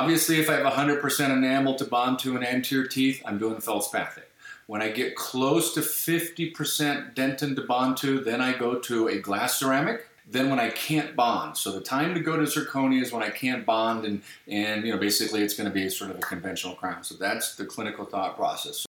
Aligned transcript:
Obviously, 0.00 0.40
if 0.40 0.48
I 0.48 0.54
have 0.54 0.72
100% 0.72 1.30
enamel 1.30 1.74
to 1.74 1.84
bond 1.84 2.20
to 2.20 2.34
an 2.34 2.42
anterior 2.42 2.86
teeth, 2.86 3.22
I'm 3.26 3.36
doing 3.36 3.60
feldspathic. 3.60 4.30
When 4.66 4.80
I 4.80 4.88
get 4.88 5.14
close 5.14 5.74
to 5.74 5.80
50% 5.80 7.14
dentin 7.14 7.54
to 7.54 7.60
bond 7.60 7.98
to, 7.98 8.18
then 8.18 8.40
I 8.40 8.56
go 8.56 8.76
to 8.76 9.08
a 9.08 9.18
glass 9.18 9.58
ceramic. 9.58 10.06
Then 10.26 10.48
when 10.48 10.58
I 10.58 10.70
can't 10.70 11.14
bond, 11.14 11.58
so 11.58 11.70
the 11.72 11.82
time 11.82 12.14
to 12.14 12.20
go 12.20 12.36
to 12.36 12.44
zirconia 12.44 13.02
is 13.02 13.12
when 13.12 13.22
I 13.22 13.28
can't 13.28 13.66
bond, 13.66 14.06
and 14.06 14.22
and 14.48 14.86
you 14.86 14.92
know 14.92 14.98
basically 14.98 15.42
it's 15.42 15.54
going 15.54 15.68
to 15.68 15.74
be 15.74 15.90
sort 15.90 16.12
of 16.12 16.16
a 16.18 16.20
conventional 16.20 16.76
crown. 16.76 17.04
So 17.04 17.16
that's 17.16 17.56
the 17.56 17.66
clinical 17.66 18.06
thought 18.06 18.36
process. 18.36 18.86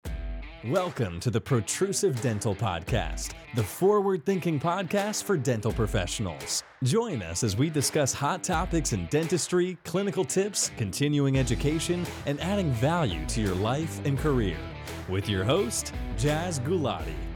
Welcome 0.66 1.20
to 1.20 1.30
the 1.30 1.40
Protrusive 1.40 2.20
Dental 2.20 2.56
Podcast, 2.56 3.34
the 3.54 3.62
forward 3.62 4.26
thinking 4.26 4.60
podcast 4.60 5.22
for 5.24 5.38
dental 5.38 5.72
professionals. 5.72 6.64
Join 6.84 7.22
us 7.22 7.44
as 7.44 7.56
we 7.56 7.70
discuss 7.70 8.12
hot 8.12 8.44
topics 8.44 8.92
in 8.92 9.06
dentistry, 9.12 9.78
clinical 9.84 10.26
tips, 10.26 10.72
continuing 10.76 11.38
education, 11.38 12.08
and 12.26 12.42
adding 12.42 12.72
value 12.72 13.24
to 13.28 13.40
your 13.40 13.54
life 13.54 14.04
and 14.04 14.18
career. 14.18 14.58
With 15.08 15.30
your 15.30 15.44
host, 15.44 15.94
Jazz 16.18 16.60
Gulati. 16.62 17.27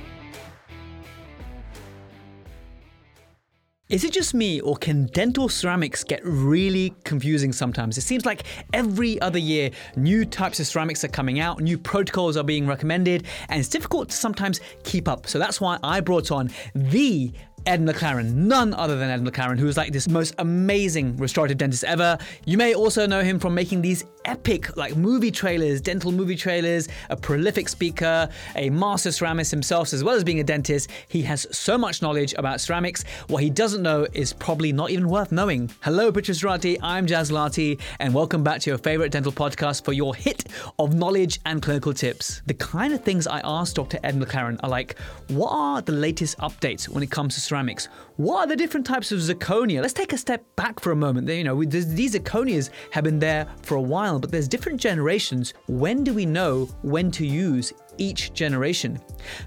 Is 3.91 4.05
it 4.05 4.13
just 4.13 4.33
me, 4.33 4.61
or 4.61 4.77
can 4.77 5.07
dental 5.07 5.49
ceramics 5.49 6.05
get 6.05 6.21
really 6.23 6.95
confusing 7.03 7.51
sometimes? 7.51 7.97
It 7.97 8.03
seems 8.03 8.25
like 8.25 8.43
every 8.71 9.19
other 9.19 9.37
year, 9.37 9.69
new 9.97 10.23
types 10.23 10.61
of 10.61 10.67
ceramics 10.67 11.03
are 11.03 11.09
coming 11.09 11.41
out, 11.41 11.59
new 11.59 11.77
protocols 11.77 12.37
are 12.37 12.43
being 12.45 12.65
recommended, 12.65 13.25
and 13.49 13.59
it's 13.59 13.67
difficult 13.67 14.07
to 14.07 14.15
sometimes 14.15 14.61
keep 14.85 15.09
up. 15.09 15.27
So 15.27 15.39
that's 15.39 15.59
why 15.59 15.77
I 15.83 15.99
brought 15.99 16.31
on 16.31 16.51
the 16.73 17.33
Ed 17.65 17.81
McLaren, 17.81 18.33
none 18.33 18.73
other 18.75 18.97
than 18.97 19.09
Ed 19.09 19.25
McLaren, 19.25 19.59
who 19.59 19.67
is 19.67 19.75
like 19.75 19.91
this 19.91 20.07
most 20.07 20.35
amazing 20.39 21.17
restorative 21.17 21.57
dentist 21.57 21.83
ever. 21.83 22.17
You 22.45 22.57
may 22.57 22.73
also 22.73 23.05
know 23.05 23.21
him 23.21 23.39
from 23.39 23.53
making 23.53 23.81
these 23.81 24.05
epic 24.25 24.75
like 24.77 24.95
movie 24.95 25.31
trailers, 25.31 25.81
dental 25.81 26.11
movie 26.11 26.35
trailers, 26.35 26.87
a 27.09 27.15
prolific 27.15 27.69
speaker, 27.69 28.29
a 28.55 28.69
master 28.69 29.09
ceramist 29.09 29.51
himself, 29.51 29.93
as 29.93 30.03
well 30.03 30.15
as 30.15 30.23
being 30.23 30.39
a 30.39 30.43
dentist. 30.43 30.89
He 31.07 31.21
has 31.23 31.47
so 31.51 31.77
much 31.77 32.01
knowledge 32.01 32.33
about 32.37 32.61
ceramics. 32.61 33.03
What 33.27 33.43
he 33.43 33.49
doesn't 33.49 33.81
know 33.81 34.07
is 34.13 34.33
probably 34.33 34.71
not 34.71 34.91
even 34.91 35.09
worth 35.09 35.31
knowing. 35.31 35.71
Hello, 35.81 36.11
Protruserati. 36.11 36.77
I'm 36.81 37.07
Jazz 37.07 37.31
Lati, 37.31 37.79
and 37.99 38.13
welcome 38.13 38.43
back 38.43 38.61
to 38.61 38.69
your 38.69 38.77
favorite 38.77 39.11
dental 39.11 39.31
podcast 39.31 39.83
for 39.83 39.93
your 39.93 40.15
hit 40.15 40.45
of 40.79 40.93
knowledge 40.93 41.39
and 41.45 41.61
clinical 41.61 41.93
tips. 41.93 42.41
The 42.45 42.53
kind 42.53 42.93
of 42.93 43.03
things 43.03 43.27
I 43.27 43.41
asked 43.43 43.75
Dr. 43.75 43.99
Ed 44.03 44.19
McLaren 44.19 44.59
are 44.63 44.69
like, 44.69 44.97
what 45.29 45.49
are 45.51 45.81
the 45.81 45.93
latest 45.93 46.37
updates 46.39 46.87
when 46.87 47.03
it 47.03 47.11
comes 47.11 47.35
to 47.35 47.41
ceramics? 47.41 47.87
What 48.17 48.41
are 48.41 48.47
the 48.47 48.55
different 48.55 48.85
types 48.85 49.11
of 49.11 49.19
zirconia? 49.19 49.81
Let's 49.81 49.93
take 49.93 50.13
a 50.13 50.17
step 50.17 50.43
back 50.55 50.79
for 50.79 50.91
a 50.91 50.95
moment. 50.95 51.27
You 51.27 51.43
know, 51.43 51.63
these 51.63 52.13
zirconias 52.13 52.69
have 52.91 53.03
been 53.03 53.19
there 53.19 53.47
for 53.63 53.75
a 53.75 53.81
while, 53.81 54.10
but 54.19 54.31
there's 54.31 54.47
different 54.47 54.79
generations. 54.79 55.53
When 55.67 56.03
do 56.03 56.13
we 56.13 56.25
know 56.25 56.65
when 56.81 57.11
to 57.11 57.25
use 57.25 57.73
each 57.97 58.33
generation. 58.33 58.99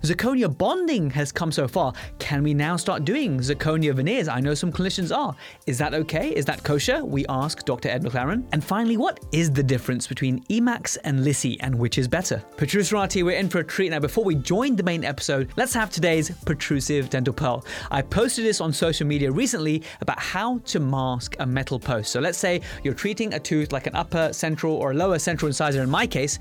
Zirconia 0.03 0.56
bonding 0.56 1.11
has 1.11 1.33
come 1.33 1.50
so 1.50 1.67
far. 1.67 1.92
Can 2.19 2.42
we 2.42 2.55
now 2.55 2.77
start 2.77 3.05
doing 3.05 3.39
zirconia 3.39 3.95
veneers? 3.95 4.28
I 4.28 4.41
know 4.41 4.55
some 4.55 4.73
clinicians 4.73 5.17
are. 5.17 5.34
Is 5.67 5.78
that 5.78 5.95
okay? 5.95 6.31
Is 6.31 6.45
that 6.45 6.62
kosher? 6.62 7.05
We 7.05 7.27
ask 7.28 7.65
Dr. 7.65 7.89
Ed 7.89 8.03
McLaren. 8.05 8.45
And 8.53 8.62
finally, 8.62 8.97
what 8.97 9.20
is 9.33 9.50
the 9.50 9.62
difference 9.62 10.06
between 10.06 10.42
Emax 10.45 10.97
and 11.05 11.25
LISI 11.25 11.59
and 11.61 11.78
which 11.78 11.98
is 11.98 12.09
better? 12.09 12.42
Protruserati, 12.56 13.25
we're 13.25 13.39
in 13.39 13.48
for 13.48 13.59
a 13.59 13.65
treat 13.65 13.91
now. 13.91 14.00
Before 14.00 14.25
we 14.25 14.34
join 14.34 14.77
the 14.77 14.83
main 14.83 15.05
episode, 15.05 15.50
let's 15.56 15.75
have 15.75 15.91
today's 15.91 16.31
protrusive 16.45 17.11
dental 17.11 17.34
pearl. 17.34 17.65
I 17.91 18.03
posted 18.03 18.45
this 18.45 18.61
on 18.61 18.72
social 18.72 19.06
media 19.06 19.31
recently 19.31 19.83
about 20.00 20.19
how 20.19 20.59
to 20.59 20.81
mask 20.81 21.37
a 21.39 21.47
metal 21.47 21.78
post. 21.78 22.11
So 22.12 22.20
let's 22.20 22.39
say 22.39 22.61
you're 22.83 22.95
treating 22.95 23.34
a 23.34 23.41
tooth 23.41 23.72
like 23.72 23.87
an 23.87 23.95
upper 23.95 24.33
central 24.33 24.75
or 24.75 24.95
lower 24.95 25.19
central 25.19 25.48
incisor 25.48 25.83
in 25.83 25.91
my 25.91 26.06
case 26.06 26.39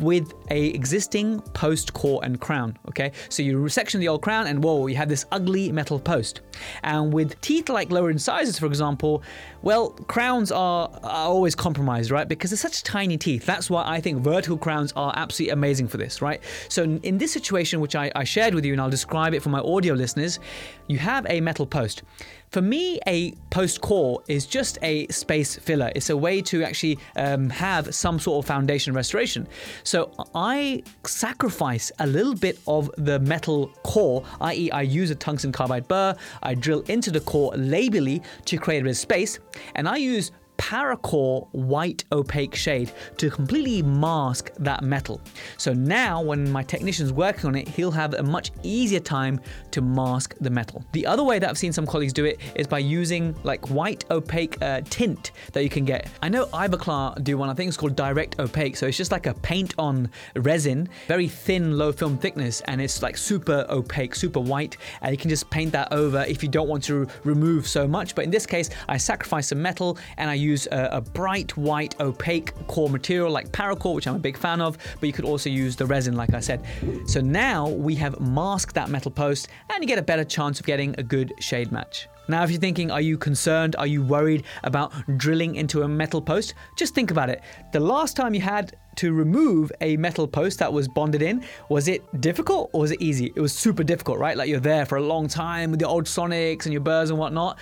with 0.00 0.34
a 0.50 0.66
existing 0.68 1.40
post 1.52 1.94
core 1.94 2.20
and 2.22 2.40
crown. 2.40 2.78
Okay, 2.88 3.12
so 3.28 3.42
you 3.42 3.68
section 3.68 4.00
the 4.00 4.08
old 4.08 4.22
crown, 4.22 4.46
and 4.46 4.62
whoa, 4.62 4.86
you 4.86 4.96
have 4.96 5.08
this 5.08 5.26
ugly 5.32 5.72
metal 5.72 5.98
post. 5.98 6.40
And 6.82 7.12
with 7.12 7.40
teeth 7.40 7.68
like 7.68 7.90
lower 7.90 8.10
incisors, 8.10 8.58
for 8.58 8.66
example, 8.66 9.22
well, 9.62 9.90
crowns 9.90 10.52
are, 10.52 10.90
are 11.02 11.28
always 11.28 11.54
compromised, 11.54 12.10
right? 12.10 12.28
Because 12.28 12.50
they're 12.50 12.56
such 12.56 12.82
tiny 12.82 13.16
teeth. 13.16 13.44
That's 13.44 13.68
why 13.68 13.84
I 13.86 14.00
think 14.00 14.22
vertical 14.22 14.56
crowns 14.56 14.92
are 14.96 15.12
absolutely 15.16 15.52
amazing 15.52 15.88
for 15.88 15.96
this, 15.96 16.22
right? 16.22 16.40
So 16.68 16.84
in 16.84 17.18
this 17.18 17.32
situation, 17.32 17.80
which 17.80 17.96
I, 17.96 18.10
I 18.14 18.24
shared 18.24 18.54
with 18.54 18.64
you, 18.64 18.72
and 18.72 18.80
I'll 18.80 18.90
describe 18.90 19.34
it 19.34 19.42
for 19.42 19.50
my 19.50 19.60
audio 19.60 19.94
listeners, 19.94 20.38
you 20.86 20.98
have 20.98 21.26
a 21.28 21.40
metal 21.40 21.66
post. 21.66 22.02
For 22.50 22.62
me, 22.62 22.98
a 23.06 23.32
post 23.50 23.80
core 23.80 24.22
is 24.26 24.46
just 24.46 24.78
a 24.82 25.06
space 25.08 25.56
filler. 25.56 25.92
It's 25.94 26.10
a 26.10 26.16
way 26.16 26.40
to 26.42 26.64
actually 26.64 26.98
um, 27.16 27.50
have 27.50 27.94
some 27.94 28.18
sort 28.18 28.44
of 28.44 28.48
foundation 28.48 28.94
restoration. 28.94 29.46
So 29.84 30.10
I 30.34 30.82
sacrifice 31.04 31.92
a 31.98 32.06
little 32.06 32.34
bit 32.34 32.58
of 32.66 32.90
the 32.96 33.18
metal 33.20 33.68
core, 33.82 34.24
i.e., 34.40 34.70
I 34.70 34.82
use 34.82 35.10
a 35.10 35.14
tungsten 35.14 35.52
carbide 35.52 35.88
burr, 35.88 36.14
I 36.42 36.54
drill 36.54 36.80
into 36.88 37.10
the 37.10 37.20
core 37.20 37.52
labially 37.52 38.22
to 38.46 38.56
create 38.56 38.80
a 38.80 38.84
bit 38.84 38.90
of 38.90 38.96
space, 38.96 39.38
and 39.74 39.88
I 39.88 39.96
use 39.96 40.32
Paracore 40.58 41.48
white 41.52 42.04
opaque 42.12 42.54
shade 42.54 42.92
to 43.16 43.30
completely 43.30 43.80
mask 43.80 44.50
that 44.58 44.82
metal. 44.82 45.20
So 45.56 45.72
now 45.72 46.20
when 46.20 46.50
my 46.50 46.62
technician's 46.62 47.12
working 47.12 47.46
on 47.46 47.54
it, 47.54 47.68
he'll 47.68 47.90
have 47.92 48.14
a 48.14 48.22
much 48.22 48.50
easier 48.62 49.00
time 49.00 49.40
to 49.70 49.80
mask 49.80 50.34
the 50.40 50.50
metal. 50.50 50.84
The 50.92 51.06
other 51.06 51.24
way 51.24 51.38
that 51.38 51.48
I've 51.48 51.56
seen 51.56 51.72
some 51.72 51.86
colleagues 51.86 52.12
do 52.12 52.24
it 52.24 52.40
is 52.54 52.66
by 52.66 52.80
using 52.80 53.34
like 53.44 53.70
white 53.70 54.04
opaque 54.10 54.60
uh, 54.60 54.82
tint 54.90 55.30
that 55.52 55.62
you 55.62 55.70
can 55.70 55.84
get. 55.84 56.10
I 56.22 56.28
know 56.28 56.46
Ivoclar 56.46 57.22
do 57.22 57.38
one, 57.38 57.48
I 57.48 57.54
think 57.54 57.68
it's 57.68 57.76
called 57.76 57.96
direct 57.96 58.38
opaque. 58.40 58.76
So 58.76 58.86
it's 58.86 58.96
just 58.96 59.12
like 59.12 59.26
a 59.26 59.34
paint 59.34 59.74
on 59.78 60.10
resin, 60.36 60.88
very 61.06 61.28
thin, 61.28 61.78
low 61.78 61.92
film 61.92 62.18
thickness, 62.18 62.60
and 62.62 62.80
it's 62.80 63.00
like 63.00 63.16
super 63.16 63.64
opaque, 63.70 64.14
super 64.14 64.40
white. 64.40 64.76
And 65.02 65.12
you 65.12 65.18
can 65.18 65.30
just 65.30 65.48
paint 65.50 65.72
that 65.72 65.92
over 65.92 66.24
if 66.28 66.42
you 66.42 66.48
don't 66.48 66.68
want 66.68 66.82
to 66.84 67.06
remove 67.24 67.68
so 67.68 67.86
much. 67.86 68.14
But 68.14 68.24
in 68.24 68.30
this 68.30 68.44
case, 68.44 68.70
I 68.88 68.96
sacrifice 68.96 69.48
some 69.48 69.62
metal 69.62 69.98
and 70.16 70.28
I 70.28 70.34
use 70.34 70.47
use 70.48 70.66
a, 70.72 70.88
a, 70.92 71.00
bright 71.00 71.56
white 71.56 71.98
opaque 72.00 72.52
core 72.66 72.88
material 72.88 73.30
like 73.30 73.50
Paracore, 73.50 73.94
which 73.94 74.06
I'm 74.06 74.16
a 74.16 74.18
big 74.18 74.36
fan 74.36 74.60
of, 74.60 74.78
but 75.00 75.06
you 75.06 75.12
could 75.12 75.24
also 75.24 75.50
use 75.50 75.76
the 75.76 75.86
resin, 75.86 76.16
like 76.16 76.34
I 76.34 76.40
said. 76.40 76.64
So 77.06 77.20
now 77.20 77.68
we 77.68 77.94
have 77.96 78.18
masked 78.20 78.74
that 78.74 78.88
metal 78.90 79.10
post 79.10 79.48
and 79.70 79.82
you 79.82 79.86
get 79.86 79.98
a 79.98 80.02
better 80.02 80.24
chance 80.24 80.60
of 80.60 80.66
getting 80.66 80.94
a 80.98 81.02
good 81.02 81.32
shade 81.38 81.72
match. 81.72 82.08
Now, 82.30 82.42
if 82.44 82.50
you're 82.50 82.60
thinking, 82.60 82.90
are 82.90 83.00
you 83.00 83.16
concerned? 83.16 83.74
Are 83.78 83.86
you 83.86 84.02
worried 84.02 84.44
about 84.62 84.92
drilling 85.16 85.56
into 85.56 85.82
a 85.82 85.88
metal 85.88 86.20
post? 86.20 86.54
Just 86.76 86.94
think 86.94 87.10
about 87.10 87.30
it. 87.30 87.40
The 87.72 87.80
last 87.80 88.16
time 88.16 88.34
you 88.34 88.42
had 88.42 88.76
to 88.96 89.14
remove 89.14 89.72
a 89.80 89.96
metal 89.96 90.28
post 90.28 90.58
that 90.58 90.70
was 90.70 90.88
bonded 90.88 91.22
in, 91.22 91.42
was 91.70 91.88
it 91.88 92.02
difficult 92.20 92.68
or 92.74 92.80
was 92.80 92.90
it 92.90 93.00
easy? 93.00 93.32
It 93.34 93.40
was 93.40 93.54
super 93.54 93.82
difficult, 93.82 94.18
right? 94.18 94.36
Like 94.36 94.50
you're 94.50 94.60
there 94.60 94.84
for 94.84 94.98
a 94.98 95.02
long 95.02 95.26
time 95.26 95.70
with 95.70 95.80
your 95.80 95.88
ultrasonics 95.88 96.64
and 96.64 96.72
your 96.72 96.82
burrs 96.82 97.08
and 97.08 97.18
whatnot. 97.18 97.58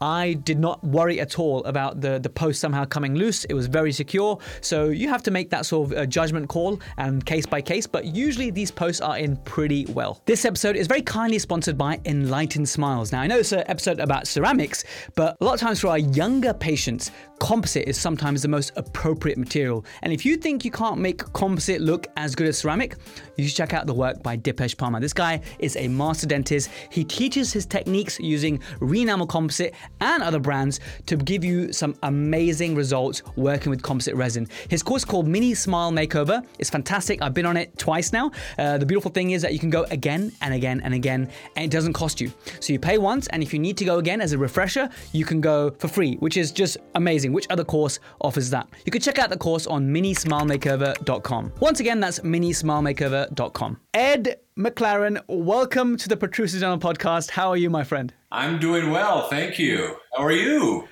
I 0.00 0.34
did 0.34 0.58
not 0.58 0.82
worry 0.82 1.20
at 1.20 1.38
all 1.38 1.62
about 1.64 2.00
the, 2.00 2.18
the 2.18 2.30
post 2.30 2.60
somehow 2.60 2.84
coming 2.84 3.14
loose. 3.14 3.44
It 3.44 3.54
was 3.54 3.66
very 3.66 3.92
secure. 3.92 4.38
So 4.60 4.86
you 4.86 5.08
have 5.08 5.22
to 5.24 5.30
make 5.30 5.50
that 5.50 5.66
sort 5.66 5.92
of 5.92 5.98
uh, 5.98 6.06
judgment 6.06 6.48
call 6.48 6.80
and 6.96 7.24
case 7.24 7.46
by 7.46 7.60
case, 7.60 7.86
but 7.86 8.04
usually 8.04 8.50
these 8.50 8.70
posts 8.70 9.00
are 9.00 9.18
in 9.18 9.36
pretty 9.38 9.86
well. 9.86 10.20
This 10.26 10.44
episode 10.44 10.76
is 10.76 10.86
very 10.86 11.02
kindly 11.02 11.38
sponsored 11.38 11.76
by 11.76 12.00
Enlightened 12.04 12.68
Smiles. 12.68 13.12
Now, 13.12 13.20
I 13.20 13.26
know 13.26 13.38
it's 13.38 13.52
an 13.52 13.64
episode 13.66 14.00
about 14.00 14.26
ceramics, 14.26 14.84
but 15.14 15.36
a 15.40 15.44
lot 15.44 15.54
of 15.54 15.60
times 15.60 15.80
for 15.80 15.88
our 15.88 15.98
younger 15.98 16.54
patients, 16.54 17.10
composite 17.40 17.88
is 17.88 17.98
sometimes 17.98 18.42
the 18.42 18.48
most 18.48 18.72
appropriate 18.76 19.38
material. 19.38 19.84
And 20.02 20.12
if 20.12 20.24
you 20.24 20.36
think 20.36 20.64
you 20.64 20.70
can't 20.70 20.98
make 20.98 21.18
composite 21.32 21.80
look 21.80 22.06
as 22.16 22.34
good 22.34 22.46
as 22.46 22.58
ceramic, 22.58 22.96
you 23.36 23.46
should 23.46 23.56
check 23.56 23.74
out 23.74 23.86
the 23.86 23.94
work 23.94 24.22
by 24.22 24.36
Dipesh 24.36 24.76
Parmar. 24.76 25.00
This 25.00 25.14
guy 25.14 25.40
is 25.58 25.76
a 25.76 25.88
master 25.88 26.26
dentist. 26.26 26.70
He 26.90 27.04
teaches 27.04 27.52
his 27.52 27.66
techniques 27.66 28.20
using 28.20 28.58
Renamel 28.80 29.28
composite 29.28 29.74
and 30.00 30.22
other 30.22 30.38
brands 30.38 30.80
to 31.06 31.16
give 31.16 31.44
you 31.44 31.72
some 31.72 31.94
amazing 32.02 32.74
results 32.74 33.22
working 33.36 33.70
with 33.70 33.82
composite 33.82 34.14
resin. 34.14 34.48
His 34.68 34.82
course 34.82 35.04
called 35.04 35.26
Mini 35.26 35.54
Smile 35.54 35.92
Makeover 35.92 36.44
is 36.58 36.70
fantastic. 36.70 37.22
I've 37.22 37.34
been 37.34 37.46
on 37.46 37.56
it 37.56 37.76
twice 37.78 38.12
now. 38.12 38.30
Uh, 38.58 38.78
the 38.78 38.86
beautiful 38.86 39.10
thing 39.10 39.32
is 39.32 39.42
that 39.42 39.52
you 39.52 39.58
can 39.58 39.70
go 39.70 39.84
again 39.90 40.32
and 40.40 40.54
again 40.54 40.80
and 40.84 40.94
again, 40.94 41.28
and 41.56 41.64
it 41.64 41.70
doesn't 41.70 41.92
cost 41.92 42.20
you. 42.20 42.32
So 42.60 42.72
you 42.72 42.78
pay 42.78 42.98
once, 42.98 43.26
and 43.28 43.42
if 43.42 43.52
you 43.52 43.58
need 43.58 43.76
to 43.78 43.84
go 43.84 43.98
again 43.98 44.20
as 44.20 44.32
a 44.32 44.38
refresher, 44.38 44.88
you 45.12 45.24
can 45.24 45.40
go 45.40 45.70
for 45.72 45.88
free, 45.88 46.16
which 46.16 46.36
is 46.36 46.52
just 46.52 46.78
amazing. 46.94 47.32
Which 47.32 47.46
other 47.50 47.64
course 47.64 47.98
offers 48.20 48.50
that? 48.50 48.68
You 48.84 48.92
can 48.92 49.00
check 49.00 49.18
out 49.18 49.30
the 49.30 49.36
course 49.36 49.66
on 49.66 49.86
minismilemakeover.com. 49.88 51.52
Once 51.60 51.80
again, 51.80 52.00
that's 52.00 52.20
minismilemakeover.com. 52.20 53.80
Ed 53.94 54.36
McLaren, 54.60 55.22
welcome 55.26 55.96
to 55.96 56.06
the 56.06 56.18
Protrusive 56.18 56.60
Dental 56.60 56.78
Podcast. 56.78 57.30
How 57.30 57.48
are 57.48 57.56
you, 57.56 57.70
my 57.70 57.82
friend? 57.82 58.12
I'm 58.30 58.58
doing 58.58 58.90
well, 58.90 59.26
thank 59.28 59.58
you. 59.58 59.96
How 60.14 60.22
are 60.22 60.32
you? 60.32 60.86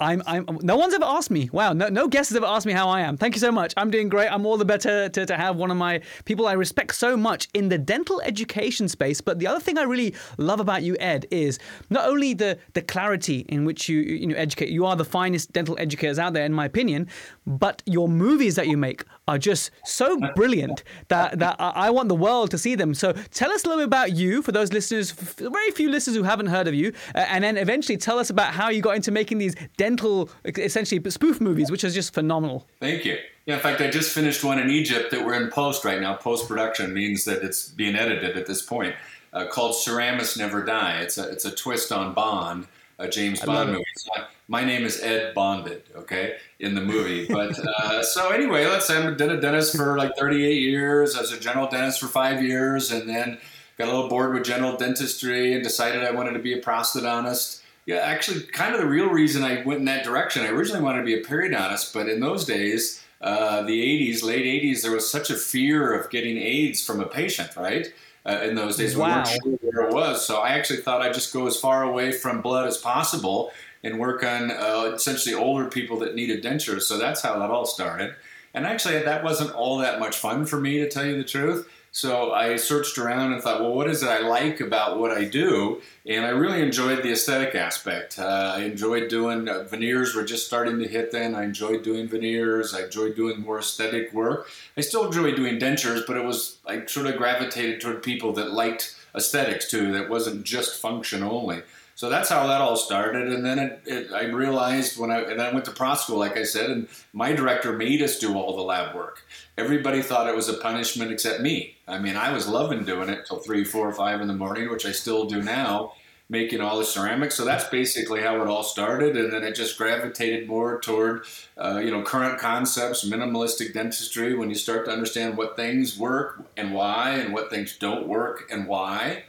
I'm, 0.00 0.22
I'm, 0.26 0.46
no 0.62 0.76
one's 0.76 0.94
ever 0.94 1.04
asked 1.04 1.30
me. 1.30 1.50
Wow, 1.52 1.72
no, 1.72 1.88
no 1.88 2.06
guest 2.06 2.30
has 2.30 2.36
ever 2.36 2.46
asked 2.46 2.66
me 2.66 2.72
how 2.72 2.88
I 2.88 3.00
am. 3.00 3.16
Thank 3.16 3.34
you 3.34 3.40
so 3.40 3.50
much. 3.50 3.74
I'm 3.76 3.90
doing 3.90 4.08
great. 4.08 4.28
I'm 4.32 4.46
all 4.46 4.56
the 4.56 4.64
better 4.64 5.08
to, 5.08 5.26
to 5.26 5.36
have 5.36 5.56
one 5.56 5.70
of 5.70 5.76
my 5.76 6.00
people 6.24 6.46
I 6.46 6.52
respect 6.52 6.94
so 6.94 7.16
much 7.16 7.48
in 7.54 7.68
the 7.68 7.78
dental 7.78 8.20
education 8.20 8.88
space. 8.88 9.20
But 9.20 9.40
the 9.40 9.48
other 9.48 9.58
thing 9.60 9.78
I 9.78 9.82
really 9.82 10.14
love 10.36 10.60
about 10.60 10.84
you, 10.84 10.96
Ed, 11.00 11.26
is 11.30 11.58
not 11.90 12.08
only 12.08 12.34
the 12.34 12.58
the 12.74 12.82
clarity 12.82 13.40
in 13.48 13.64
which 13.64 13.88
you 13.88 14.00
you 14.00 14.28
know 14.28 14.36
educate. 14.36 14.68
You 14.68 14.86
are 14.86 14.94
the 14.94 15.04
finest 15.04 15.52
dental 15.52 15.76
educators 15.80 16.18
out 16.18 16.32
there, 16.32 16.44
in 16.44 16.52
my 16.52 16.66
opinion. 16.66 17.08
But 17.48 17.82
your 17.86 18.08
movies 18.08 18.56
that 18.56 18.68
you 18.68 18.76
make 18.76 19.04
are 19.26 19.38
just 19.38 19.70
so 19.84 20.20
brilliant 20.36 20.84
that 21.08 21.38
that 21.38 21.56
I 21.58 21.88
want 21.88 22.10
the 22.10 22.14
world 22.14 22.50
to 22.50 22.58
see 22.58 22.74
them. 22.74 22.92
So 22.92 23.14
tell 23.32 23.50
us 23.50 23.64
a 23.64 23.68
little 23.68 23.80
bit 23.80 23.86
about 23.86 24.12
you 24.14 24.42
for 24.42 24.52
those 24.52 24.70
listeners, 24.70 25.12
very 25.12 25.70
few 25.70 25.88
listeners 25.90 26.14
who 26.14 26.24
haven't 26.24 26.46
heard 26.46 26.68
of 26.68 26.74
you, 26.74 26.92
uh, 27.14 27.24
and 27.28 27.42
then 27.42 27.56
eventually 27.56 27.96
tell 27.96 28.18
us 28.18 28.28
about 28.28 28.52
how 28.52 28.68
you 28.68 28.82
got 28.82 28.96
into 28.96 29.10
making 29.10 29.38
these 29.38 29.54
dental, 29.78 30.28
essentially 30.44 31.02
spoof 31.10 31.40
movies, 31.40 31.70
which 31.70 31.84
is 31.84 31.94
just 31.94 32.12
phenomenal. 32.12 32.66
Thank 32.80 33.06
you. 33.06 33.16
Yeah, 33.46 33.54
in 33.54 33.60
fact, 33.60 33.80
I 33.80 33.88
just 33.88 34.12
finished 34.12 34.44
one 34.44 34.58
in 34.58 34.68
Egypt 34.68 35.10
that 35.10 35.24
we're 35.24 35.42
in 35.42 35.50
post 35.50 35.82
right 35.86 36.00
now. 36.02 36.14
Post 36.14 36.48
production 36.48 36.92
means 36.92 37.24
that 37.24 37.42
it's 37.42 37.70
being 37.70 37.96
edited 37.96 38.36
at 38.36 38.46
this 38.46 38.60
point. 38.60 38.94
Uh, 39.32 39.46
called 39.46 39.74
Ceramists 39.74 40.38
Never 40.38 40.64
Die. 40.64 41.00
It's 41.00 41.18
a 41.18 41.28
it's 41.28 41.44
a 41.44 41.50
twist 41.50 41.92
on 41.92 42.14
Bond, 42.14 42.66
a 42.98 43.08
James 43.08 43.40
Bond 43.40 43.72
movie. 43.72 43.84
So 43.96 44.10
my 44.48 44.64
name 44.64 44.84
is 44.84 45.00
Ed 45.02 45.34
Bonded, 45.34 45.82
okay, 45.94 46.36
in 46.58 46.74
the 46.74 46.80
movie. 46.80 47.26
But 47.26 47.58
uh, 47.58 48.02
so 48.02 48.30
anyway, 48.30 48.66
let's 48.66 48.86
say 48.86 48.96
I've 48.96 49.16
been 49.16 49.30
a 49.30 49.40
dentist 49.40 49.76
for 49.76 49.96
like 49.96 50.16
38 50.16 50.60
years. 50.60 51.16
I 51.16 51.20
was 51.20 51.32
a 51.32 51.40
general 51.40 51.68
dentist 51.68 52.00
for 52.00 52.08
five 52.08 52.42
years, 52.42 52.90
and 52.90 53.08
then 53.08 53.38
got 53.76 53.88
a 53.88 53.92
little 53.92 54.08
bored 54.08 54.34
with 54.34 54.44
general 54.44 54.76
dentistry 54.76 55.54
and 55.54 55.62
decided 55.62 56.02
I 56.02 56.10
wanted 56.10 56.32
to 56.32 56.40
be 56.40 56.52
a 56.52 56.60
prosthodontist. 56.60 57.62
Yeah, 57.86 57.98
actually, 57.98 58.42
kind 58.42 58.74
of 58.74 58.80
the 58.80 58.86
real 58.86 59.08
reason 59.08 59.44
I 59.44 59.62
went 59.62 59.80
in 59.80 59.86
that 59.86 60.04
direction. 60.04 60.42
I 60.42 60.48
originally 60.48 60.82
wanted 60.82 60.98
to 60.98 61.04
be 61.04 61.14
a 61.14 61.24
periodontist, 61.24 61.94
but 61.94 62.08
in 62.08 62.20
those 62.20 62.44
days, 62.44 63.02
uh, 63.20 63.62
the 63.62 64.12
80s, 64.12 64.22
late 64.22 64.44
80s, 64.44 64.82
there 64.82 64.92
was 64.92 65.10
such 65.10 65.30
a 65.30 65.34
fear 65.34 65.98
of 65.98 66.10
getting 66.10 66.36
AIDS 66.36 66.84
from 66.84 67.00
a 67.00 67.06
patient, 67.06 67.56
right? 67.56 67.92
Uh, 68.28 68.42
in 68.42 68.54
those 68.54 68.76
days, 68.76 68.94
wow. 68.94 69.06
we 69.06 69.12
weren't 69.14 69.28
sure 69.28 69.58
where 69.72 69.88
it 69.88 69.94
was. 69.94 70.26
So 70.26 70.36
I 70.36 70.50
actually 70.50 70.80
thought 70.80 71.00
I'd 71.00 71.14
just 71.14 71.32
go 71.32 71.46
as 71.46 71.56
far 71.56 71.82
away 71.82 72.12
from 72.12 72.42
blood 72.42 72.68
as 72.68 72.76
possible 72.76 73.52
and 73.82 73.98
work 73.98 74.22
on 74.22 74.50
uh, 74.50 74.92
essentially 74.94 75.34
older 75.34 75.64
people 75.70 75.98
that 76.00 76.14
needed 76.14 76.44
dentures. 76.44 76.82
So 76.82 76.98
that's 76.98 77.22
how 77.22 77.38
that 77.38 77.50
all 77.50 77.64
started. 77.64 78.14
And 78.52 78.66
actually, 78.66 78.98
that 78.98 79.24
wasn't 79.24 79.52
all 79.52 79.78
that 79.78 79.98
much 79.98 80.16
fun 80.16 80.44
for 80.44 80.60
me, 80.60 80.78
to 80.78 80.90
tell 80.90 81.06
you 81.06 81.16
the 81.16 81.24
truth. 81.24 81.70
So 81.98 82.30
I 82.30 82.54
searched 82.54 82.96
around 82.96 83.32
and 83.32 83.42
thought, 83.42 83.60
well, 83.60 83.74
what 83.74 83.90
is 83.90 84.04
it 84.04 84.08
I 84.08 84.20
like 84.20 84.60
about 84.60 85.00
what 85.00 85.10
I 85.10 85.24
do? 85.24 85.82
And 86.06 86.24
I 86.24 86.28
really 86.28 86.62
enjoyed 86.62 87.02
the 87.02 87.10
aesthetic 87.10 87.56
aspect. 87.56 88.20
Uh, 88.20 88.54
I 88.54 88.60
enjoyed 88.66 89.08
doing 89.08 89.48
uh, 89.48 89.64
veneers 89.64 90.14
were 90.14 90.22
just 90.22 90.46
starting 90.46 90.78
to 90.78 90.86
hit 90.86 91.10
then. 91.10 91.34
I 91.34 91.42
enjoyed 91.42 91.82
doing 91.82 92.06
veneers. 92.06 92.72
I 92.72 92.84
enjoyed 92.84 93.16
doing 93.16 93.40
more 93.40 93.58
aesthetic 93.58 94.12
work. 94.12 94.46
I 94.76 94.82
still 94.82 95.06
enjoyed 95.06 95.34
doing 95.34 95.58
dentures, 95.58 96.06
but 96.06 96.16
it 96.16 96.24
was 96.24 96.58
I 96.64 96.86
sort 96.86 97.06
of 97.06 97.16
gravitated 97.16 97.80
toward 97.80 98.04
people 98.04 98.32
that 98.34 98.52
liked 98.52 98.94
aesthetics 99.12 99.68
too. 99.68 99.90
That 99.90 100.08
wasn't 100.08 100.44
just 100.44 100.80
function 100.80 101.24
only. 101.24 101.62
So 101.98 102.08
that's 102.08 102.28
how 102.28 102.46
that 102.46 102.60
all 102.60 102.76
started. 102.76 103.32
And 103.32 103.44
then 103.44 103.58
it, 103.58 103.82
it, 103.84 104.12
I 104.12 104.26
realized 104.26 105.00
when 105.00 105.10
I, 105.10 105.18
and 105.22 105.42
I 105.42 105.52
went 105.52 105.64
to 105.64 105.72
pro 105.72 105.94
school, 105.94 106.16
like 106.16 106.36
I 106.36 106.44
said, 106.44 106.70
and 106.70 106.86
my 107.12 107.32
director 107.32 107.72
made 107.72 108.00
us 108.02 108.20
do 108.20 108.36
all 108.36 108.54
the 108.56 108.62
lab 108.62 108.94
work. 108.94 109.24
Everybody 109.56 110.00
thought 110.00 110.28
it 110.28 110.36
was 110.36 110.48
a 110.48 110.54
punishment 110.54 111.10
except 111.10 111.40
me. 111.40 111.74
I 111.88 111.98
mean, 111.98 112.14
I 112.14 112.32
was 112.32 112.46
loving 112.46 112.84
doing 112.84 113.08
it 113.08 113.26
till 113.26 113.40
three, 113.40 113.64
four, 113.64 113.92
five 113.92 114.20
in 114.20 114.28
the 114.28 114.32
morning, 114.32 114.70
which 114.70 114.86
I 114.86 114.92
still 114.92 115.24
do 115.24 115.42
now, 115.42 115.94
making 116.28 116.60
all 116.60 116.78
the 116.78 116.84
ceramics. 116.84 117.34
So 117.34 117.44
that's 117.44 117.68
basically 117.68 118.20
how 118.22 118.40
it 118.42 118.46
all 118.46 118.62
started. 118.62 119.16
And 119.16 119.32
then 119.32 119.42
it 119.42 119.56
just 119.56 119.76
gravitated 119.76 120.46
more 120.46 120.80
toward, 120.80 121.24
uh, 121.56 121.80
you 121.82 121.90
know, 121.90 122.02
current 122.02 122.38
concepts, 122.38 123.04
minimalistic 123.04 123.74
dentistry, 123.74 124.36
when 124.36 124.50
you 124.50 124.54
start 124.54 124.84
to 124.84 124.92
understand 124.92 125.36
what 125.36 125.56
things 125.56 125.98
work 125.98 126.44
and 126.56 126.72
why, 126.72 127.14
and 127.14 127.34
what 127.34 127.50
things 127.50 127.76
don't 127.76 128.06
work 128.06 128.48
and 128.52 128.68
why. 128.68 129.24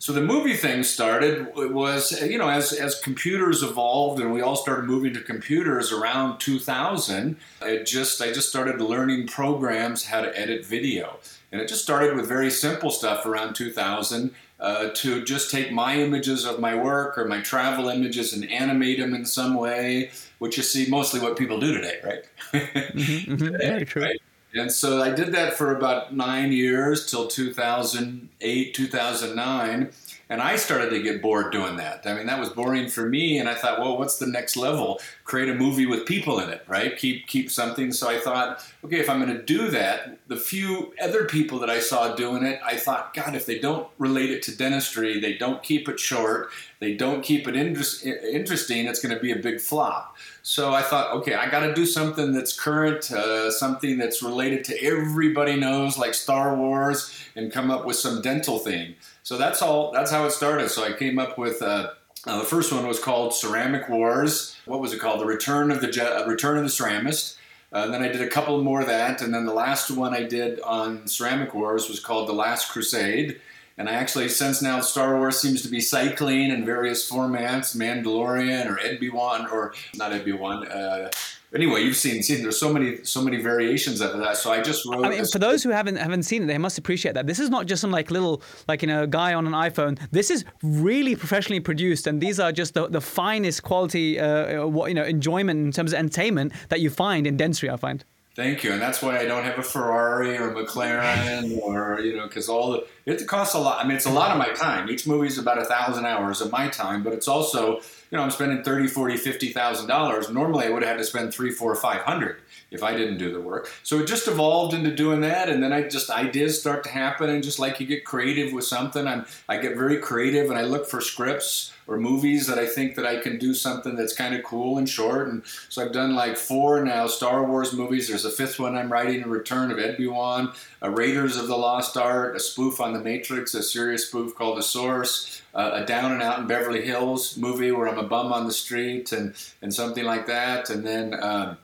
So 0.00 0.14
the 0.14 0.22
movie 0.22 0.56
thing 0.56 0.82
started 0.82 1.48
it 1.58 1.74
was 1.74 2.22
you 2.22 2.38
know 2.38 2.48
as 2.48 2.72
as 2.72 2.98
computers 2.98 3.62
evolved 3.62 4.18
and 4.18 4.32
we 4.32 4.40
all 4.40 4.56
started 4.56 4.86
moving 4.86 5.12
to 5.12 5.20
computers 5.20 5.92
around 5.92 6.38
2000 6.38 7.36
it 7.60 7.84
just 7.84 8.22
I 8.22 8.32
just 8.32 8.48
started 8.48 8.80
learning 8.80 9.26
programs 9.26 10.06
how 10.06 10.22
to 10.22 10.36
edit 10.38 10.64
video. 10.64 11.18
And 11.52 11.60
it 11.60 11.68
just 11.68 11.82
started 11.82 12.16
with 12.16 12.26
very 12.26 12.50
simple 12.50 12.90
stuff 12.90 13.26
around 13.26 13.52
2000 13.54 14.34
uh, 14.58 14.88
to 14.94 15.22
just 15.22 15.50
take 15.50 15.70
my 15.70 15.96
images 15.96 16.46
of 16.46 16.60
my 16.60 16.74
work 16.74 17.18
or 17.18 17.26
my 17.26 17.42
travel 17.42 17.90
images 17.90 18.32
and 18.32 18.50
animate 18.50 19.00
them 19.00 19.14
in 19.14 19.26
some 19.26 19.54
way 19.54 20.10
which 20.38 20.56
you 20.56 20.62
see 20.62 20.88
mostly 20.88 21.20
what 21.20 21.36
people 21.36 21.60
do 21.60 21.74
today 21.74 21.98
right? 22.02 22.24
Mm-hmm, 22.90 23.34
mm-hmm, 23.34 23.56
very 23.58 23.84
true. 23.84 24.02
Right? 24.02 24.20
And 24.54 24.72
so 24.72 25.00
I 25.00 25.10
did 25.10 25.32
that 25.32 25.54
for 25.54 25.74
about 25.74 26.14
nine 26.14 26.52
years 26.52 27.08
till 27.08 27.28
2008, 27.28 28.74
2009. 28.74 29.92
And 30.30 30.40
I 30.40 30.54
started 30.54 30.90
to 30.90 31.02
get 31.02 31.20
bored 31.20 31.50
doing 31.50 31.76
that. 31.78 32.06
I 32.06 32.14
mean, 32.14 32.26
that 32.26 32.38
was 32.38 32.50
boring 32.50 32.88
for 32.88 33.08
me. 33.08 33.38
And 33.38 33.48
I 33.48 33.54
thought, 33.56 33.80
well, 33.80 33.98
what's 33.98 34.16
the 34.16 34.28
next 34.28 34.56
level? 34.56 35.00
Create 35.24 35.48
a 35.48 35.54
movie 35.54 35.86
with 35.86 36.06
people 36.06 36.38
in 36.38 36.50
it, 36.50 36.62
right? 36.68 36.96
Keep 36.96 37.26
keep 37.26 37.50
something. 37.50 37.90
So 37.90 38.08
I 38.08 38.20
thought, 38.20 38.64
okay, 38.84 39.00
if 39.00 39.10
I'm 39.10 39.20
going 39.20 39.36
to 39.36 39.42
do 39.42 39.70
that, 39.70 40.18
the 40.28 40.36
few 40.36 40.94
other 41.02 41.24
people 41.24 41.58
that 41.58 41.68
I 41.68 41.80
saw 41.80 42.14
doing 42.14 42.44
it, 42.44 42.60
I 42.64 42.76
thought, 42.76 43.12
God, 43.12 43.34
if 43.34 43.44
they 43.44 43.58
don't 43.58 43.88
relate 43.98 44.30
it 44.30 44.42
to 44.44 44.56
dentistry, 44.56 45.18
they 45.18 45.36
don't 45.36 45.64
keep 45.64 45.88
it 45.88 45.98
short, 45.98 46.50
they 46.78 46.94
don't 46.94 47.22
keep 47.22 47.48
it 47.48 47.56
interest, 47.56 48.06
interesting, 48.06 48.86
it's 48.86 49.02
going 49.02 49.14
to 49.14 49.20
be 49.20 49.32
a 49.32 49.36
big 49.36 49.60
flop. 49.60 50.16
So 50.42 50.72
I 50.72 50.82
thought, 50.82 51.12
okay, 51.16 51.34
I 51.34 51.50
got 51.50 51.60
to 51.60 51.74
do 51.74 51.84
something 51.84 52.32
that's 52.32 52.58
current, 52.58 53.10
uh, 53.10 53.50
something 53.50 53.98
that's 53.98 54.22
related 54.22 54.64
to 54.66 54.82
everybody 54.82 55.56
knows, 55.56 55.98
like 55.98 56.14
Star 56.14 56.54
Wars, 56.54 57.12
and 57.34 57.52
come 57.52 57.70
up 57.70 57.84
with 57.84 57.96
some 57.96 58.22
dental 58.22 58.58
theme. 58.58 58.94
So 59.30 59.36
that's 59.36 59.62
all. 59.62 59.92
That's 59.92 60.10
how 60.10 60.26
it 60.26 60.32
started. 60.32 60.70
So 60.70 60.82
I 60.82 60.92
came 60.92 61.20
up 61.20 61.38
with. 61.38 61.62
Uh, 61.62 61.92
uh, 62.26 62.40
the 62.40 62.44
first 62.44 62.72
one 62.72 62.84
was 62.84 62.98
called 62.98 63.32
Ceramic 63.32 63.88
Wars. 63.88 64.56
What 64.64 64.80
was 64.80 64.92
it 64.92 64.98
called? 64.98 65.20
The 65.20 65.24
Return 65.24 65.70
of 65.70 65.80
the 65.80 65.86
Je- 65.86 66.00
uh, 66.00 66.26
Return 66.26 66.56
of 66.56 66.64
the 66.64 66.68
Ceramist. 66.68 67.36
Uh, 67.72 67.82
and 67.84 67.94
then 67.94 68.02
I 68.02 68.08
did 68.08 68.22
a 68.22 68.26
couple 68.26 68.60
more 68.64 68.80
of 68.80 68.88
that, 68.88 69.22
and 69.22 69.32
then 69.32 69.46
the 69.46 69.54
last 69.54 69.88
one 69.88 70.14
I 70.14 70.24
did 70.24 70.58
on 70.62 71.06
Ceramic 71.06 71.54
Wars 71.54 71.88
was 71.88 72.00
called 72.00 72.28
The 72.28 72.32
Last 72.32 72.72
Crusade. 72.72 73.40
And 73.78 73.88
I 73.88 73.92
actually, 73.92 74.28
since 74.30 74.62
now 74.62 74.80
Star 74.80 75.16
Wars 75.16 75.38
seems 75.38 75.62
to 75.62 75.68
be 75.68 75.80
cycling 75.80 76.50
in 76.50 76.66
various 76.66 77.08
formats, 77.08 77.76
Mandalorian 77.76 78.68
or 78.68 78.80
Ed 78.80 78.98
Wan, 79.12 79.46
or 79.46 79.74
not 79.94 80.12
Ed 80.12 80.28
Wan, 80.34 80.66
uh, 80.66 81.08
anyway, 81.54 81.82
you've 81.82 81.96
seen 81.96 82.22
seen 82.22 82.42
there's 82.42 82.58
so 82.58 82.72
many 82.72 83.04
so 83.04 83.22
many 83.22 83.40
variations 83.40 84.00
of 84.00 84.18
that. 84.18 84.36
So 84.36 84.52
I 84.52 84.60
just 84.60 84.86
wrote. 84.86 85.04
I 85.04 85.10
mean, 85.10 85.24
for 85.26 85.38
those 85.38 85.62
who 85.62 85.70
haven't 85.70 85.96
haven't 85.96 86.24
seen 86.24 86.44
it, 86.44 86.46
they 86.46 86.58
must 86.58 86.78
appreciate 86.78 87.14
that. 87.14 87.26
This 87.26 87.38
is 87.38 87.50
not 87.50 87.66
just 87.66 87.80
some 87.80 87.90
like 87.90 88.10
little 88.10 88.42
like 88.68 88.82
you 88.82 88.88
know 88.88 89.06
guy 89.06 89.34
on 89.34 89.46
an 89.46 89.52
iPhone. 89.52 89.98
This 90.10 90.30
is 90.30 90.44
really 90.62 91.16
professionally 91.16 91.60
produced, 91.60 92.06
and 92.06 92.20
these 92.20 92.38
are 92.40 92.52
just 92.52 92.74
the, 92.74 92.88
the 92.88 93.00
finest 93.00 93.62
quality 93.62 94.18
uh, 94.18 94.66
what 94.66 94.88
you 94.88 94.94
know 94.94 95.04
enjoyment 95.04 95.60
in 95.60 95.72
terms 95.72 95.92
of 95.92 95.98
entertainment 95.98 96.52
that 96.68 96.80
you 96.80 96.90
find 96.90 97.26
in 97.26 97.36
dentistry. 97.36 97.70
I 97.70 97.76
find. 97.76 98.04
Thank 98.40 98.64
you, 98.64 98.72
and 98.72 98.80
that's 98.80 99.02
why 99.02 99.18
I 99.18 99.26
don't 99.26 99.44
have 99.44 99.58
a 99.58 99.62
Ferrari 99.62 100.38
or 100.38 100.48
a 100.48 100.54
McLaren 100.54 101.60
or 101.60 102.00
you 102.00 102.16
know 102.16 102.26
because 102.26 102.48
all 102.48 102.72
the 102.72 102.86
it 103.04 103.26
costs 103.26 103.54
a 103.54 103.58
lot. 103.58 103.84
I 103.84 103.86
mean, 103.86 103.98
it's 103.98 104.06
a 104.06 104.10
lot 104.10 104.30
of 104.30 104.38
my 104.38 104.48
time. 104.54 104.88
Each 104.88 105.06
movie 105.06 105.26
is 105.26 105.36
about 105.36 105.58
a 105.58 105.64
thousand 105.66 106.06
hours 106.06 106.40
of 106.40 106.50
my 106.50 106.68
time, 106.68 107.02
but 107.02 107.12
it's 107.12 107.28
also 107.28 107.82
you 108.10 108.16
know, 108.16 108.22
I'm 108.22 108.30
spending 108.30 108.62
30, 108.62 108.88
40, 108.88 109.18
50,000 109.18 109.86
dollars. 109.86 110.30
Normally 110.30 110.64
I 110.64 110.70
would 110.70 110.82
have 110.82 110.92
had 110.92 110.98
to 110.98 111.04
spend 111.04 111.34
three, 111.34 111.50
four, 111.50 111.74
five 111.74 112.00
hundred 112.00 112.40
if 112.70 112.82
I 112.82 112.96
didn't 112.96 113.18
do 113.18 113.32
the 113.32 113.40
work. 113.40 113.70
So 113.82 113.98
it 113.98 114.06
just 114.06 114.28
evolved 114.28 114.74
into 114.74 114.94
doing 114.94 115.20
that, 115.22 115.48
and 115.48 115.62
then 115.62 115.72
I 115.72 115.88
just 115.88 116.10
ideas 116.10 116.60
start 116.60 116.84
to 116.84 116.90
happen, 116.90 117.30
and 117.30 117.42
just 117.42 117.58
like 117.58 117.80
you 117.80 117.86
get 117.86 118.04
creative 118.04 118.52
with 118.52 118.64
something, 118.64 119.06
I'm 119.06 119.26
I 119.48 119.58
get 119.58 119.76
very 119.76 119.98
creative, 119.98 120.50
and 120.50 120.58
I 120.58 120.62
look 120.62 120.86
for 120.86 121.00
scripts 121.00 121.72
or 121.90 121.98
movies 121.98 122.46
that 122.46 122.56
I 122.56 122.66
think 122.66 122.94
that 122.94 123.04
I 123.04 123.18
can 123.18 123.36
do 123.36 123.52
something 123.52 123.96
that's 123.96 124.14
kind 124.14 124.32
of 124.36 124.44
cool 124.44 124.78
and 124.78 124.88
short. 124.88 125.26
And 125.26 125.42
so 125.68 125.84
I've 125.84 125.92
done 125.92 126.14
like 126.14 126.36
four 126.36 126.84
now 126.84 127.08
Star 127.08 127.44
Wars 127.44 127.72
movies. 127.72 128.06
There's 128.06 128.24
a 128.24 128.30
fifth 128.30 128.60
one 128.60 128.76
I'm 128.76 128.92
writing, 128.92 129.24
a 129.24 129.28
Return 129.28 129.72
of 129.72 129.78
Obi-Wan, 129.78 130.52
a 130.82 130.88
Raiders 130.90 131.36
of 131.36 131.48
the 131.48 131.56
Lost 131.56 131.96
Art, 131.96 132.36
a 132.36 132.40
spoof 132.40 132.80
on 132.80 132.92
the 132.92 133.00
Matrix, 133.00 133.54
a 133.54 133.62
serious 133.62 134.06
spoof 134.06 134.36
called 134.36 134.56
The 134.56 134.62
Source, 134.62 135.42
uh, 135.52 135.70
a 135.74 135.84
Down 135.84 136.12
and 136.12 136.22
Out 136.22 136.38
in 136.38 136.46
Beverly 136.46 136.82
Hills 136.82 137.36
movie 137.36 137.72
where 137.72 137.88
I'm 137.88 137.98
a 137.98 138.04
bum 138.04 138.32
on 138.32 138.46
the 138.46 138.52
street 138.52 139.10
and 139.10 139.34
and 139.60 139.74
something 139.74 140.04
like 140.04 140.26
that, 140.26 140.70
and 140.70 140.86
then. 140.86 141.20
Um, 141.20 141.58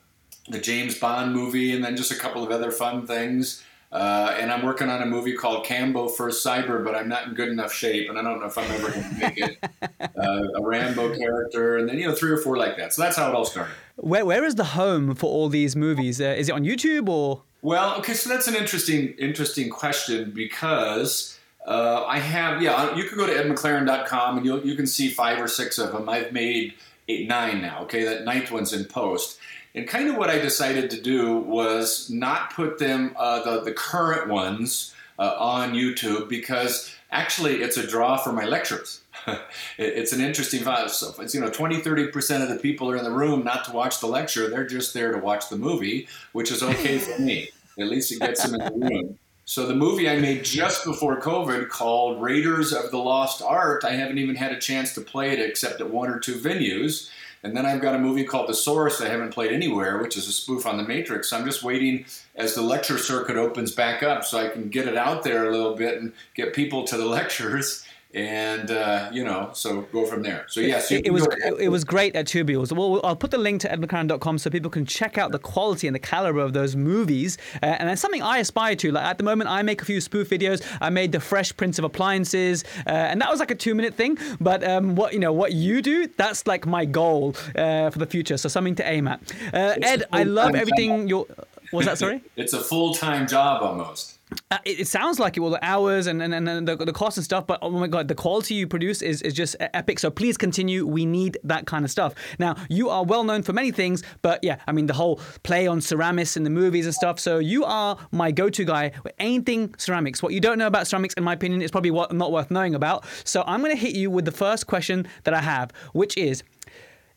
the 0.49 0.59
James 0.59 0.99
Bond 0.99 1.35
movie, 1.35 1.75
and 1.75 1.85
then 1.85 1.97
just 1.97 2.11
a 2.11 2.17
couple 2.17 2.43
of 2.43 2.51
other 2.51 2.71
fun 2.71 3.07
things. 3.07 3.63
Uh, 3.93 4.37
and 4.39 4.53
I'm 4.53 4.65
working 4.65 4.89
on 4.91 5.01
a 5.01 5.07
movie 5.07 5.35
called 5.35 5.65
Cambo 5.65 6.11
First 6.11 6.45
Cyber, 6.45 6.85
but 6.85 6.95
I'm 6.95 7.09
not 7.09 7.29
in 7.29 7.35
good 7.35 7.49
enough 7.49 7.73
shape, 7.73 8.11
and 8.11 8.19
I 8.19 8.23
don't 8.23 8.41
know 8.41 8.47
if 8.47 8.59
I'm 8.59 8.71
ever 8.71 8.91
going 8.91 9.03
to 9.03 9.19
make 9.19 9.39
it. 9.39 9.59
Uh, 10.17 10.49
a 10.55 10.63
Rambo 10.63 11.15
character, 11.15 11.77
and 11.77 11.89
then 11.89 11.99
you 11.99 12.07
know 12.07 12.15
three 12.15 12.31
or 12.31 12.39
four 12.39 12.57
like 12.57 12.79
that. 12.79 12.95
So 12.95 13.03
that's 13.03 13.17
how 13.17 13.29
it 13.29 13.35
all 13.35 13.45
started. 13.45 13.75
Where 13.97 14.25
where 14.25 14.45
is 14.45 14.55
the 14.55 14.65
home 14.65 15.15
for 15.15 15.27
all 15.27 15.51
these 15.51 15.77
movies? 15.77 16.21
Uh, 16.21 16.35
is 16.37 16.49
it 16.49 16.53
on 16.53 16.65
YouTube 16.65 17.09
or? 17.09 17.43
Well, 17.61 17.99
okay, 17.99 18.15
so 18.15 18.31
that's 18.31 18.49
an 18.49 18.55
interesting 18.55 19.15
interesting 19.19 19.69
question 19.69 20.31
because 20.31 21.39
uh, 21.67 22.05
I 22.07 22.19
have 22.19 22.63
yeah 22.63 22.95
you 22.97 23.05
can 23.05 23.19
go 23.19 23.27
to 23.27 23.33
edmclaren.com 23.33 24.39
and 24.39 24.47
you 24.47 24.63
you 24.63 24.75
can 24.75 24.87
see 24.87 25.11
five 25.11 25.39
or 25.39 25.49
six 25.49 25.79
of 25.79 25.93
them. 25.93 26.09
I've 26.09 26.33
made 26.33 26.75
eight, 27.09 27.29
nine 27.29 27.61
now. 27.61 27.83
Okay, 27.83 28.05
that 28.05 28.25
ninth 28.25 28.51
one's 28.51 28.73
in 28.73 28.87
post. 28.87 29.39
And 29.77 29.87
kind 29.87 30.09
of 30.09 30.17
what 30.17 30.31
I 30.31 30.39
decided 30.39 30.91
to 30.91 31.01
do 31.01 31.37
was 31.37 32.09
not 32.11 32.55
put 32.55 32.79
them, 32.79 33.15
uh, 33.17 33.43
the, 33.43 33.61
the 33.61 33.73
current 33.73 34.29
ones, 34.29 34.95
uh, 35.19 35.35
on 35.39 35.73
YouTube 35.73 36.29
because 36.29 36.95
actually 37.11 37.63
it's 37.63 37.77
a 37.77 37.87
draw 37.87 38.17
for 38.17 38.33
my 38.33 38.45
lectures. 38.45 39.03
it's 39.79 40.13
an 40.13 40.21
interesting 40.21 40.61
vibe. 40.61 40.91
So 40.91 41.15
it's, 41.23 41.35
you 41.35 41.41
know, 41.41 41.51
20, 41.51 41.81
30% 41.81 42.43
of 42.43 42.49
the 42.49 42.57
people 42.57 42.91
are 42.91 42.97
in 42.97 43.05
the 43.05 43.11
room 43.11 43.45
not 43.45 43.65
to 43.67 43.73
watch 43.73 44.01
the 44.01 44.07
lecture. 44.07 44.49
They're 44.49 44.67
just 44.67 44.95
there 44.95 45.13
to 45.13 45.19
watch 45.19 45.49
the 45.49 45.57
movie, 45.57 46.09
which 46.33 46.51
is 46.51 46.63
okay 46.63 46.99
for 46.99 47.21
me. 47.21 47.51
At 47.79 47.89
least 47.89 48.13
it 48.13 48.21
gets 48.21 48.43
them 48.43 48.61
in 48.61 48.81
the 48.81 48.87
room. 48.87 49.19
So 49.45 49.67
the 49.67 49.77
movie 49.77 50.09
I 50.09 50.19
made 50.19 50.45
just 50.45 50.85
before 50.85 51.21
COVID 51.21 51.69
called 51.69 52.21
Raiders 52.21 52.73
of 52.73 52.91
the 52.91 52.99
Lost 52.99 53.43
Art, 53.43 53.85
I 53.85 53.93
haven't 53.93 54.19
even 54.19 54.35
had 54.35 54.51
a 54.51 54.59
chance 54.59 54.93
to 54.95 55.01
play 55.01 55.33
it 55.33 55.39
except 55.39 55.81
at 55.81 55.91
one 55.91 56.09
or 56.09 56.19
two 56.19 56.35
venues. 56.35 57.11
And 57.47 57.57
then 57.57 57.65
I've 57.65 57.81
got 57.81 57.95
a 57.95 57.99
movie 57.99 58.25
called 58.25 58.49
The 58.49 58.55
Source 58.55 59.01
I 59.01 59.09
haven't 59.09 59.33
played 59.33 59.53
anywhere, 59.53 60.03
which 60.03 60.17
is 60.17 60.27
a 60.27 60.33
spoof 60.33 60.67
on 60.67 60.77
The 60.77 60.83
Matrix. 60.83 61.31
So 61.31 61.39
I'm 61.39 61.45
just 61.45 61.63
waiting 61.63 62.05
as 62.35 62.55
the 62.55 62.61
lecture 62.61 62.99
circuit 62.99 63.37
opens 63.37 63.71
back 63.71 64.03
up 64.03 64.25
so 64.25 64.39
I 64.39 64.49
can 64.49 64.69
get 64.69 64.89
it 64.89 64.97
out 64.97 65.23
there 65.23 65.47
a 65.47 65.53
little 65.53 65.77
bit 65.77 66.01
and 66.01 66.13
get 66.35 66.55
people 66.55 66.83
to 66.85 66.97
the 66.97 67.07
lectures 67.07 67.86
and 68.15 68.71
uh, 68.71 69.11
you 69.13 69.25
know, 69.25 69.51
so 69.53 69.83
go 69.93 70.07
from 70.07 70.23
there. 70.23 70.47
So 70.49 70.61
yes, 70.61 70.91
it, 70.91 71.07
it 71.07 71.11
was 71.11 71.27
it 71.59 71.69
was 71.69 71.85
great 71.85 72.17
at 72.17 72.27
Tubules. 72.27 72.73
Well, 72.73 73.01
I'll 73.05 73.17
put 73.17 73.31
the 73.31 73.39
link 73.39 73.61
to 73.63 73.69
edmclaren.com 73.69 74.39
so 74.39 74.49
people 74.49 74.71
can 74.71 74.87
check 74.87 75.19
out 75.19 75.33
the 75.33 75.39
quality 75.39 75.87
and 75.87 75.95
the 75.95 76.01
caliber 76.01 76.41
of 76.41 76.53
those 76.53 76.77
movies. 76.77 77.37
Uh, 77.63 77.67
and 77.67 77.89
that's 77.89 78.01
something 78.01 78.23
I 78.23 78.39
aspire 78.39 78.77
to. 78.77 78.93
Like 78.93 79.05
at 79.05 79.19
the 79.19 79.25
moment, 79.25 79.51
I 79.51 79.63
make 79.63 79.83
a 79.83 79.85
few 79.85 80.01
spoof 80.01 80.31
videos. 80.31 80.67
I 80.81 80.89
made 80.89 81.13
the 81.13 81.21
Fresh 81.21 81.57
Prince 81.57 81.79
of 81.79 81.85
Appliances, 81.85 82.65
uh, 82.87 82.91
and 82.91 83.21
that 83.21 83.31
was 83.31 83.41
like 83.41 83.51
a 83.51 83.55
two 83.55 83.75
minute 83.75 83.95
thing. 83.95 84.19
But 84.41 84.65
um, 84.65 84.95
what 84.95 85.13
you 85.13 85.19
know, 85.19 85.33
what 85.33 85.53
you 85.53 85.83
do, 85.83 86.07
that's 86.07 86.47
like 86.47 86.67
my 86.67 86.85
goal 86.85 87.35
uh, 87.55 87.91
for 87.91 87.99
the 87.99 88.07
future. 88.07 88.39
So 88.39 88.49
something 88.49 88.77
to 88.77 88.89
aim 88.89 89.09
at. 89.09 89.21
Uh, 89.53 89.75
Ed, 89.83 90.05
I 90.13 90.23
love 90.23 90.55
everything 90.55 91.09
you're. 91.09 91.27
Was 91.73 91.87
that 91.87 91.99
sorry? 91.99 92.23
it's 92.37 92.53
a 92.53 92.61
full 92.61 92.95
time 92.95 93.27
job 93.27 93.63
almost. 93.63 94.16
Uh, 94.51 94.59
it, 94.65 94.81
it, 94.81 94.89
sounds 94.89 95.21
like 95.21 95.37
it. 95.37 95.41
Well, 95.41 95.53
the 95.53 95.65
hours 95.65 96.09
and, 96.09 96.21
and, 96.21 96.35
and 96.35 96.67
the, 96.67 96.77
the 96.77 96.93
cost 96.93 97.17
and 97.17 97.25
stuff, 97.25 97.47
but 97.47 97.61
oh 97.63 97.71
my 97.71 97.87
god, 97.87 98.09
the 98.09 98.15
quality 98.15 98.55
you 98.55 98.67
produce 98.67 99.01
is, 99.01 99.23
is 99.23 99.33
just 99.33 99.55
epic. 99.61 100.01
So 100.01 100.11
please 100.11 100.37
continue. 100.37 100.85
We 100.85 101.07
need 101.07 101.39
that 101.45 101.67
kind 101.67 101.85
of 101.85 101.93
stuff. 101.93 102.15
Now, 102.39 102.57
you 102.69 102.89
are 102.89 103.05
well 103.05 103.23
known 103.23 103.43
for 103.43 103.53
many 103.53 103.71
things, 103.71 104.03
but 104.23 104.43
yeah, 104.43 104.57
I 104.67 104.73
mean 104.73 104.87
the 104.87 104.95
whole 104.95 105.21
play 105.45 105.69
on 105.69 105.81
ceramics 105.81 106.37
in 106.37 106.43
the 106.43 106.51
movies 106.51 106.87
and 106.87 106.95
stuff. 106.95 107.21
So 107.21 107.39
you 107.39 107.65
are 107.65 107.97
my 108.11 108.33
go-to 108.33 108.65
guy 108.65 108.93
with 109.05 109.13
anything 109.21 109.75
ceramics. 109.79 110.23
What 110.23 110.33
you 110.33 110.41
don't 110.41 110.59
know 110.59 110.67
about 110.67 110.89
ceramics, 110.89 111.15
in 111.15 111.23
my 111.23 111.35
opinion, 111.35 111.63
is 111.63 111.71
probably 111.71 111.93
what, 111.93 112.13
not 112.13 112.33
worth 112.33 112.51
knowing 112.51 112.75
about. 112.75 113.05
So 113.23 113.45
I'm 113.47 113.61
going 113.61 113.75
to 113.75 113.81
hit 113.81 113.95
you 113.95 114.11
with 114.11 114.25
the 114.25 114.33
first 114.33 114.67
question 114.67 115.07
that 115.23 115.35
I 115.35 115.41
have, 115.41 115.71
which 115.93 116.17
is 116.17 116.43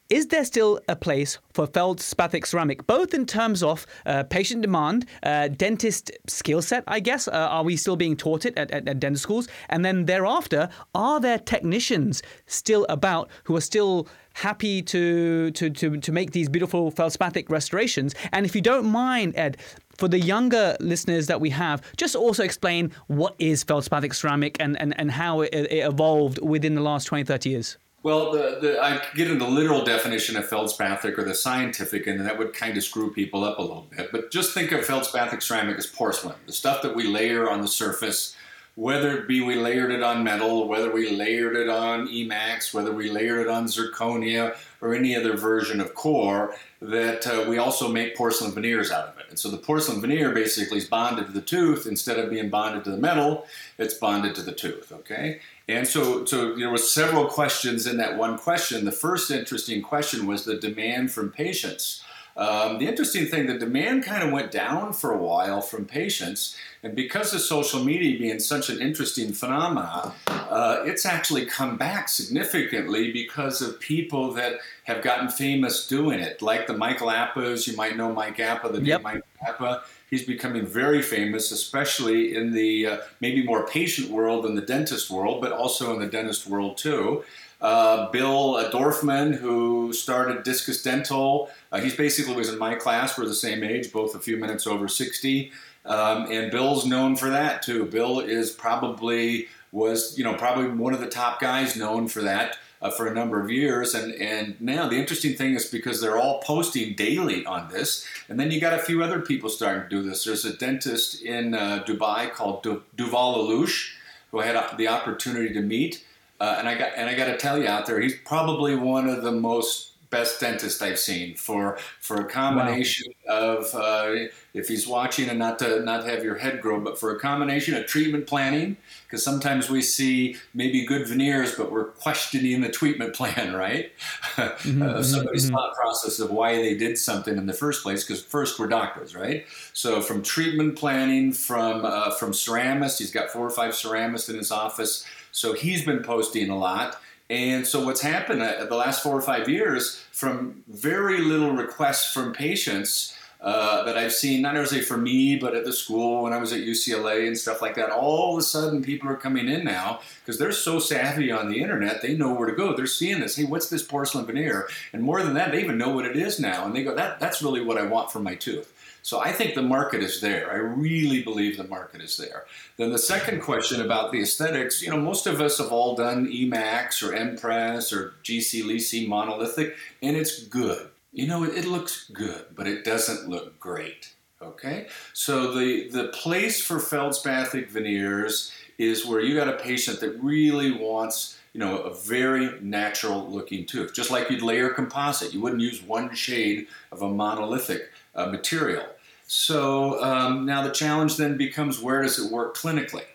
is 0.10 0.28
there 0.28 0.44
still 0.44 0.80
a 0.88 0.96
place 0.96 1.38
for 1.54 1.68
feldspathic 1.68 2.46
ceramic, 2.46 2.88
both 2.88 3.14
in 3.14 3.26
terms 3.26 3.62
of 3.62 3.86
uh, 4.08 4.24
patient 4.24 4.64
demand, 4.64 5.06
uh, 5.22 5.50
dentist 5.50 6.12
skill 6.28 6.62
set, 6.64 6.84
I 6.88 7.00
guess? 7.00 7.28
Uh, 7.28 7.32
are 7.32 7.64
we 7.64 7.78
still 7.78 7.96
being 7.96 8.18
taught 8.18 8.46
it 8.46 8.58
at, 8.58 8.72
at, 8.72 8.88
at 8.88 9.00
dental 9.00 9.20
schools? 9.20 9.48
And 9.70 9.86
then 9.86 10.06
thereafter, 10.06 10.70
are 10.96 11.20
there 11.20 11.38
technicians 11.38 12.24
still 12.48 12.88
about 12.90 13.30
who 13.44 13.56
are 13.56 13.62
still 13.62 14.08
happy 14.34 14.82
to, 14.82 15.52
to, 15.52 15.70
to, 15.70 15.98
to 15.98 16.12
make 16.12 16.32
these 16.32 16.50
beautiful 16.50 16.90
feldspathic 16.90 17.50
restorations? 17.52 18.16
And 18.32 18.48
if 18.48 18.56
you 18.56 18.62
don't 18.62 18.88
mind, 18.88 19.34
Ed, 19.36 19.58
for 19.96 20.08
the 20.08 20.20
younger 20.20 20.76
listeners 20.80 21.28
that 21.28 21.40
we 21.40 21.52
have, 21.52 21.84
just 21.98 22.16
also 22.16 22.44
explain 22.44 22.92
what 23.08 23.36
is 23.38 23.64
feldspathic 23.64 24.16
ceramic 24.16 24.58
and, 24.60 24.80
and, 24.82 25.00
and 25.00 25.12
how 25.12 25.42
it, 25.42 25.54
it 25.54 25.86
evolved 25.86 26.42
within 26.42 26.74
the 26.74 26.82
last 26.82 27.06
20, 27.06 27.26
30 27.26 27.50
years. 27.50 27.78
Well, 28.02 28.32
the, 28.32 28.60
the, 28.62 28.82
I 28.82 29.02
get 29.14 29.30
into 29.30 29.44
the 29.44 29.52
literal 29.52 29.84
definition 29.84 30.38
of 30.38 30.48
feldspathic 30.48 31.20
or 31.20 31.26
the 31.26 31.36
scientific, 31.36 32.08
and 32.08 32.26
that 32.26 32.38
would 32.38 32.54
kind 32.54 32.78
of 32.78 32.84
screw 32.84 33.12
people 33.12 33.44
up 33.44 33.60
a 33.60 33.62
little 33.62 33.88
bit. 33.96 34.12
But 34.12 34.32
just 34.32 34.54
think 34.54 34.72
of 34.72 34.86
feldspathic 34.86 35.42
ceramic 35.42 35.78
as 35.78 35.86
porcelain, 35.86 36.38
the 36.46 36.54
stuff 36.54 36.82
that 36.84 36.96
we 36.96 37.08
layer 37.08 37.50
on 37.50 37.62
the 37.62 37.68
surface, 37.68 38.36
whether 38.80 39.18
it 39.18 39.28
be 39.28 39.42
we 39.42 39.56
layered 39.56 39.92
it 39.92 40.02
on 40.02 40.24
metal, 40.24 40.66
whether 40.66 40.90
we 40.90 41.10
layered 41.10 41.58
it 41.58 41.68
on 41.68 42.08
Emax, 42.08 42.74
whether 42.74 42.94
we 42.94 43.12
layered 43.12 43.42
it 43.42 43.50
on 43.50 43.66
zirconia 43.66 44.56
or 44.80 44.96
any 44.96 45.14
other 45.18 45.36
version 45.36 45.82
of 45.82 45.94
core, 45.94 46.56
that 46.82 47.28
uh, 47.28 47.44
we 47.50 47.58
also 47.58 47.90
make 47.90 48.16
porcelain 48.16 48.54
veneers 48.54 48.90
out 48.90 49.10
of 49.10 49.20
it. 49.20 49.26
And 49.28 49.38
so 49.38 49.52
the 49.52 49.58
porcelain 49.58 50.00
veneer 50.00 50.32
basically 50.32 50.78
is 50.78 50.88
bonded 50.88 51.26
to 51.26 51.34
the 51.34 51.42
tooth 51.42 51.88
instead 51.88 52.18
of 52.20 52.30
being 52.30 52.50
bonded 52.50 52.86
to 52.86 52.92
the 52.92 52.98
metal, 52.98 53.46
it's 53.78 53.96
bonded 53.96 54.34
to 54.36 54.42
the 54.42 54.54
tooth, 54.54 54.94
okay? 54.94 55.42
And 55.68 55.86
so, 55.86 56.24
so 56.24 56.56
there 56.56 56.70
were 56.70 56.78
several 56.78 57.26
questions 57.26 57.86
in 57.86 57.98
that 57.98 58.18
one 58.18 58.38
question. 58.38 58.86
The 58.86 58.94
first 58.94 59.30
interesting 59.30 59.82
question 59.82 60.26
was 60.26 60.46
the 60.46 60.56
demand 60.56 61.12
from 61.12 61.34
patients. 61.34 62.02
Um, 62.40 62.80
the 62.80 62.88
interesting 62.88 63.26
thing, 63.26 63.48
the 63.48 63.58
demand 63.58 64.06
kind 64.06 64.24
of 64.24 64.32
went 64.32 64.50
down 64.50 64.94
for 64.94 65.12
a 65.12 65.18
while 65.18 65.60
from 65.60 65.84
patients, 65.84 66.56
and 66.84 66.96
because 66.96 67.34
of 67.34 67.42
social 67.42 67.84
media 67.84 68.18
being 68.18 68.40
such 68.40 68.70
an 68.70 68.80
interesting 68.80 69.34
phenomenon, 69.34 70.14
uh, 70.28 70.84
it's 70.86 71.06
actually 71.06 71.46
come 71.46 71.76
back 71.76 72.08
significantly 72.08 73.12
because 73.12 73.62
of 73.62 73.78
people 73.82 74.32
that 74.36 74.54
have 74.86 75.02
gotten 75.02 75.28
famous 75.28 75.86
doing 75.86 76.22
it, 76.22 76.42
like 76.42 76.66
the 76.66 76.74
Michael 76.78 77.10
Apas. 77.10 77.68
You 77.68 77.76
might 77.76 77.98
know 77.98 78.14
Mike 78.14 78.40
Apa, 78.40 78.70
the 78.70 78.82
yep. 78.82 79.02
Mike 79.02 79.22
Apa 79.46 79.82
he's 80.10 80.26
becoming 80.26 80.66
very 80.66 81.02
famous, 81.02 81.52
especially 81.52 82.36
in 82.36 82.52
the 82.52 82.86
uh, 82.86 82.98
maybe 83.20 83.44
more 83.44 83.68
patient 83.68 84.10
world 84.10 84.46
than 84.46 84.56
the 84.56 84.62
dentist 84.62 85.10
world, 85.10 85.42
but 85.42 85.52
also 85.52 85.94
in 85.94 86.00
the 86.00 86.08
dentist 86.08 86.48
world 86.48 86.78
too. 86.78 87.24
Uh, 87.62 88.10
Bill 88.12 88.56
Dorfman, 88.72 89.36
who 89.36 89.92
started 89.92 90.44
Discus 90.44 90.82
Dental, 90.82 91.50
uh, 91.72 91.80
he's 91.80 91.96
basically 91.96 92.36
was 92.36 92.50
in 92.50 92.58
my 92.58 92.76
class. 92.76 93.18
We're 93.18 93.26
the 93.26 93.34
same 93.34 93.64
age, 93.64 93.92
both 93.92 94.16
a 94.16 94.20
few 94.20 94.38
minutes 94.38 94.66
over 94.66 94.88
60. 94.88 95.52
Um, 95.86 96.32
and 96.32 96.52
Bill's 96.52 96.86
known 96.86 97.16
for 97.16 97.30
that 97.30 97.62
too. 97.62 97.86
Bill 97.86 98.20
is 98.20 98.52
probably 98.52 99.48
was 99.72 100.18
you 100.18 100.24
know 100.24 100.34
probably 100.34 100.68
one 100.68 100.94
of 100.94 101.00
the 101.00 101.10
top 101.10 101.40
guys 101.40 101.76
known 101.76 102.08
for 102.08 102.22
that 102.22 102.58
uh, 102.82 102.90
for 102.90 103.08
a 103.08 103.14
number 103.14 103.42
of 103.42 103.52
years. 103.52 103.94
And, 103.94 104.14
and 104.14 104.60
now 104.60 104.88
the 104.88 104.98
interesting 104.98 105.36
thing 105.36 105.56
is 105.56 105.66
because 105.66 106.02
they're 106.02 106.18
all 106.18 106.42
posting 106.42 106.96
daily 106.96 107.46
on 107.46 107.70
this, 107.70 108.06
and 108.28 108.40
then 108.40 108.52
you 108.52 108.60
got 108.60 108.74
a 108.74 108.80
few 108.80 109.04
other 109.04 109.20
people 109.20 109.50
starting 109.50 109.84
to 109.84 109.90
do 109.90 110.02
this. 110.02 110.24
There's 110.24 110.46
a 110.46 110.56
dentist 110.56 111.22
in 111.22 111.54
uh, 111.54 111.84
Dubai 111.86 112.32
called 112.32 112.64
du- 112.64 112.84
Duval 112.96 113.36
Alouche, 113.36 113.92
who 114.32 114.40
I 114.40 114.46
had 114.46 114.78
the 114.78 114.88
opportunity 114.88 115.54
to 115.54 115.62
meet. 115.62 116.06
Uh, 116.40 116.56
and 116.58 116.70
I 116.70 116.78
got 116.78 116.92
and 116.96 117.10
I 117.10 117.16
got 117.16 117.26
to 117.26 117.38
tell 117.38 117.58
you 117.58 117.68
out 117.68 117.86
there, 117.86 118.00
he's 118.00 118.18
probably 118.26 118.76
one 118.76 119.10
of 119.10 119.24
the 119.24 119.32
most 119.32 119.90
best 120.10 120.40
dentist 120.40 120.82
I've 120.82 121.00
seen 121.00 121.36
for 121.36 121.78
for 122.00 122.20
a 122.20 122.26
combination 122.26 123.14
wow. 123.28 123.58
of 123.58 123.76
uh, 123.76 124.28
if 124.54 124.68
he's 124.68 124.88
watching 124.88 125.30
and 125.30 125.38
not 125.38 125.60
to 125.60 125.82
not 125.82 126.06
have 126.06 126.24
your 126.24 126.36
head 126.36 126.62
grow, 126.62 126.80
but 126.80 127.00
for 127.00 127.16
a 127.16 127.20
combination 127.20 127.76
of 127.76 127.86
treatment 127.86 128.26
planning 128.26 128.78
because 129.04 129.24
sometimes 129.24 129.70
we 129.70 129.82
see 129.82 130.36
maybe 130.54 130.86
good 130.86 131.08
veneers, 131.08 131.56
but 131.56 131.72
we're 131.72 131.86
questioning 131.86 132.62
the 132.62 132.70
treatment 132.70 133.14
plan, 133.16 133.56
right? 133.56 133.92
Mm-hmm, 134.36 134.82
uh, 134.82 135.04
somebody's 135.04 135.46
mm-hmm. 135.46 135.56
thought 135.56 135.76
process 135.76 136.20
of 136.20 136.32
why 136.32 136.56
they 136.56 136.76
did 136.76 136.98
something 136.98 137.38
in 137.38 137.46
the 137.46 137.54
first 137.54 137.84
place. 137.84 138.04
Because 138.04 138.24
first 138.24 138.60
we're 138.60 138.68
doctors, 138.68 139.16
right? 139.16 139.46
So 139.74 140.02
from 140.02 140.24
treatment 140.24 140.76
planning, 140.78 141.32
from 141.32 141.86
uh, 141.86 142.12
from 142.12 142.32
ceramists, 142.32 143.00
he's 143.00 143.12
got 143.12 143.30
four 143.30 143.46
or 143.46 143.52
five 143.52 143.74
ceramists 143.74 144.30
in 144.30 144.36
his 144.36 144.52
office, 144.52 145.06
so 145.40 145.54
he's 145.54 145.86
been 145.86 146.04
posting 146.04 146.50
a 146.50 146.58
lot. 146.58 147.00
And 147.30 147.66
so, 147.66 147.86
what's 147.86 148.02
happened 148.02 148.42
uh, 148.42 148.66
the 148.66 148.76
last 148.76 149.02
four 149.02 149.16
or 149.16 149.22
five 149.22 149.48
years, 149.48 150.04
from 150.12 150.64
very 150.68 151.20
little 151.22 151.52
requests 151.52 152.12
from 152.12 152.34
patients 152.34 153.16
uh, 153.42 153.84
that 153.84 153.98
I've 153.98 154.12
seen, 154.12 154.42
not 154.42 154.54
necessarily 154.54 154.86
for 154.86 154.98
me, 154.98 155.38
but 155.38 155.56
at 155.56 155.64
the 155.64 155.72
school 155.72 156.24
when 156.24 156.34
I 156.34 156.38
was 156.38 156.52
at 156.52 156.60
UCLA 156.60 157.26
and 157.26 157.38
stuff 157.38 157.62
like 157.62 157.76
that, 157.76 157.90
all 157.90 158.34
of 158.34 158.40
a 158.40 158.42
sudden 158.42 158.84
people 158.84 159.10
are 159.10 159.16
coming 159.16 159.48
in 159.48 159.64
now 159.64 160.02
because 160.20 160.38
they're 160.38 160.52
so 160.52 160.78
savvy 160.78 161.32
on 161.32 161.50
the 161.50 161.62
internet, 161.62 162.02
they 162.02 162.18
know 162.18 162.34
where 162.34 162.50
to 162.50 162.56
go. 162.56 162.76
They're 162.76 162.86
seeing 162.86 163.22
this. 163.22 163.38
Hey, 163.38 163.46
what's 163.46 163.70
this 163.70 163.84
porcelain 163.84 164.26
veneer? 164.26 164.68
And 164.92 165.02
more 165.02 165.24
than 165.24 165.36
that, 165.36 165.52
they 165.52 165.64
even 165.64 165.78
know 165.78 165.90
what 165.90 166.06
it 166.06 166.18
is 166.18 166.40
now. 166.40 166.66
And 166.66 166.76
they 166.76 166.84
go, 166.84 166.94
that, 166.96 167.22
that's 167.22 167.42
really 167.42 167.62
what 167.62 167.78
I 167.78 167.86
want 167.86 168.12
for 168.12 168.20
my 168.20 168.36
tooth. 168.36 168.74
So 169.02 169.22
I 169.22 169.32
think 169.32 169.56
the 169.56 169.62
market 169.62 170.04
is 170.04 170.20
there. 170.20 170.52
I 170.52 170.56
really 170.56 171.24
believe 171.24 171.56
the 171.56 171.64
market 171.64 172.02
is 172.02 172.18
there. 172.18 172.44
Then 172.76 172.92
the 172.92 173.00
second 173.00 173.42
question 173.42 173.82
about 173.82 174.12
the 174.12 174.22
aesthetics, 174.22 174.82
you 174.82 174.90
know, 174.90 175.00
most 175.00 175.26
of 175.26 175.40
us 175.40 175.60
have 175.60 175.72
all 175.72 175.96
done 175.96 176.28
Emax 176.28 177.02
or 177.02 177.14
Empress 177.14 177.94
or 177.94 178.16
GC 178.24 178.66
LISI 178.66 179.08
monolithic, 179.08 179.76
and 180.02 180.18
it's 180.18 180.44
good. 180.44 180.90
You 181.12 181.28
know, 181.28 181.44
it, 181.44 181.58
it 181.58 181.66
looks 181.66 182.10
good, 182.10 182.46
but 182.56 182.68
it 182.68 182.84
doesn't 182.84 183.28
look 183.28 183.60
great. 183.60 184.14
Okay? 184.42 184.88
So 185.14 185.54
the, 185.54 185.90
the 185.90 186.08
place 186.10 186.62
for 186.62 186.80
feldspathic 186.80 187.70
veneers 187.70 188.52
is 188.78 189.06
where 189.06 189.20
you 189.20 189.36
got 189.36 189.50
a 189.50 189.58
patient 189.58 190.00
that 190.00 190.22
really 190.22 190.72
wants 190.72 191.40
you 191.54 191.60
know, 191.60 191.80
a 191.80 191.94
very 191.94 192.60
natural 192.62 193.28
looking 193.30 193.66
tooth. 193.66 193.94
Just 193.94 194.12
like 194.12 194.30
you'd 194.30 194.42
layer 194.42 194.70
composite. 194.70 195.34
You 195.34 195.42
wouldn't 195.42 195.62
use 195.62 195.82
one 195.82 196.14
shade 196.14 196.68
of 196.92 197.02
a 197.02 197.10
monolithic 197.10 197.90
uh, 198.16 198.28
material. 198.28 198.86
So 199.28 200.02
um, 200.04 200.46
now 200.46 200.62
the 200.64 200.72
challenge 200.72 201.18
then 201.18 201.38
becomes 201.38 201.82
where 201.82 202.02
does 202.02 202.20
it 202.20 202.32
work 202.32 202.56
clinically? 202.56 203.06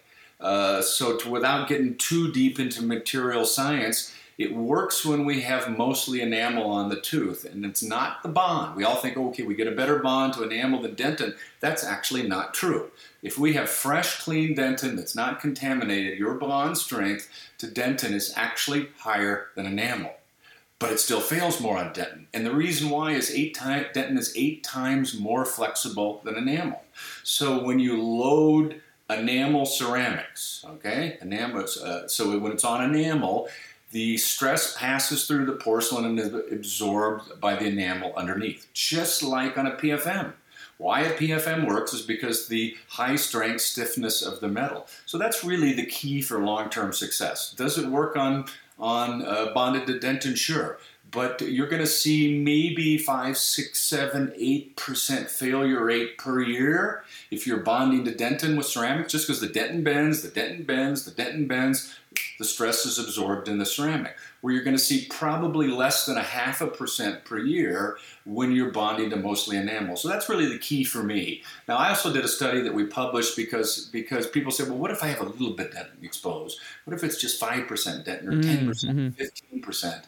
Uh, 0.41 0.83
so 0.83 1.17
to, 1.17 1.31
without 1.31 1.69
getting 1.69 1.97
too 1.97 2.33
deep 2.33 2.59
into 2.59 2.83
material 2.83 3.47
science, 3.47 4.15
It 4.37 4.55
works 4.55 5.05
when 5.05 5.25
we 5.25 5.43
have 5.43 5.77
mostly 5.77 6.21
enamel 6.21 6.69
on 6.69 6.89
the 6.89 7.01
tooth, 7.01 7.45
and 7.45 7.65
it's 7.65 7.83
not 7.83 8.23
the 8.23 8.29
bond. 8.29 8.75
We 8.77 8.83
all 8.85 8.97
think, 8.97 9.17
okay, 9.17 9.45
we 9.45 9.55
get 9.55 9.69
a 9.69 9.77
better 9.77 10.01
bond 10.01 10.35
to 10.35 10.43
enamel 10.43 10.83
than 10.83 10.97
dentin. 10.97 11.37
That's 11.61 11.85
actually 11.85 12.27
not 12.27 12.53
true. 12.53 12.91
If 13.23 13.39
we 13.39 13.53
have 13.55 13.71
fresh, 13.71 14.21
clean 14.21 14.57
dentin 14.57 14.97
that's 14.97 15.15
not 15.15 15.41
contaminated, 15.41 16.19
your 16.19 16.35
bond 16.35 16.77
strength 16.79 17.31
to 17.59 17.69
dentin 17.69 18.13
is 18.13 18.35
actually 18.37 18.89
higher 18.99 19.47
than 19.55 19.67
enamel. 19.67 20.15
But 20.81 20.91
it 20.91 20.99
still 20.99 21.21
fails 21.21 21.61
more 21.61 21.79
on 21.79 21.95
dentin. 21.95 22.27
And 22.35 22.45
the 22.45 22.55
reason 22.55 22.91
why 22.91 23.13
is 23.13 23.31
eight 23.31 23.55
time, 23.55 23.87
dentin 23.95 24.19
is 24.19 24.35
eight 24.37 24.65
times 24.65 25.19
more 25.19 25.45
flexible 25.45 26.21
than 26.25 26.37
enamel. 26.37 26.83
So 27.23 27.63
when 27.63 27.79
you 27.79 28.03
load 28.03 28.83
enamel 29.09 29.65
ceramics, 29.65 30.65
okay, 30.69 31.19
enamel, 31.23 31.67
uh, 31.83 32.09
so 32.09 32.37
when 32.39 32.53
it's 32.53 32.65
on 32.65 32.83
enamel, 32.83 33.49
the 33.95 34.17
stress 34.17 34.77
passes 34.77 35.25
through 35.25 35.47
the 35.47 35.53
porcelain 35.53 36.05
and 36.05 36.19
is 36.19 36.35
absorbed 36.51 37.41
by 37.41 37.55
the 37.55 37.67
enamel 37.67 38.13
underneath, 38.17 38.67
just 38.75 39.23
like 39.23 39.57
on 39.57 39.69
a 39.69 39.77
PFM. 39.77 40.33
Why 40.79 41.03
a 41.03 41.17
PFM 41.17 41.69
works 41.69 41.95
is 41.95 42.03
because 42.03 42.49
the 42.49 42.77
high 42.89 43.15
strength 43.15 43.61
stiffness 43.61 44.21
of 44.21 44.41
the 44.41 44.49
metal. 44.49 44.89
So 45.07 45.17
that's 45.17 45.45
really 45.45 45.75
the 45.75 45.87
key 45.87 46.23
for 46.23 46.41
long 46.41 46.71
term 46.71 46.93
success. 46.93 47.55
Does 47.57 47.79
it 47.79 47.87
work 47.87 48.17
on, 48.17 48.47
on 48.81 49.23
uh, 49.23 49.53
bonded 49.55 49.87
to 49.87 50.05
dentin? 50.05 50.37
Sure. 50.37 50.81
But 51.13 51.41
you're 51.43 51.69
going 51.69 51.81
to 51.81 51.87
see 51.87 52.41
maybe 52.41 52.99
5, 52.99 53.39
6, 53.39 53.81
7, 53.81 54.35
8% 54.37 55.31
failure 55.31 55.85
rate 55.85 56.19
per 56.19 56.43
year 56.43 57.05
if 57.31 57.47
you're 57.47 57.59
bonding 57.59 58.05
to 58.07 58.11
dentin 58.11 58.57
with 58.57 58.67
ceramics, 58.67 59.13
just 59.13 59.29
because 59.29 59.41
the 59.41 59.47
dentin 59.47 59.85
bends, 59.85 60.23
the 60.23 60.29
dentin 60.29 60.67
bends, 60.67 61.05
the 61.05 61.13
dentin 61.13 61.47
bends 61.47 61.95
the 62.39 62.45
stress 62.45 62.87
is 62.87 62.99
absorbed 62.99 63.49
in 63.49 63.59
the 63.59 63.67
ceramic, 63.67 64.17
where 64.41 64.53
you're 64.53 64.65
going 64.65 64.77
to 64.77 64.83
see 64.83 65.07
probably 65.11 65.69
less 65.69 66.07
than 66.07 66.17
a 66.17 66.23
half 66.23 66.61
a 66.61 66.67
percent 66.67 67.25
per 67.25 67.39
year 67.39 67.99
when 68.25 68.53
you're 68.53 68.71
bonding 68.71 69.11
to 69.11 69.17
mostly 69.17 69.57
enamel. 69.57 69.97
So 69.97 70.09
that's 70.09 70.29
really 70.29 70.47
the 70.47 70.59
key 70.59 70.85
for 70.85 71.03
me. 71.03 71.43
Now, 71.69 71.77
I 71.77 71.89
also 71.91 72.13
did 72.13 72.25
a 72.25 72.29
study 72.29 72.61
that 72.63 72.75
we 72.75 72.85
published 72.85 73.37
because 73.37 73.87
because 73.93 74.27
people 74.27 74.53
said, 74.53 74.69
well, 74.69 74.79
what 74.79 74.91
if 74.91 75.03
I 75.03 75.09
have 75.09 75.21
a 75.21 75.25
little 75.25 75.55
bit 75.55 75.75
exposed? 76.03 76.59
What 76.85 76.95
if 76.95 77.05
it's 77.05 77.21
just 77.21 77.41
5% 77.41 77.67
dentin 77.69 78.27
or 78.27 78.33
10%, 78.33 78.69
mm-hmm. 78.85 79.59
15%? 79.61 80.05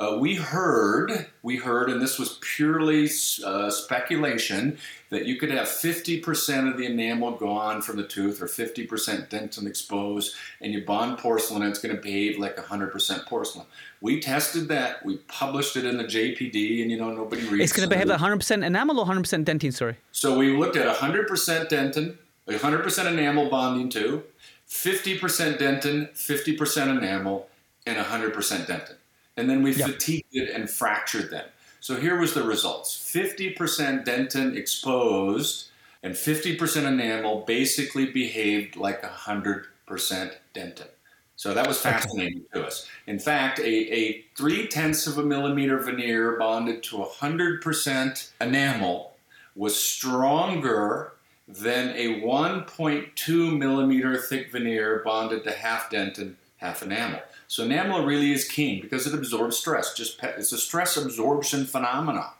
Uh, 0.00 0.16
we 0.16 0.34
heard, 0.34 1.26
we 1.42 1.58
heard, 1.58 1.90
and 1.90 2.00
this 2.00 2.18
was 2.18 2.38
purely 2.40 3.04
uh, 3.44 3.68
speculation, 3.68 4.78
that 5.10 5.26
you 5.26 5.36
could 5.36 5.50
have 5.50 5.66
50% 5.66 6.70
of 6.70 6.78
the 6.78 6.86
enamel 6.86 7.32
gone 7.32 7.82
from 7.82 7.98
the 7.98 8.06
tooth 8.06 8.40
or 8.40 8.46
50% 8.46 9.28
dentin 9.28 9.66
exposed, 9.66 10.34
and 10.62 10.72
you 10.72 10.86
bond 10.86 11.18
porcelain, 11.18 11.60
and 11.60 11.70
it's 11.70 11.80
going 11.80 11.94
to 11.94 12.00
behave 12.00 12.38
like 12.38 12.56
100% 12.56 13.26
porcelain. 13.26 13.66
We 14.00 14.20
tested 14.20 14.68
that. 14.68 15.04
We 15.04 15.18
published 15.28 15.76
it 15.76 15.84
in 15.84 15.98
the 15.98 16.04
JPD, 16.04 16.80
and 16.80 16.90
you 16.90 16.96
know 16.96 17.10
nobody 17.10 17.46
reads. 17.46 17.64
It's 17.64 17.72
going 17.74 17.86
to 17.86 17.94
behave 17.94 18.08
like 18.08 18.20
100% 18.20 18.64
enamel 18.64 19.00
or 19.00 19.04
100% 19.04 19.44
dentin. 19.44 19.70
Sorry. 19.70 19.96
So 20.12 20.38
we 20.38 20.56
looked 20.56 20.76
at 20.76 20.96
100% 20.96 21.26
dentin, 21.68 22.16
100% 22.48 23.06
enamel 23.06 23.50
bonding 23.50 23.90
to, 23.90 24.22
50% 24.66 25.58
dentin, 25.58 26.10
50% 26.12 26.96
enamel, 26.96 27.48
and 27.84 27.98
100% 27.98 28.32
dentin 28.64 28.94
and 29.40 29.48
then 29.48 29.62
we 29.62 29.74
yep. 29.74 29.88
fatigued 29.90 30.28
it 30.32 30.50
and 30.50 30.68
fractured 30.68 31.30
them. 31.30 31.46
So 31.80 31.96
here 31.96 32.20
was 32.20 32.34
the 32.34 32.42
results 32.42 32.94
50% 32.94 34.04
dentin 34.04 34.54
exposed 34.54 35.70
and 36.02 36.14
50% 36.14 36.84
enamel 36.84 37.40
basically 37.46 38.06
behaved 38.06 38.76
like 38.76 39.02
100% 39.02 39.64
dentin. 40.54 40.88
So 41.36 41.54
that 41.54 41.66
was 41.66 41.80
fascinating 41.80 42.44
to 42.52 42.66
us. 42.66 42.86
In 43.06 43.18
fact, 43.18 43.60
a, 43.60 43.64
a 43.64 44.24
three 44.36 44.68
tenths 44.68 45.06
of 45.06 45.16
a 45.16 45.22
millimeter 45.22 45.78
veneer 45.78 46.38
bonded 46.38 46.82
to 46.84 46.96
100% 46.96 48.30
enamel 48.42 49.16
was 49.56 49.74
stronger 49.74 51.14
than 51.48 51.96
a 51.96 52.20
1.2 52.20 53.58
millimeter 53.58 54.18
thick 54.18 54.52
veneer 54.52 55.00
bonded 55.02 55.44
to 55.44 55.50
half 55.50 55.90
dentin, 55.90 56.34
half 56.58 56.82
enamel. 56.82 57.20
So 57.50 57.64
enamel 57.64 58.06
really 58.06 58.30
is 58.30 58.44
king 58.44 58.80
because 58.80 59.08
it 59.08 59.12
absorbs 59.12 59.56
stress. 59.56 59.92
Just 59.92 60.22
it's 60.22 60.52
a 60.52 60.56
stress 60.56 60.96
absorption 60.96 61.66
phenomenon. 61.66 62.30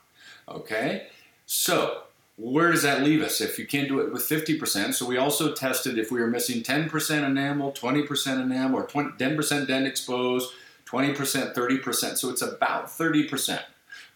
Okay, 0.48 1.08
so 1.46 2.02
where 2.36 2.70
does 2.70 2.84
that 2.84 3.02
leave 3.02 3.20
us 3.20 3.40
if 3.40 3.58
you 3.58 3.66
can't 3.66 3.88
do 3.88 3.98
it 3.98 4.12
with 4.12 4.22
50%? 4.22 4.94
So 4.94 5.04
we 5.04 5.16
also 5.16 5.52
tested 5.52 5.98
if 5.98 6.12
we 6.12 6.20
were 6.20 6.28
missing 6.28 6.62
10% 6.62 7.24
enamel, 7.24 7.72
20% 7.72 8.40
enamel, 8.40 8.78
or 8.78 8.86
20, 8.86 9.10
10% 9.18 9.66
dent 9.66 9.84
exposed, 9.84 10.52
20%, 10.86 11.56
30%. 11.56 12.16
So 12.16 12.30
it's 12.30 12.42
about 12.42 12.86
30% 12.86 13.60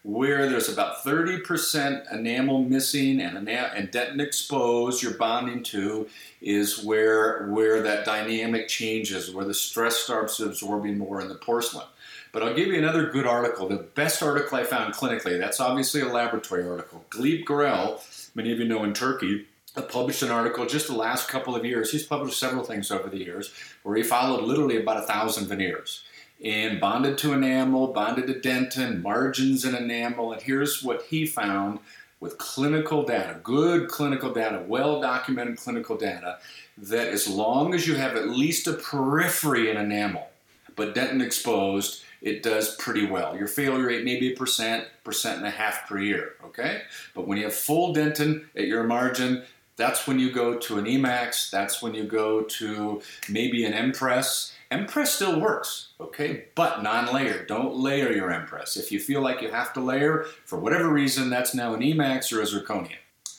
where 0.05 0.51
there's 0.51 0.69
about 0.69 1.03
30% 1.03 2.12
enamel 2.12 2.62
missing 2.62 3.21
and, 3.21 3.38
enamel, 3.38 3.71
and 3.75 3.90
dentin 3.90 4.21
exposed 4.21 5.03
you're 5.03 5.14
bonding 5.14 5.62
to 5.62 6.07
is 6.43 6.85
where, 6.85 7.47
where 7.47 7.83
that 7.83 8.05
dynamic 8.05 8.69
changes, 8.69 9.35
where 9.35 9.47
the 9.47 9.55
stress 9.55 9.97
starts 9.97 10.40
absorbing 10.40 10.99
more 10.99 11.23
in 11.23 11.29
the 11.29 11.35
porcelain. 11.35 11.87
But 12.33 12.43
I'll 12.43 12.53
give 12.53 12.69
you 12.69 12.77
another 12.77 13.11
good 13.11 13.27
article, 13.27 13.67
the 13.67 13.77
best 13.77 14.23
article 14.23 14.59
I 14.59 14.64
found 14.64 14.93
clinically. 14.93 15.38
That's 15.38 15.59
obviously 15.59 16.03
a 16.03 16.09
laboratory 16.09 16.69
article. 16.69 17.03
Galip 17.09 17.45
Gürel, 17.47 17.99
many 18.35 18.53
of 18.53 18.59
you 18.59 18.67
know 18.67 18.85
in 18.85 18.93
Turkey, 18.93 19.47
uh, 19.75 19.83
published 19.83 20.23
an 20.23 20.31
article 20.31 20.67
just 20.67 20.88
the 20.88 20.95
last 20.95 21.29
couple 21.29 21.57
of 21.57 21.64
years. 21.64 21.90
He's 21.90 22.05
published 22.05 22.38
several 22.38 22.62
things 22.62 22.90
over 22.90 23.09
the 23.09 23.19
years 23.19 23.55
where 23.85 23.97
he 23.97 24.03
followed 24.03 24.45
literally 24.45 24.83
about 24.83 24.99
a 24.99 25.07
thousand 25.07 25.47
veneers 25.47 26.03
and 26.44 26.78
bonded 26.78 27.16
to 27.18 27.33
enamel, 27.33 27.88
bonded 27.88 28.26
to 28.26 28.35
dentin, 28.35 29.02
margins 29.02 29.64
in 29.64 29.74
enamel. 29.74 30.33
And 30.33 30.42
here's 30.42 30.83
what 30.83 31.02
he 31.04 31.26
found 31.26 31.78
with 32.20 32.38
clinical 32.38 33.02
data, 33.02 33.40
good 33.42 33.88
clinical 33.88 34.33
data, 34.33 34.62
well 34.66 35.00
documented 35.00 35.57
clinical 35.57 35.96
data, 35.96 36.38
that 36.76 37.09
as 37.09 37.28
long 37.28 37.74
as 37.74 37.87
you 37.87 37.94
have 37.94 38.16
at 38.16 38.28
least 38.28 38.66
a 38.66 38.74
periphery 38.74 39.70
in 39.70 39.76
enamel, 39.76 40.28
but 40.76 40.94
dentin 40.94 41.22
exposed, 41.22 42.02
it 42.20 42.42
does 42.42 42.76
pretty 42.76 43.07
well. 43.07 43.37
Your 43.37 43.46
failure 43.46 43.87
rate 43.87 44.04
may 44.04 44.18
be 44.18 44.33
a 44.33 44.37
percent, 44.37 44.87
percent 45.04 45.38
and 45.38 45.46
a 45.46 45.50
half 45.50 45.87
per 45.87 45.98
year, 45.98 46.33
okay? 46.44 46.83
But 47.14 47.26
when 47.26 47.37
you 47.38 47.44
have 47.44 47.54
full 47.54 47.94
dentin 47.94 48.46
at 48.57 48.66
your 48.66 48.85
margin, 48.85 49.44
that's 49.76 50.07
when 50.07 50.18
you 50.18 50.33
go 50.33 50.57
to 50.57 50.78
an 50.78 50.85
Emax, 50.85 51.50
that's 51.50 51.83
when 51.83 51.94
you 51.94 52.04
go 52.04 52.42
to 52.42 53.02
maybe 53.28 53.64
an 53.64 53.74
Empress, 53.74 54.54
Empress 54.70 55.12
still 55.12 55.40
works, 55.40 55.92
okay, 56.00 56.46
but 56.55 56.83
non-layer. 56.83 57.44
Don't 57.46 57.77
layer 57.77 58.12
your 58.12 58.33
Empress. 58.33 58.77
If 58.77 58.90
you 58.90 58.98
feel 58.98 59.20
like 59.20 59.42
you 59.42 59.50
have 59.50 59.72
to 59.74 59.81
layer 59.81 60.24
for 60.44 60.59
whatever 60.59 60.88
reason, 60.88 61.31
that's 61.31 61.55
now 61.55 61.74
an 61.74 61.81
Emax 61.81 62.33
or 62.33 62.40
a 62.40 62.44
zirconia. 62.44 62.96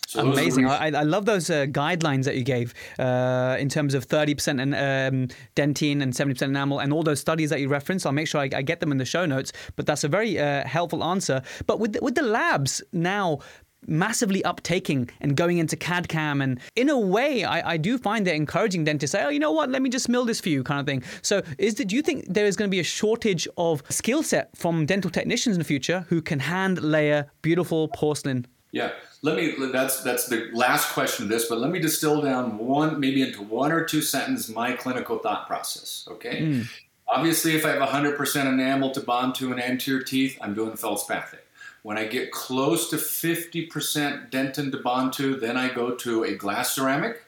So 0.07 0.21
Amazing. 0.21 0.67
I, 0.67 0.87
I, 0.87 1.03
love 1.03 1.25
those 1.25 1.49
uh, 1.49 1.65
guidelines 1.65 2.25
that 2.25 2.35
you 2.35 2.43
gave 2.43 2.73
uh, 2.99 3.57
in 3.59 3.69
terms 3.69 3.93
of 3.93 4.07
30% 4.07 4.61
and, 4.61 4.73
um, 4.73 5.35
dentine 5.55 6.01
and 6.01 6.13
70% 6.13 6.43
enamel 6.43 6.79
and 6.79 6.93
all 6.93 7.03
those 7.03 7.19
studies 7.19 7.49
that 7.49 7.59
you 7.59 7.67
referenced. 7.67 8.05
I'll 8.05 8.11
make 8.11 8.27
sure 8.27 8.39
I, 8.39 8.49
I 8.55 8.61
get 8.61 8.79
them 8.79 8.91
in 8.91 8.97
the 8.97 9.05
show 9.05 9.25
notes. 9.25 9.51
But 9.75 9.87
that's 9.87 10.03
a 10.03 10.07
very 10.07 10.39
uh, 10.39 10.65
helpful 10.65 11.03
answer. 11.03 11.41
But 11.65 11.79
with 11.79 11.93
the, 11.93 11.99
with 12.01 12.15
the 12.15 12.21
labs 12.21 12.83
now 12.93 13.39
massively 13.87 14.41
uptaking 14.43 15.09
and 15.21 15.35
going 15.35 15.57
into 15.57 15.75
CAD 15.75 16.07
CAM. 16.07 16.41
And 16.41 16.59
in 16.75 16.89
a 16.89 16.99
way, 16.99 17.43
I, 17.43 17.73
I 17.73 17.77
do 17.77 17.97
find 17.97 18.25
that 18.27 18.35
encouraging 18.35 18.83
them 18.83 18.97
to 18.99 19.07
say, 19.07 19.23
oh, 19.23 19.29
you 19.29 19.39
know 19.39 19.51
what, 19.51 19.69
let 19.69 19.81
me 19.81 19.89
just 19.89 20.09
mill 20.09 20.25
this 20.25 20.39
for 20.39 20.49
you 20.49 20.63
kind 20.63 20.79
of 20.79 20.85
thing. 20.85 21.03
So 21.21 21.41
is 21.57 21.75
do 21.75 21.95
you 21.95 22.01
think 22.01 22.25
there 22.27 22.45
is 22.45 22.55
going 22.55 22.69
to 22.69 22.71
be 22.71 22.79
a 22.79 22.83
shortage 22.83 23.47
of 23.57 23.83
skill 23.89 24.23
set 24.23 24.55
from 24.55 24.85
dental 24.85 25.11
technicians 25.11 25.55
in 25.55 25.59
the 25.59 25.65
future 25.65 26.05
who 26.09 26.21
can 26.21 26.39
hand 26.39 26.81
layer 26.81 27.31
beautiful 27.41 27.87
porcelain? 27.89 28.47
Yeah, 28.71 28.91
let 29.21 29.37
me. 29.37 29.55
That's 29.71 30.03
that's 30.03 30.27
the 30.27 30.49
last 30.51 30.91
question 30.91 31.23
of 31.23 31.29
this, 31.29 31.47
but 31.47 31.59
let 31.59 31.71
me 31.71 31.79
distill 31.79 32.21
down 32.21 32.57
one, 32.57 32.99
maybe 32.99 33.21
into 33.21 33.41
one 33.41 33.71
or 33.71 33.85
two 33.85 34.01
sentences, 34.01 34.53
my 34.53 34.73
clinical 34.73 35.17
thought 35.17 35.47
process. 35.47 36.05
Okay. 36.11 36.41
Mm. 36.41 36.67
Obviously, 37.07 37.55
if 37.55 37.65
I 37.65 37.69
have 37.69 37.87
100% 37.87 38.45
enamel 38.45 38.91
to 38.91 38.99
bond 38.99 39.35
to 39.35 39.53
an 39.53 39.59
anterior 39.59 40.01
teeth, 40.01 40.37
I'm 40.41 40.55
doing 40.55 40.75
feldspathic. 40.75 41.44
When 41.85 41.99
I 41.99 42.05
get 42.07 42.31
close 42.31 42.89
to 42.89 42.95
50% 42.95 44.31
dentin 44.31 44.71
to 44.71 44.77
bond 44.79 45.13
to, 45.13 45.35
then 45.35 45.55
I 45.55 45.71
go 45.71 45.91
to 45.91 46.23
a 46.23 46.33
glass 46.33 46.73
ceramic. 46.73 47.21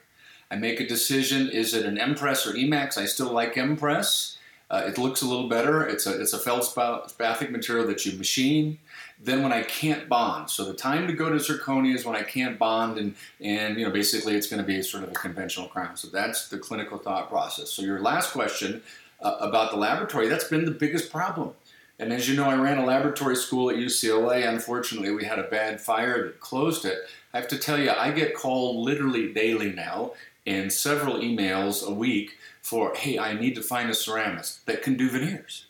I 0.49 0.55
make 0.55 0.79
a 0.79 0.87
decision, 0.87 1.47
is 1.47 1.75
it 1.75 1.85
an 1.85 1.99
Empress 1.99 2.47
or 2.47 2.53
Emax? 2.53 2.97
I 2.97 3.05
still 3.05 3.31
like 3.31 3.55
Empress. 3.55 4.39
Uh, 4.71 4.81
it 4.87 4.97
looks 4.97 5.21
a 5.21 5.27
little 5.27 5.47
better. 5.47 5.85
It's 5.85 6.07
a, 6.07 6.19
it's 6.19 6.33
a 6.33 6.39
feldspathic 6.39 7.51
material 7.51 7.85
that 7.85 8.03
you 8.03 8.17
machine. 8.17 8.79
Then 9.21 9.43
when 9.43 9.53
I 9.53 9.61
can't 9.61 10.09
bond, 10.09 10.49
so 10.49 10.65
the 10.65 10.73
time 10.73 11.05
to 11.05 11.13
go 11.13 11.29
to 11.29 11.35
zirconia 11.35 11.93
is 11.93 12.03
when 12.03 12.15
I 12.15 12.23
can't 12.23 12.57
bond, 12.57 12.97
and, 12.97 13.13
and 13.39 13.77
you 13.77 13.85
know 13.85 13.91
basically 13.91 14.33
it's 14.33 14.47
going 14.47 14.61
to 14.61 14.65
be 14.65 14.81
sort 14.81 15.03
of 15.03 15.11
a 15.11 15.13
conventional 15.13 15.67
crown. 15.67 15.97
So 15.97 16.07
that's 16.07 16.49
the 16.49 16.57
clinical 16.57 16.97
thought 16.97 17.29
process. 17.29 17.69
So 17.69 17.83
your 17.83 17.99
last 17.99 18.31
question 18.31 18.81
uh, 19.21 19.37
about 19.39 19.69
the 19.69 19.77
laboratory, 19.77 20.27
that's 20.27 20.45
been 20.45 20.65
the 20.65 20.71
biggest 20.71 21.11
problem. 21.11 21.53
And 21.99 22.13
as 22.13 22.29
you 22.29 22.35
know, 22.35 22.49
I 22.49 22.55
ran 22.55 22.77
a 22.77 22.85
laboratory 22.85 23.35
school 23.35 23.69
at 23.71 23.77
UCLA. 23.77 24.47
Unfortunately, 24.47 25.11
we 25.11 25.25
had 25.25 25.39
a 25.39 25.49
bad 25.49 25.81
fire 25.81 26.25
that 26.25 26.39
closed 26.39 26.85
it. 26.85 26.99
I 27.33 27.37
have 27.37 27.47
to 27.49 27.57
tell 27.57 27.79
you, 27.79 27.89
I 27.91 28.11
get 28.11 28.35
called 28.35 28.77
literally 28.77 29.33
daily 29.33 29.71
now 29.71 30.11
and 30.45 30.71
several 30.71 31.15
emails 31.17 31.85
a 31.85 31.91
week 31.91 32.37
for, 32.61 32.93
hey, 32.95 33.17
I 33.17 33.33
need 33.33 33.55
to 33.55 33.63
find 33.63 33.89
a 33.89 33.93
ceramist 33.93 34.63
that 34.65 34.83
can 34.83 34.95
do 34.95 35.09
veneers. 35.09 35.65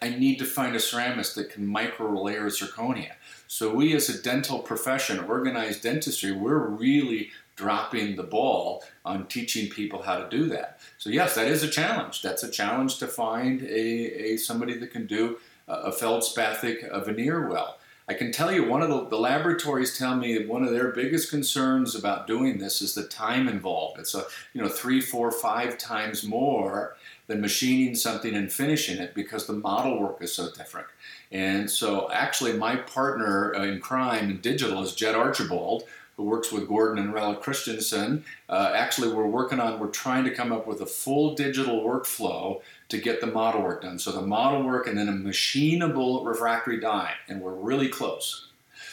I 0.00 0.10
need 0.10 0.38
to 0.38 0.44
find 0.44 0.76
a 0.76 0.78
ceramist 0.78 1.34
that 1.34 1.50
can 1.50 1.66
micro 1.66 2.22
layer 2.22 2.46
zirconia. 2.46 3.12
So 3.48 3.74
we 3.74 3.94
as 3.94 4.08
a 4.08 4.22
dental 4.22 4.60
profession, 4.60 5.18
organized 5.18 5.82
dentistry, 5.82 6.32
we're 6.32 6.58
really 6.58 7.30
dropping 7.56 8.16
the 8.16 8.22
ball 8.22 8.82
on 9.04 9.26
teaching 9.26 9.68
people 9.68 10.02
how 10.02 10.16
to 10.18 10.28
do 10.28 10.46
that. 10.46 10.80
So 10.98 11.10
yes, 11.10 11.34
that 11.34 11.46
is 11.46 11.62
a 11.62 11.68
challenge. 11.68 12.22
That's 12.22 12.42
a 12.42 12.50
challenge 12.50 12.98
to 12.98 13.06
find 13.06 13.62
a, 13.62 14.32
a 14.32 14.36
somebody 14.36 14.76
that 14.78 14.90
can 14.90 15.06
do 15.06 15.38
a 15.68 15.92
feldspathic 15.92 16.82
a 16.90 17.00
veneer 17.00 17.48
well. 17.48 17.78
I 18.06 18.12
can 18.12 18.32
tell 18.32 18.52
you 18.52 18.68
one 18.68 18.82
of 18.82 18.90
the, 18.90 19.06
the, 19.08 19.18
laboratories 19.18 19.96
tell 19.96 20.14
me 20.14 20.44
one 20.44 20.62
of 20.62 20.72
their 20.72 20.92
biggest 20.92 21.30
concerns 21.30 21.94
about 21.94 22.26
doing 22.26 22.58
this 22.58 22.82
is 22.82 22.94
the 22.94 23.04
time 23.04 23.48
involved. 23.48 23.98
It's 23.98 24.14
a 24.14 24.26
you 24.52 24.60
know 24.60 24.68
three, 24.68 25.00
four, 25.00 25.30
five 25.30 25.78
times 25.78 26.22
more 26.22 26.96
than 27.26 27.40
machining 27.40 27.94
something 27.94 28.34
and 28.34 28.52
finishing 28.52 28.98
it 28.98 29.14
because 29.14 29.46
the 29.46 29.54
model 29.54 29.98
work 29.98 30.20
is 30.20 30.34
so 30.34 30.50
different. 30.52 30.86
And 31.32 31.70
so 31.70 32.10
actually 32.12 32.52
my 32.52 32.76
partner 32.76 33.54
in 33.54 33.80
crime 33.80 34.28
in 34.28 34.40
digital 34.42 34.82
is 34.82 34.94
Jed 34.94 35.14
Archibald, 35.14 35.84
who 36.16 36.24
works 36.24 36.52
with 36.52 36.68
Gordon 36.68 36.98
and 36.98 37.12
Rella 37.12 37.36
Christensen. 37.36 38.24
Uh, 38.48 38.72
actually, 38.74 39.12
we're 39.12 39.26
working 39.26 39.58
on, 39.58 39.80
we're 39.80 39.88
trying 39.88 40.24
to 40.24 40.30
come 40.30 40.52
up 40.52 40.66
with 40.66 40.80
a 40.80 40.86
full 40.86 41.34
digital 41.34 41.82
workflow 41.82 42.60
to 42.94 43.02
get 43.02 43.20
the 43.20 43.26
model 43.26 43.62
work 43.62 43.82
done. 43.82 43.98
So 43.98 44.12
the 44.12 44.22
model 44.22 44.62
work 44.62 44.86
and 44.86 44.96
then 44.96 45.08
a 45.08 45.12
machinable 45.12 46.24
refractory 46.24 46.78
die, 46.78 47.14
and 47.28 47.40
we're 47.40 47.54
really 47.54 47.88
close. 47.88 48.48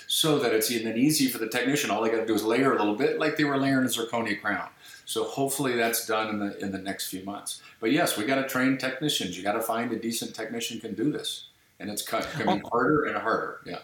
So 0.07 0.39
that 0.39 0.53
it's 0.53 0.71
even 0.71 0.97
easy 0.97 1.27
for 1.27 1.37
the 1.37 1.47
technician. 1.47 1.89
All 1.89 2.01
they 2.01 2.09
got 2.09 2.17
to 2.17 2.25
do 2.25 2.33
is 2.33 2.43
layer 2.43 2.73
a 2.73 2.77
little 2.77 2.95
bit, 2.95 3.19
like 3.19 3.37
they 3.37 3.45
were 3.45 3.57
layering 3.57 3.85
a 3.85 3.89
zirconia 3.89 4.41
crown. 4.41 4.67
So 5.05 5.23
hopefully 5.23 5.75
that's 5.75 6.05
done 6.05 6.29
in 6.29 6.39
the 6.39 6.57
in 6.59 6.71
the 6.71 6.79
next 6.79 7.09
few 7.09 7.23
months. 7.23 7.61
But 7.79 7.91
yes, 7.91 8.17
we 8.17 8.25
got 8.25 8.41
to 8.41 8.47
train 8.47 8.77
technicians. 8.77 9.37
You 9.37 9.43
got 9.43 9.53
to 9.53 9.61
find 9.61 9.91
a 9.91 9.99
decent 9.99 10.35
technician 10.35 10.79
can 10.79 10.95
do 10.95 11.11
this, 11.11 11.45
and 11.79 11.89
it's 11.89 12.03
becoming 12.03 12.61
oh. 12.65 12.69
harder 12.69 13.05
and 13.05 13.17
harder. 13.17 13.61
Yeah. 13.65 13.79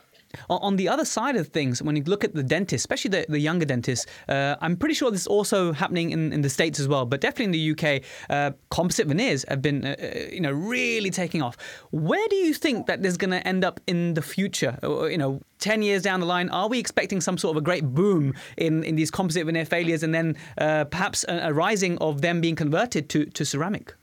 On 0.50 0.76
the 0.76 0.90
other 0.90 1.06
side 1.06 1.36
of 1.36 1.48
things, 1.48 1.82
when 1.82 1.96
you 1.96 2.04
look 2.04 2.24
at 2.24 2.34
the 2.34 2.44
dentists, 2.44 2.84
especially 2.84 3.10
the, 3.10 3.26
the 3.30 3.40
younger 3.40 3.66
dentists, 3.66 4.06
uh, 4.28 4.56
I'm 4.62 4.76
pretty 4.76 4.94
sure 4.94 5.10
this 5.10 5.22
is 5.22 5.28
also 5.28 5.74
happening 5.74 6.12
in, 6.12 6.34
in 6.34 6.42
the 6.42 6.50
States 6.50 6.80
as 6.80 6.88
well, 6.88 7.06
but 7.06 7.22
definitely 7.22 7.46
in 7.46 7.76
the 7.76 7.98
UK, 7.98 8.04
uh, 8.30 8.52
composite 8.70 9.08
veneers 9.08 9.46
have 9.48 9.62
been, 9.62 9.86
uh, 9.86 9.96
uh, 10.00 10.20
you 10.32 10.42
know, 10.42 10.52
really 10.52 11.10
taking 11.10 11.42
off. 11.42 11.58
Where 11.92 12.28
do 12.30 12.36
you 12.36 12.54
think 12.54 12.88
that 12.88 13.02
this 13.02 13.12
is 13.12 13.18
going 13.18 13.32
to 13.32 13.48
end 13.48 13.64
up 13.64 13.80
in 13.88 14.14
the 14.14 14.22
future? 14.22 14.78
You 14.84 15.18
know, 15.18 15.42
10 15.60 15.82
years 15.82 16.04
down 16.04 16.20
the 16.20 16.26
line, 16.26 16.50
are 16.50 16.68
we 16.68 16.80
expecting 16.80 17.22
some 17.22 17.38
sort 17.38 17.56
of 17.56 17.62
a 17.62 17.64
great 17.64 17.86
boom 17.86 18.34
in, 18.58 18.84
in 18.84 18.96
these 18.96 19.10
composite 19.12 19.46
veneer 19.46 19.66
failures 19.66 20.04
and 20.04 20.14
then 20.14 20.36
uh, 20.58 20.86
perhaps 20.86 21.26
a, 21.28 21.50
a 21.50 21.54
rising 21.54 21.98
of 22.00 22.22
them 22.22 22.42
being 22.42 22.56
converted 22.56 23.10
to, 23.10 23.26
to 23.26 23.46
ceramic? 23.46 23.94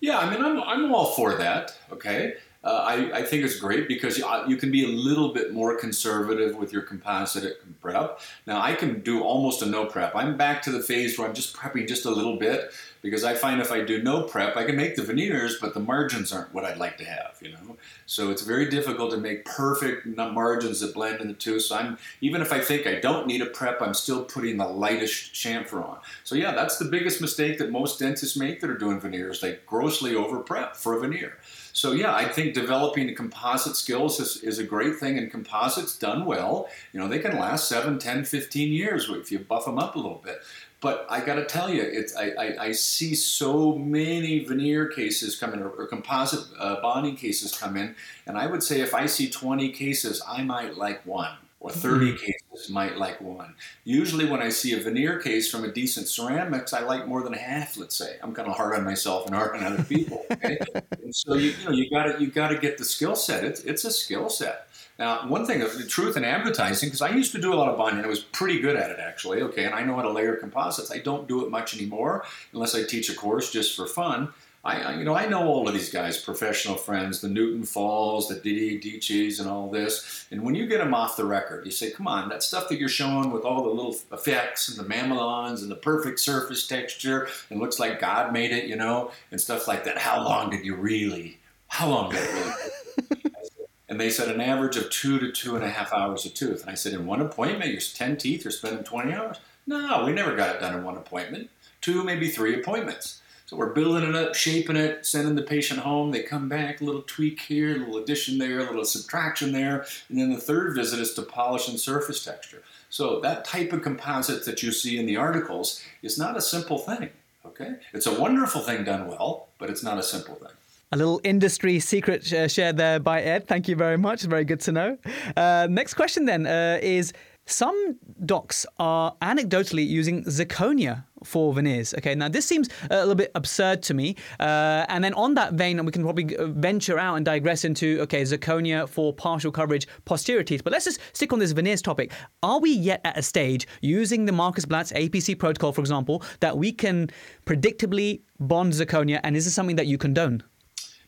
Yeah, 0.00 0.18
I 0.18 0.30
mean, 0.30 0.42
I'm, 0.42 0.60
I'm 0.62 0.94
all 0.94 1.12
for 1.12 1.34
that, 1.34 1.76
okay? 1.92 2.34
Uh, 2.62 2.84
I, 2.86 3.20
I, 3.20 3.22
think 3.22 3.42
it's 3.42 3.58
great 3.58 3.88
because 3.88 4.18
you, 4.18 4.26
you, 4.46 4.56
can 4.58 4.70
be 4.70 4.84
a 4.84 4.88
little 4.88 5.32
bit 5.32 5.54
more 5.54 5.78
conservative 5.78 6.56
with 6.56 6.74
your 6.74 6.82
composite 6.82 7.62
prep. 7.80 8.20
Now, 8.46 8.60
I 8.60 8.74
can 8.74 9.00
do 9.00 9.22
almost 9.22 9.62
a 9.62 9.66
no 9.66 9.86
prep. 9.86 10.14
I'm 10.14 10.36
back 10.36 10.60
to 10.62 10.70
the 10.70 10.82
phase 10.82 11.18
where 11.18 11.26
I'm 11.26 11.34
just 11.34 11.56
prepping 11.56 11.88
just 11.88 12.04
a 12.04 12.10
little 12.10 12.36
bit 12.36 12.70
because 13.00 13.24
I 13.24 13.32
find 13.34 13.62
if 13.62 13.72
I 13.72 13.80
do 13.80 14.02
no 14.02 14.24
prep, 14.24 14.58
I 14.58 14.64
can 14.64 14.76
make 14.76 14.94
the 14.94 15.02
veneers, 15.02 15.56
but 15.58 15.72
the 15.72 15.80
margins 15.80 16.34
aren't 16.34 16.52
what 16.52 16.66
I'd 16.66 16.76
like 16.76 16.98
to 16.98 17.04
have, 17.06 17.38
you 17.40 17.52
know? 17.52 17.78
So 18.04 18.30
it's 18.30 18.42
very 18.42 18.68
difficult 18.68 19.10
to 19.12 19.16
make 19.16 19.46
perfect 19.46 20.06
margins 20.06 20.80
that 20.80 20.92
blend 20.92 21.22
in 21.22 21.28
the 21.28 21.34
two. 21.34 21.60
So 21.60 21.76
I'm, 21.76 21.96
even 22.20 22.42
if 22.42 22.52
I 22.52 22.60
think 22.60 22.86
I 22.86 22.96
don't 22.96 23.26
need 23.26 23.40
a 23.40 23.46
prep, 23.46 23.80
I'm 23.80 23.94
still 23.94 24.22
putting 24.22 24.58
the 24.58 24.68
lightest 24.68 25.32
chamfer 25.32 25.82
on. 25.82 26.00
So 26.24 26.34
yeah, 26.34 26.52
that's 26.52 26.76
the 26.76 26.84
biggest 26.84 27.22
mistake 27.22 27.56
that 27.56 27.70
most 27.70 27.98
dentists 27.98 28.36
make 28.36 28.60
that 28.60 28.68
are 28.68 28.76
doing 28.76 29.00
veneers. 29.00 29.40
They 29.40 29.60
grossly 29.64 30.14
over 30.14 30.40
prep 30.40 30.76
for 30.76 30.94
a 30.94 31.00
veneer. 31.00 31.38
So 31.72 31.92
yeah, 31.92 32.14
I 32.14 32.26
think 32.28 32.54
developing 32.54 33.14
composite 33.14 33.76
skills 33.76 34.20
is, 34.20 34.42
is 34.42 34.58
a 34.58 34.64
great 34.64 34.96
thing, 34.96 35.18
and 35.18 35.30
composites 35.30 35.96
done 35.98 36.24
well, 36.24 36.68
you 36.92 37.00
know, 37.00 37.08
they 37.08 37.18
can 37.18 37.38
last 37.38 37.68
7, 37.68 37.98
10, 37.98 38.24
15 38.24 38.72
years 38.72 39.08
if 39.10 39.30
you 39.30 39.38
buff 39.38 39.64
them 39.64 39.78
up 39.78 39.94
a 39.94 39.98
little 39.98 40.20
bit. 40.24 40.38
But 40.80 41.06
I 41.10 41.20
got 41.20 41.34
to 41.34 41.44
tell 41.44 41.68
you, 41.68 41.82
it's 41.82 42.16
I, 42.16 42.30
I, 42.30 42.64
I, 42.64 42.72
see 42.72 43.14
so 43.14 43.76
many 43.76 44.44
veneer 44.46 44.88
cases 44.88 45.38
come 45.38 45.52
in 45.52 45.60
or, 45.60 45.68
or 45.68 45.86
composite 45.86 46.46
uh, 46.58 46.80
bonding 46.80 47.16
cases 47.16 47.54
come 47.54 47.76
in, 47.76 47.94
and 48.26 48.38
I 48.38 48.46
would 48.46 48.62
say 48.62 48.80
if 48.80 48.94
I 48.94 49.04
see 49.04 49.28
20 49.28 49.72
cases, 49.72 50.22
I 50.26 50.42
might 50.42 50.78
like 50.78 51.04
one 51.04 51.36
or 51.60 51.70
30 51.70 52.06
mm-hmm. 52.06 52.16
cases 52.16 52.70
might 52.70 52.96
like 52.96 53.20
one. 53.20 53.54
Usually 53.84 54.26
when 54.26 54.40
I 54.40 54.48
see 54.48 54.72
a 54.72 54.80
veneer 54.80 55.18
case 55.18 55.50
from 55.50 55.64
a 55.64 55.68
decent 55.70 56.08
ceramics, 56.08 56.72
I 56.72 56.80
like 56.80 57.06
more 57.06 57.22
than 57.22 57.34
half, 57.34 57.76
let's 57.76 57.94
say. 57.94 58.16
I'm 58.22 58.34
kind 58.34 58.48
of 58.48 58.56
hard 58.56 58.74
on 58.74 58.84
myself 58.84 59.26
and 59.26 59.34
hard 59.34 59.54
on 59.56 59.64
other 59.64 59.84
people. 59.84 60.26
Okay? 60.40 60.58
and 61.02 61.14
so 61.14 61.34
you, 61.34 61.50
you 61.50 61.64
know 61.64 61.70
you 61.72 61.90
got 61.90 62.04
to 62.04 62.20
you 62.20 62.28
got 62.28 62.48
to 62.48 62.58
get 62.58 62.78
the 62.78 62.84
skill 62.84 63.16
set. 63.16 63.44
It's 63.44 63.60
it's 63.62 63.84
a 63.84 63.90
skill 63.90 64.30
set. 64.30 64.68
Now, 64.98 65.26
one 65.26 65.46
thing, 65.46 65.62
of 65.62 65.76
the 65.76 65.86
truth 65.86 66.16
in 66.16 66.24
advertising, 66.24 66.88
because 66.88 67.02
I 67.02 67.08
used 67.10 67.32
to 67.32 67.40
do 67.40 67.52
a 67.52 67.56
lot 67.56 67.68
of 67.68 67.78
bonding, 67.78 68.04
I 68.04 68.08
was 68.08 68.20
pretty 68.20 68.60
good 68.60 68.76
at 68.76 68.90
it 68.90 68.98
actually, 69.00 69.40
okay, 69.42 69.64
and 69.64 69.74
I 69.74 69.82
know 69.82 69.96
how 69.96 70.02
to 70.02 70.10
layer 70.10 70.36
composites. 70.36 70.92
I 70.92 70.98
don't 70.98 71.26
do 71.26 71.44
it 71.44 71.50
much 71.50 71.74
anymore 71.74 72.24
unless 72.52 72.74
I 72.74 72.84
teach 72.84 73.10
a 73.10 73.14
course 73.14 73.50
just 73.50 73.74
for 73.74 73.86
fun. 73.86 74.32
I, 74.62 74.94
you 74.96 75.04
know, 75.04 75.14
I 75.14 75.26
know 75.26 75.48
all 75.48 75.66
of 75.66 75.72
these 75.72 75.90
guys, 75.90 76.22
professional 76.22 76.76
friends, 76.76 77.22
the 77.22 77.28
Newton 77.28 77.62
Fahls, 77.62 78.28
the 78.28 78.34
Didier 78.34 78.78
Dietschis, 78.78 79.40
and 79.40 79.48
all 79.48 79.70
this. 79.70 80.26
And 80.30 80.42
when 80.42 80.54
you 80.54 80.66
get 80.66 80.78
them 80.78 80.92
off 80.92 81.16
the 81.16 81.24
record, 81.24 81.64
you 81.64 81.70
say, 81.70 81.90
"Come 81.90 82.06
on, 82.06 82.28
that 82.28 82.42
stuff 82.42 82.68
that 82.68 82.78
you're 82.78 82.90
showing 82.90 83.30
with 83.30 83.44
all 83.44 83.62
the 83.62 83.70
little 83.70 83.96
effects 84.12 84.68
and 84.68 84.78
the 84.78 84.84
mamelons 84.84 85.62
and 85.62 85.70
the 85.70 85.76
perfect 85.76 86.20
surface 86.20 86.66
texture, 86.66 87.28
and 87.48 87.58
looks 87.58 87.78
like 87.78 88.00
God 88.00 88.34
made 88.34 88.52
it, 88.52 88.64
you 88.64 88.76
know, 88.76 89.12
and 89.30 89.40
stuff 89.40 89.66
like 89.66 89.84
that. 89.84 89.96
How 89.96 90.22
long 90.22 90.50
did 90.50 90.64
you 90.64 90.74
really? 90.74 91.38
How 91.68 91.88
long 91.88 92.10
did 92.10 92.22
it 92.22 92.32
really?" 92.34 93.22
and 93.88 93.98
they 93.98 94.10
said 94.10 94.28
an 94.28 94.42
average 94.42 94.76
of 94.76 94.90
two 94.90 95.18
to 95.18 95.32
two 95.32 95.56
and 95.56 95.64
a 95.64 95.70
half 95.70 95.92
hours 95.92 96.26
a 96.26 96.30
tooth. 96.30 96.60
And 96.60 96.70
I 96.70 96.74
said, 96.74 96.92
in 96.92 97.06
one 97.06 97.22
appointment, 97.22 97.72
you're 97.72 97.80
ten 97.80 98.18
teeth, 98.18 98.44
you're 98.44 98.52
spending 98.52 98.84
20 98.84 99.12
hours. 99.12 99.38
No, 99.66 100.04
we 100.04 100.12
never 100.12 100.36
got 100.36 100.54
it 100.54 100.60
done 100.60 100.74
in 100.74 100.84
one 100.84 100.96
appointment. 100.96 101.48
Two, 101.80 102.04
maybe 102.04 102.28
three 102.28 102.60
appointments. 102.60 103.20
So 103.50 103.56
we're 103.56 103.72
building 103.72 104.08
it 104.08 104.14
up, 104.14 104.36
shaping 104.36 104.76
it, 104.76 105.04
sending 105.04 105.34
the 105.34 105.42
patient 105.42 105.80
home. 105.80 106.12
They 106.12 106.22
come 106.22 106.48
back, 106.48 106.80
a 106.80 106.84
little 106.84 107.02
tweak 107.02 107.40
here, 107.40 107.74
a 107.74 107.78
little 107.80 107.96
addition 107.96 108.38
there, 108.38 108.60
a 108.60 108.62
little 108.62 108.84
subtraction 108.84 109.50
there. 109.50 109.86
And 110.08 110.20
then 110.20 110.30
the 110.30 110.40
third 110.40 110.76
visit 110.76 111.00
is 111.00 111.14
to 111.14 111.22
polish 111.22 111.66
and 111.66 111.76
surface 111.76 112.22
texture. 112.24 112.62
So 112.90 113.18
that 113.22 113.44
type 113.44 113.72
of 113.72 113.82
composite 113.82 114.44
that 114.44 114.62
you 114.62 114.70
see 114.70 115.00
in 115.00 115.06
the 115.06 115.16
articles 115.16 115.82
is 116.00 116.16
not 116.16 116.36
a 116.36 116.40
simple 116.40 116.78
thing. 116.78 117.10
Okay? 117.44 117.74
It's 117.92 118.06
a 118.06 118.20
wonderful 118.20 118.60
thing 118.60 118.84
done 118.84 119.08
well, 119.08 119.48
but 119.58 119.68
it's 119.68 119.82
not 119.82 119.98
a 119.98 120.02
simple 120.04 120.36
thing. 120.36 120.52
A 120.92 120.96
little 120.96 121.20
industry 121.24 121.80
secret 121.80 122.32
uh, 122.32 122.46
shared 122.46 122.76
there 122.76 123.00
by 123.00 123.20
Ed. 123.20 123.48
Thank 123.48 123.66
you 123.66 123.74
very 123.74 123.98
much. 123.98 124.22
Very 124.22 124.44
good 124.44 124.60
to 124.60 124.70
know. 124.70 124.98
Uh, 125.36 125.66
next 125.68 125.94
question 125.94 126.24
then 126.24 126.46
uh, 126.46 126.78
is 126.80 127.12
some 127.46 127.98
docs 128.24 128.64
are 128.78 129.16
anecdotally 129.22 129.86
using 129.86 130.24
zirconia 130.24 131.04
for 131.24 131.52
veneers. 131.52 131.94
Okay, 131.94 132.14
now 132.14 132.28
this 132.28 132.46
seems 132.46 132.68
a 132.90 132.98
little 133.00 133.14
bit 133.14 133.30
absurd 133.34 133.82
to 133.84 133.94
me. 133.94 134.16
Uh, 134.38 134.86
and 134.88 135.02
then 135.02 135.12
on 135.14 135.34
that 135.34 135.54
vein, 135.54 135.84
we 135.84 135.92
can 135.92 136.02
probably 136.02 136.36
venture 136.38 136.98
out 136.98 137.16
and 137.16 137.24
digress 137.24 137.64
into 137.64 138.00
okay, 138.02 138.22
zirconia 138.22 138.88
for 138.88 139.12
partial 139.12 139.52
coverage 139.52 139.86
posterior 140.04 140.42
teeth. 140.42 140.64
But 140.64 140.72
let's 140.72 140.84
just 140.84 141.00
stick 141.12 141.32
on 141.32 141.38
this 141.38 141.52
veneers 141.52 141.82
topic. 141.82 142.12
Are 142.42 142.60
we 142.60 142.70
yet 142.70 143.00
at 143.04 143.18
a 143.18 143.22
stage 143.22 143.66
using 143.80 144.26
the 144.26 144.32
Markus 144.32 144.64
Blatz's 144.64 144.96
APC 144.96 145.38
protocol, 145.38 145.72
for 145.72 145.80
example, 145.80 146.22
that 146.40 146.56
we 146.56 146.72
can 146.72 147.10
predictably 147.46 148.22
bond 148.38 148.72
zirconia? 148.72 149.20
And 149.24 149.36
is 149.36 149.44
this 149.44 149.54
something 149.54 149.76
that 149.76 149.86
you 149.86 149.98
condone? 149.98 150.42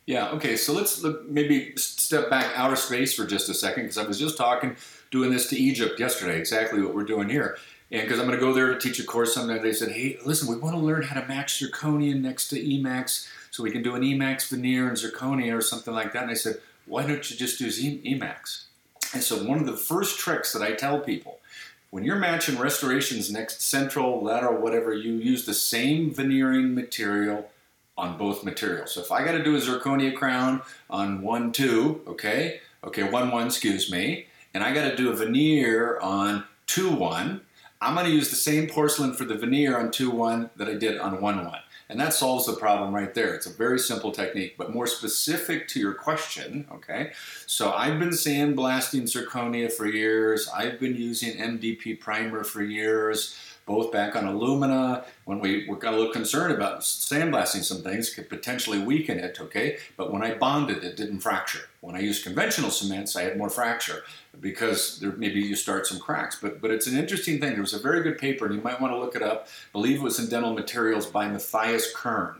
Yeah. 0.07 0.31
Okay. 0.31 0.57
So 0.57 0.73
let's 0.73 1.03
look, 1.03 1.29
maybe 1.29 1.73
step 1.77 2.29
back 2.29 2.53
outer 2.57 2.77
space 2.77 3.15
for 3.15 3.25
just 3.25 3.49
a 3.49 3.55
second 3.55 3.85
because 3.85 3.99
I 3.99 4.05
was 4.05 4.19
just 4.19 4.37
talking 4.37 4.77
doing 5.13 5.31
this 5.31 5.49
to 5.51 5.57
Egypt 5.57 6.01
yesterday, 6.01 6.39
exactly 6.39 6.83
what 6.83 6.95
we're 6.95 7.05
doing 7.05 7.29
here. 7.29 7.57
And 7.93 8.03
because 8.03 8.19
I'm 8.19 8.27
going 8.27 8.39
to 8.39 8.45
go 8.45 8.55
there 8.55 8.73
to 8.73 8.81
teach 8.81 8.99
a 8.99 9.05
course 9.05 9.35
someday, 9.35 9.59
they 9.59 9.75
said, 9.75 9.93
hey, 9.93 10.19
listen, 10.25 10.49
we 10.49 10.57
want 10.57 10.75
to 10.75 10.81
learn 10.81 11.03
how 11.03 11.21
to 11.21 11.29
match 11.29 11.61
zirconium 11.61 12.23
next 12.23 12.49
to 12.49 12.57
Emax 12.57 13.29
so 13.51 13.63
we 13.63 13.71
can 13.71 13.83
do 13.83 13.95
an 13.95 14.03
Emax 14.03 14.49
veneer 14.49 14.89
and 14.89 14.97
zirconia 14.97 15.57
or 15.57 15.61
something 15.61 15.93
like 15.93 16.15
that. 16.15 16.23
And 16.23 16.31
I 16.31 16.35
said, 16.35 16.57
why 16.87 17.07
don't 17.07 17.31
you 17.31 17.37
just 17.37 17.59
do 17.59 17.67
Emax? 17.67 18.65
And 19.13 19.23
so 19.23 19.45
one 19.45 19.59
of 19.59 19.67
the 19.67 19.77
first 19.77 20.19
tricks 20.19 20.55
that 20.55 20.63
I 20.63 20.73
tell 20.73 21.01
people, 21.01 21.41
when 21.91 22.03
you're 22.03 22.17
matching 22.17 22.59
restorations 22.59 23.31
next 23.31 23.61
central, 23.61 24.25
lateral, 24.25 24.63
whatever, 24.63 24.95
you 24.95 25.13
use 25.13 25.45
the 25.45 25.53
same 25.53 26.11
veneering 26.11 26.75
material 26.75 27.51
on 27.99 28.17
both 28.17 28.43
materials. 28.43 28.93
So 28.93 29.03
if 29.03 29.13
I 29.13 29.23
got 29.23 29.33
to 29.33 29.45
do 29.45 29.55
a 29.55 29.61
zirconia 29.61 30.17
crown 30.17 30.63
on 30.89 31.21
1-2, 31.21 32.07
okay, 32.07 32.61
okay, 32.83 33.03
1-1, 33.03 33.45
excuse 33.45 33.93
me, 33.93 34.29
and 34.55 34.63
I 34.63 34.75
got 34.75 34.91
to 34.91 34.97
do 34.97 35.11
a 35.11 35.17
veneer 35.17 35.99
on 36.01 36.45
2-1, 36.67 37.41
I'm 37.81 37.95
going 37.95 38.07
to 38.07 38.13
use 38.13 38.31
the 38.31 38.37
same 38.37 38.69
porcelain 38.69 39.15
for 39.15 39.25
the 39.25 39.35
veneer 39.35 39.79
on 39.79 39.89
2-1 39.89 40.51
that 40.57 40.69
I 40.69 40.75
did 40.75 40.99
on 40.99 41.19
1-1. 41.19 41.61
And 41.89 42.01
that 42.01 42.15
solves 42.15 42.47
the 42.47 42.55
problem 42.55 42.95
right 42.95 43.13
there. 43.13 43.35
It's 43.35 43.47
a 43.47 43.53
very 43.53 43.79
simple 43.79 44.13
technique, 44.13 44.55
but 44.57 44.73
more 44.73 44.87
specific 44.87 45.69
to 45.69 45.81
your 45.81 45.93
question, 45.93 46.67
okay? 46.73 47.13
So 47.47 47.73
I've 47.73 47.99
been 47.99 48.11
sandblasting 48.11 49.03
zirconia 49.03 49.71
for 49.71 49.87
years. 49.87 50.49
I've 50.55 50.81
been 50.81 50.95
using 50.97 51.37
MDP 51.37 52.01
primer 52.01 52.45
for 52.45 52.63
years 52.63 53.37
both 53.67 53.93
back 53.93 54.17
on 54.17 54.27
alumina 54.27 55.05
when 55.25 55.41
we 55.41 55.69
were 55.69 55.77
got 55.77 55.95
a 55.95 55.97
little 55.97 56.13
concerned 56.13 56.53
about 56.53 56.81
sandblasting 56.81 57.63
some 57.63 57.83
things 57.83 58.13
could 58.13 58.29
potentially 58.29 58.79
weaken 58.79 59.19
it, 59.19 59.41
okay? 59.41 59.79
But 59.97 60.13
when 60.13 60.23
I 60.23 60.35
bonded, 60.35 60.83
it 60.83 60.97
didn't 60.97 61.21
fracture. 61.21 61.69
When 61.83 61.95
I 61.95 62.01
used 62.01 62.25
conventional 62.25 62.71
cements, 62.71 63.15
I 63.17 63.23
had 63.23 63.37
more 63.37 63.51
fracture 63.51 64.03
because 64.41 64.99
there, 65.01 65.13
maybe 65.13 65.41
you 65.41 65.55
start 65.55 65.87
some 65.87 65.99
cracks. 65.99 66.39
But 66.41 66.61
but 66.63 66.71
it's 66.71 66.87
an 66.87 66.97
interesting 66.97 67.39
thing. 67.39 67.53
There 67.53 67.61
was 67.61 67.75
a 67.75 67.79
very 67.79 68.03
good 68.03 68.17
paper, 68.17 68.47
and 68.47 68.55
you 68.55 68.63
might 68.63 68.81
want 68.81 68.95
to 68.95 68.99
look 68.99 69.15
it 69.15 69.23
up. 69.23 69.47
I 69.47 69.73
believe 69.73 69.97
it 69.97 70.03
was 70.03 70.19
in 70.19 70.29
Dental 70.29 70.55
Materials 70.55 71.07
by 71.07 71.29
Matthias 71.29 71.95
Kern. 71.95 72.37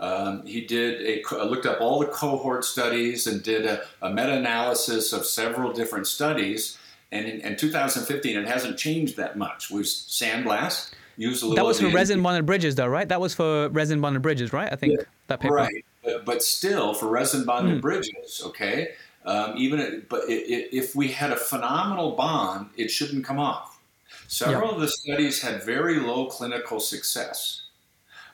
Um, 0.00 0.46
he 0.46 0.60
did 0.64 1.02
a, 1.02 1.44
looked 1.44 1.66
up 1.66 1.80
all 1.80 2.00
the 2.00 2.06
cohort 2.06 2.64
studies 2.64 3.26
and 3.26 3.42
did 3.42 3.66
a, 3.66 3.82
a 4.00 4.08
meta-analysis 4.08 5.12
of 5.12 5.26
several 5.26 5.72
different 5.72 6.06
studies 6.06 6.78
and 7.10 7.26
in, 7.26 7.40
in 7.40 7.56
2015, 7.56 8.36
it 8.36 8.46
hasn't 8.46 8.78
changed 8.78 9.16
that 9.16 9.38
much. 9.38 9.70
We've 9.70 9.84
sandblast, 9.84 10.92
used 11.16 11.42
a 11.42 11.46
little. 11.46 11.56
That 11.56 11.66
was 11.66 11.80
for 11.80 11.88
resin 11.88 12.22
bonded 12.22 12.44
bridges, 12.44 12.74
though, 12.74 12.86
right? 12.86 13.08
That 13.08 13.20
was 13.20 13.34
for 13.34 13.68
resin 13.70 14.00
bonded 14.00 14.22
bridges, 14.22 14.52
right? 14.52 14.70
I 14.70 14.76
think 14.76 14.98
yeah, 14.98 15.04
that 15.28 15.40
paper. 15.40 15.54
Right, 15.54 15.84
but, 16.08 16.24
but 16.24 16.42
still, 16.42 16.94
for 16.94 17.06
resin 17.06 17.44
bonded 17.44 17.78
mm. 17.78 17.82
bridges, 17.82 18.42
okay. 18.44 18.92
Um, 19.24 19.54
even 19.58 19.78
it, 19.78 20.08
but 20.08 20.22
it, 20.28 20.74
if 20.74 20.96
we 20.96 21.08
had 21.08 21.30
a 21.30 21.36
phenomenal 21.36 22.12
bond, 22.12 22.70
it 22.76 22.90
shouldn't 22.90 23.24
come 23.24 23.38
off. 23.38 23.78
Several 24.26 24.70
of 24.70 24.80
the 24.80 24.88
studies 24.88 25.42
had 25.42 25.62
very 25.62 26.00
low 26.00 26.26
clinical 26.26 26.80
success. 26.80 27.62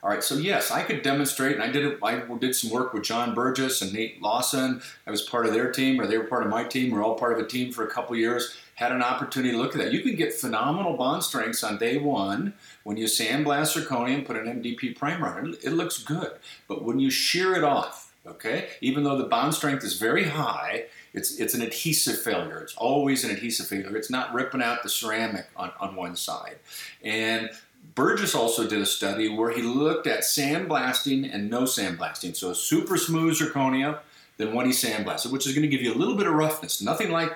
All 0.03 0.11
right, 0.11 0.23
so 0.23 0.37
yes, 0.37 0.71
I 0.71 0.83
could 0.83 1.03
demonstrate, 1.03 1.55
and 1.55 1.63
I 1.63 1.71
did. 1.71 1.99
I 2.03 2.23
did 2.39 2.55
some 2.55 2.71
work 2.71 2.93
with 2.93 3.05
John 3.05 3.35
Burgess 3.35 3.81
and 3.81 3.93
Nate 3.93 4.21
Lawson. 4.21 4.83
I 5.07 5.11
was 5.11 5.23
part 5.23 5.47
of 5.47 5.53
their 5.53 5.73
team, 5.73 6.01
or 6.01 6.07
they 6.07 6.19
were 6.19 6.25
part 6.25 6.45
of 6.45 6.51
my 6.51 6.63
team. 6.63 6.93
We're 6.93 7.03
all 7.03 7.17
part 7.17 7.33
of 7.33 7.39
a 7.39 7.49
team 7.49 7.73
for 7.73 7.85
a 7.85 7.91
couple 7.91 8.15
years 8.15 8.57
had 8.75 8.93
an 8.93 9.03
opportunity 9.03 9.53
to 9.53 9.59
look 9.59 9.75
at 9.75 9.79
that. 9.79 9.93
You 9.93 10.01
can 10.01 10.17
get 10.17 10.35
phenomenal 10.35 10.97
bond 10.97 11.23
strengths 11.23 11.63
on 11.63 11.79
day 11.79 11.99
one 11.99 12.55
when 12.85 12.97
you 12.97 13.07
sandblast 13.07 13.77
zirconia 13.77 14.15
and 14.15 14.27
put 14.27 14.37
an 14.37 14.63
MDP 14.63 14.97
primer 14.97 15.27
on 15.27 15.51
it. 15.51 15.65
It 15.65 15.71
looks 15.71 16.03
good. 16.03 16.33
But 16.69 16.85
when 16.85 17.01
you 17.01 17.11
shear 17.11 17.55
it 17.55 17.65
off, 17.65 18.15
okay, 18.27 18.69
even 18.81 19.05
though 19.05 19.19
the 19.19 19.25
bond 19.25 19.55
strength 19.55 19.83
is 19.83 19.99
very 19.99 20.25
high, 20.25 20.85
it's, 21.13 21.39
it's 21.41 21.55
an 21.55 21.63
adhesive 21.63 22.21
failure. 22.21 22.59
It's 22.61 22.75
always 22.77 23.25
an 23.25 23.31
adhesive 23.31 23.67
failure. 23.67 23.97
It's 23.97 24.11
not 24.11 24.33
ripping 24.33 24.63
out 24.63 24.83
the 24.83 24.89
ceramic 24.89 25.47
on, 25.57 25.73
on 25.81 25.97
one 25.97 26.15
side. 26.15 26.57
And 27.03 27.51
Burgess 27.95 28.35
also 28.35 28.67
did 28.67 28.81
a 28.81 28.87
study 28.87 29.29
where 29.29 29.51
he 29.51 29.63
looked 29.63 30.07
at 30.07 30.21
sandblasting 30.21 31.33
and 31.33 31.51
no 31.51 31.63
sandblasting. 31.63 32.37
So 32.37 32.53
super 32.53 32.97
smooth 32.97 33.39
zirconia, 33.39 34.01
then 34.37 34.55
what 34.55 34.67
he 34.67 34.73
sandblasted, 34.73 35.31
which 35.31 35.47
is 35.47 35.55
going 35.55 35.63
to 35.63 35.69
give 35.69 35.83
you 35.83 35.93
a 35.93 35.97
little 35.97 36.17
bit 36.17 36.27
of 36.27 36.35
roughness. 36.35 36.83
Nothing 36.83 37.11
like 37.11 37.33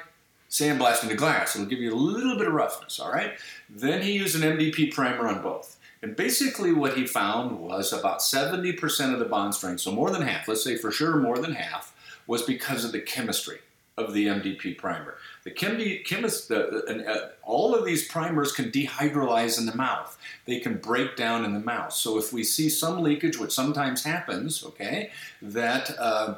sandblasting 0.50 1.08
the 1.08 1.14
glass. 1.14 1.54
It'll 1.54 1.68
give 1.68 1.80
you 1.80 1.92
a 1.92 1.96
little 1.96 2.36
bit 2.36 2.46
of 2.46 2.54
roughness, 2.54 2.98
all 2.98 3.12
right? 3.12 3.32
Then 3.68 4.02
he 4.02 4.12
used 4.12 4.40
an 4.40 4.56
MDP 4.56 4.92
primer 4.92 5.28
on 5.28 5.42
both. 5.42 5.78
And 6.02 6.14
basically 6.14 6.72
what 6.72 6.96
he 6.96 7.06
found 7.06 7.58
was 7.58 7.92
about 7.92 8.20
70% 8.20 9.12
of 9.12 9.18
the 9.18 9.24
bond 9.24 9.54
strength, 9.54 9.80
so 9.80 9.90
more 9.90 10.10
than 10.10 10.22
half, 10.22 10.46
let's 10.48 10.62
say 10.62 10.76
for 10.76 10.92
sure 10.92 11.16
more 11.16 11.38
than 11.38 11.54
half, 11.54 11.94
was 12.26 12.42
because 12.42 12.84
of 12.84 12.92
the 12.92 13.00
chemistry 13.00 13.58
of 13.98 14.14
the 14.14 14.26
MDP 14.26 14.78
primer. 14.78 15.16
The 15.42 15.50
chemi- 15.50 16.04
chemist, 16.04 16.48
the, 16.48 17.04
uh, 17.04 17.30
all 17.42 17.74
of 17.74 17.84
these 17.84 18.06
primers 18.06 18.52
can 18.52 18.70
dehydrolyze 18.70 19.58
in 19.58 19.66
the 19.66 19.74
mouth. 19.74 20.16
They 20.44 20.60
can 20.60 20.76
break 20.76 21.16
down 21.16 21.44
in 21.44 21.52
the 21.52 21.60
mouth. 21.60 21.92
So 21.92 22.16
if 22.16 22.32
we 22.32 22.44
see 22.44 22.68
some 22.68 23.02
leakage, 23.02 23.38
which 23.38 23.50
sometimes 23.50 24.04
happens, 24.04 24.64
okay, 24.64 25.10
that 25.42 25.90
uh, 25.98 26.36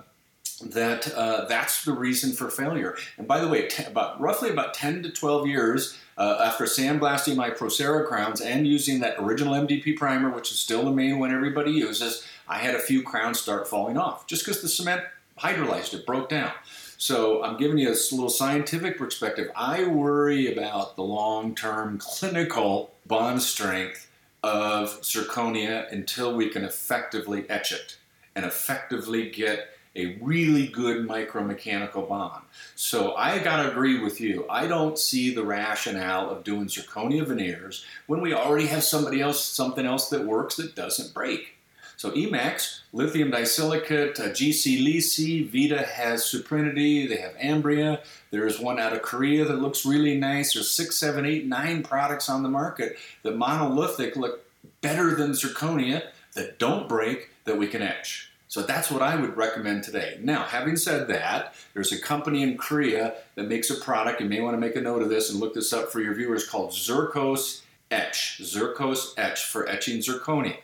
that 0.61 1.13
uh, 1.15 1.47
that's 1.47 1.85
the 1.85 1.93
reason 1.93 2.33
for 2.33 2.51
failure. 2.51 2.97
And 3.19 3.27
by 3.27 3.41
the 3.41 3.49
way, 3.49 3.69
t- 3.69 3.85
about 3.85 4.21
roughly 4.21 4.51
about 4.51 4.75
10 4.75 5.03
to 5.03 5.11
12 5.11 5.47
years 5.47 5.99
uh, 6.17 6.39
after 6.45 6.65
sandblasting 6.65 7.37
my 7.37 7.51
Procera 7.51 8.07
crowns 8.07 8.41
and 8.41 8.67
using 8.67 9.01
that 9.01 9.17
original 9.19 9.55
MDP 9.55 9.97
primer, 9.97 10.31
which 10.31 10.53
is 10.53 10.59
still 10.59 10.85
the 10.85 10.93
main 10.93 11.19
one 11.19 11.35
everybody 11.35 11.73
uses, 11.73 12.27
I 12.49 12.59
had 12.59 12.75
a 12.75 12.81
few 12.81 13.03
crowns 13.03 13.41
start 13.41 13.69
falling 13.69 13.97
off 13.97 14.27
just 14.27 14.45
because 14.45 14.61
the 14.61 14.69
cement 14.69 15.03
hydrolyzed 15.39 15.95
it, 15.95 16.07
broke 16.07 16.29
down. 16.29 16.53
So 16.99 17.43
I'm 17.43 17.57
giving 17.57 17.79
you 17.79 17.89
a 17.89 17.97
little 18.13 18.29
scientific 18.29 18.99
perspective. 18.99 19.51
I 19.57 19.85
worry 19.85 20.53
about 20.53 20.97
the 20.97 21.03
long-term 21.03 21.99
clinical 21.99 22.91
bond 23.07 23.41
strength 23.41 24.11
of 24.43 25.01
zirconia 25.01 25.91
until 25.91 26.35
we 26.35 26.51
can 26.51 26.65
effectively 26.65 27.49
etch 27.49 27.73
it 27.73 27.97
and 28.35 28.45
effectively 28.45 29.31
get 29.31 29.69
a 29.97 30.17
really 30.21 30.69
good 30.69 31.09
micromechanical 31.09 32.09
bond. 32.09 32.43
So 32.77 33.15
I 33.17 33.39
got 33.39 33.63
to 33.63 33.71
agree 33.71 34.01
with 34.01 34.21
you. 34.21 34.47
I 34.49 34.67
don't 34.67 34.99
see 34.99 35.35
the 35.35 35.45
rationale 35.45 36.31
of 36.31 36.45
doing 36.45 36.67
zirconia 36.67 37.27
veneers 37.27 37.85
when 38.07 38.21
we 38.21 38.33
already 38.33 38.67
have 38.67 38.85
somebody 38.85 39.21
else, 39.21 39.45
something 39.45 39.85
else 39.85 40.09
that 40.11 40.25
works 40.25 40.57
that 40.57 40.77
doesn't 40.77 41.13
break. 41.13 41.57
So 41.97 42.13
Emax, 42.13 42.81
lithium 42.95 43.31
disilicate, 43.31 44.19
uh, 44.19 44.31
GC 44.31 44.83
Lisi, 44.83 45.47
Vita 45.47 45.83
has 45.83 46.23
Suprinity, 46.23 47.07
they 47.07 47.19
have 47.19 47.35
Ambria. 47.35 48.03
There's 48.31 48.59
one 48.59 48.79
out 48.79 48.95
of 48.95 49.03
Korea 49.03 49.45
that 49.45 49.61
looks 49.61 49.85
really 49.85 50.17
nice. 50.17 50.55
There's 50.55 50.71
six, 50.71 50.97
seven, 50.97 51.27
eight, 51.27 51.45
nine 51.45 51.83
products 51.83 52.31
on 52.31 52.43
the 52.43 52.49
market 52.49 52.97
that 53.23 53.37
monolithic 53.37 54.17
look 54.17 54.47
better 54.81 55.15
than 55.15 55.33
zirconia 55.33 56.05
that 56.35 56.59
don't 56.59 56.89
break 56.89 57.29
that 57.45 57.59
we 57.59 57.67
can 57.67 57.83
etch. 57.83 58.30
So 58.51 58.63
that's 58.63 58.91
what 58.91 59.01
I 59.01 59.15
would 59.15 59.37
recommend 59.37 59.85
today. 59.85 60.19
Now, 60.21 60.43
having 60.43 60.77
said 60.77 61.07
that, 61.07 61.55
there's 61.73 61.93
a 61.93 62.01
company 62.01 62.43
in 62.43 62.59
Korea 62.59 63.15
that 63.37 63.47
makes 63.47 63.71
a 63.71 63.77
product. 63.77 64.21
You 64.21 64.29
may 64.29 64.41
want 64.41 64.55
to 64.55 64.59
make 64.59 64.75
a 64.75 64.81
note 64.81 65.03
of 65.03 65.09
this 65.09 65.31
and 65.31 65.39
look 65.39 65.55
this 65.55 65.73
up 65.73 65.93
for 65.93 66.01
your 66.01 66.15
viewers 66.15 66.49
called 66.49 66.73
Zircos 66.73 67.63
Etch. 67.93 68.41
Zircos 68.43 69.15
Etch 69.17 69.45
for 69.45 69.69
etching 69.69 69.99
zirconia. 69.99 70.57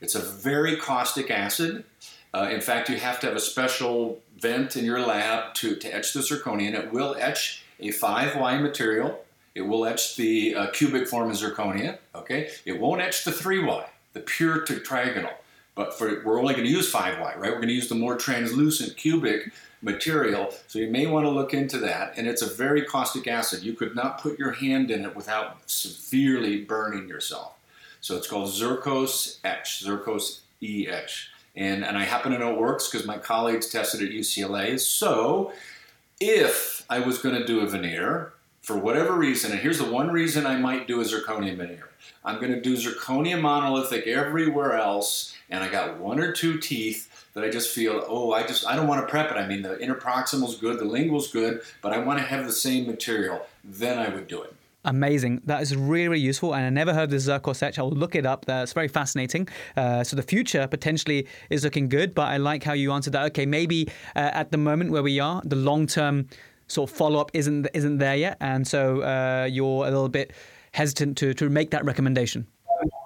It's 0.00 0.16
a 0.16 0.18
very 0.18 0.74
caustic 0.78 1.30
acid. 1.30 1.84
Uh, 2.34 2.48
in 2.50 2.60
fact, 2.60 2.88
you 2.88 2.96
have 2.96 3.20
to 3.20 3.28
have 3.28 3.36
a 3.36 3.40
special 3.40 4.18
vent 4.36 4.76
in 4.76 4.84
your 4.84 4.98
lab 4.98 5.54
to, 5.54 5.76
to 5.76 5.94
etch 5.94 6.14
the 6.14 6.20
zirconia, 6.20 6.66
and 6.66 6.74
it 6.74 6.92
will 6.92 7.14
etch 7.20 7.62
a 7.78 7.90
5Y 7.90 8.60
material. 8.60 9.24
It 9.54 9.62
will 9.62 9.86
etch 9.86 10.16
the 10.16 10.56
uh, 10.56 10.70
cubic 10.72 11.06
form 11.06 11.30
of 11.30 11.36
zirconia. 11.36 11.98
Okay, 12.16 12.50
it 12.64 12.80
won't 12.80 13.00
etch 13.00 13.22
the 13.22 13.30
3Y, 13.30 13.84
the 14.12 14.20
pure 14.20 14.66
tetragonal. 14.66 15.34
But 15.78 15.96
for, 15.96 16.24
we're 16.24 16.40
only 16.40 16.54
going 16.54 16.66
to 16.66 16.72
use 16.72 16.92
5Y, 16.92 17.20
right? 17.20 17.38
We're 17.38 17.52
going 17.52 17.68
to 17.68 17.72
use 17.72 17.88
the 17.88 17.94
more 17.94 18.16
translucent 18.16 18.96
cubic 18.96 19.52
material. 19.80 20.52
So 20.66 20.80
you 20.80 20.90
may 20.90 21.06
want 21.06 21.24
to 21.24 21.30
look 21.30 21.54
into 21.54 21.78
that. 21.78 22.14
And 22.18 22.26
it's 22.26 22.42
a 22.42 22.52
very 22.52 22.82
caustic 22.82 23.28
acid. 23.28 23.62
You 23.62 23.74
could 23.74 23.94
not 23.94 24.20
put 24.20 24.40
your 24.40 24.50
hand 24.50 24.90
in 24.90 25.04
it 25.04 25.14
without 25.14 25.70
severely 25.70 26.64
burning 26.64 27.06
yourself. 27.08 27.54
So 28.00 28.16
it's 28.16 28.26
called 28.26 28.48
Zircos 28.48 29.38
Etch, 29.44 29.84
Zircos 29.84 30.40
E 30.60 30.88
Etch. 30.88 31.30
And, 31.54 31.84
and 31.84 31.96
I 31.96 32.06
happen 32.06 32.32
to 32.32 32.38
know 32.38 32.54
it 32.54 32.58
works 32.58 32.90
because 32.90 33.06
my 33.06 33.18
colleagues 33.18 33.68
tested 33.68 34.02
at 34.02 34.10
UCLA. 34.10 34.80
So 34.80 35.52
if 36.18 36.84
I 36.90 36.98
was 36.98 37.18
going 37.18 37.36
to 37.36 37.46
do 37.46 37.60
a 37.60 37.68
veneer, 37.68 38.32
for 38.68 38.76
whatever 38.76 39.14
reason, 39.14 39.50
and 39.50 39.60
here's 39.60 39.78
the 39.78 39.90
one 39.90 40.10
reason 40.10 40.44
I 40.44 40.58
might 40.58 40.86
do 40.86 41.00
a 41.00 41.04
zirconia 41.04 41.56
veneer. 41.56 41.88
I'm 42.22 42.38
going 42.38 42.52
to 42.52 42.60
do 42.60 42.76
zirconia 42.76 43.40
monolithic 43.40 44.06
everywhere 44.06 44.74
else 44.74 45.34
and 45.48 45.64
I 45.64 45.70
got 45.70 45.96
one 45.96 46.20
or 46.20 46.32
two 46.32 46.58
teeth 46.58 47.30
that 47.32 47.42
I 47.42 47.48
just 47.48 47.74
feel, 47.74 48.04
oh, 48.06 48.32
I 48.32 48.46
just 48.46 48.66
I 48.66 48.76
don't 48.76 48.86
want 48.86 49.00
to 49.00 49.10
prep 49.10 49.30
it. 49.30 49.38
I 49.38 49.46
mean, 49.46 49.62
the 49.62 49.78
interproximal's 49.78 50.56
good, 50.56 50.78
the 50.78 50.84
lingual's 50.84 51.32
good, 51.32 51.62
but 51.80 51.94
I 51.94 51.98
want 52.00 52.18
to 52.18 52.26
have 52.26 52.44
the 52.44 52.52
same 52.52 52.86
material. 52.86 53.46
Then 53.64 53.98
I 53.98 54.10
would 54.10 54.26
do 54.26 54.42
it. 54.42 54.54
Amazing. 54.84 55.42
That 55.44 55.60
is 55.60 55.74
really, 55.74 56.18
useful. 56.18 56.54
And 56.54 56.64
I 56.64 56.70
never 56.70 56.94
heard 56.94 57.10
this 57.10 57.26
Zircos 57.26 57.62
etch. 57.62 57.78
I 57.78 57.82
will 57.82 57.90
look 57.90 58.14
it 58.14 58.24
up. 58.24 58.44
That's 58.44 58.72
very 58.72 58.88
fascinating. 58.88 59.48
Uh, 59.76 60.04
so 60.04 60.14
the 60.14 60.22
future 60.22 60.66
potentially 60.66 61.26
is 61.50 61.64
looking 61.64 61.88
good, 61.88 62.14
but 62.14 62.28
I 62.28 62.36
like 62.36 62.62
how 62.62 62.74
you 62.74 62.92
answered 62.92 63.12
that. 63.14 63.24
Okay, 63.26 63.44
maybe 63.44 63.88
uh, 64.14 64.30
at 64.32 64.50
the 64.50 64.56
moment 64.56 64.90
where 64.90 65.02
we 65.02 65.20
are, 65.20 65.42
the 65.44 65.56
long 65.56 65.86
term 65.86 66.28
sort 66.68 66.90
of 66.90 66.96
follow 66.96 67.20
up 67.20 67.30
isn't 67.34 67.68
isn't 67.74 67.98
there 67.98 68.16
yet. 68.16 68.36
And 68.40 68.66
so 68.66 69.02
uh, 69.02 69.48
you're 69.50 69.84
a 69.84 69.90
little 69.90 70.08
bit 70.08 70.32
hesitant 70.72 71.18
to, 71.18 71.34
to 71.34 71.48
make 71.48 71.70
that 71.70 71.84
recommendation 71.84 72.46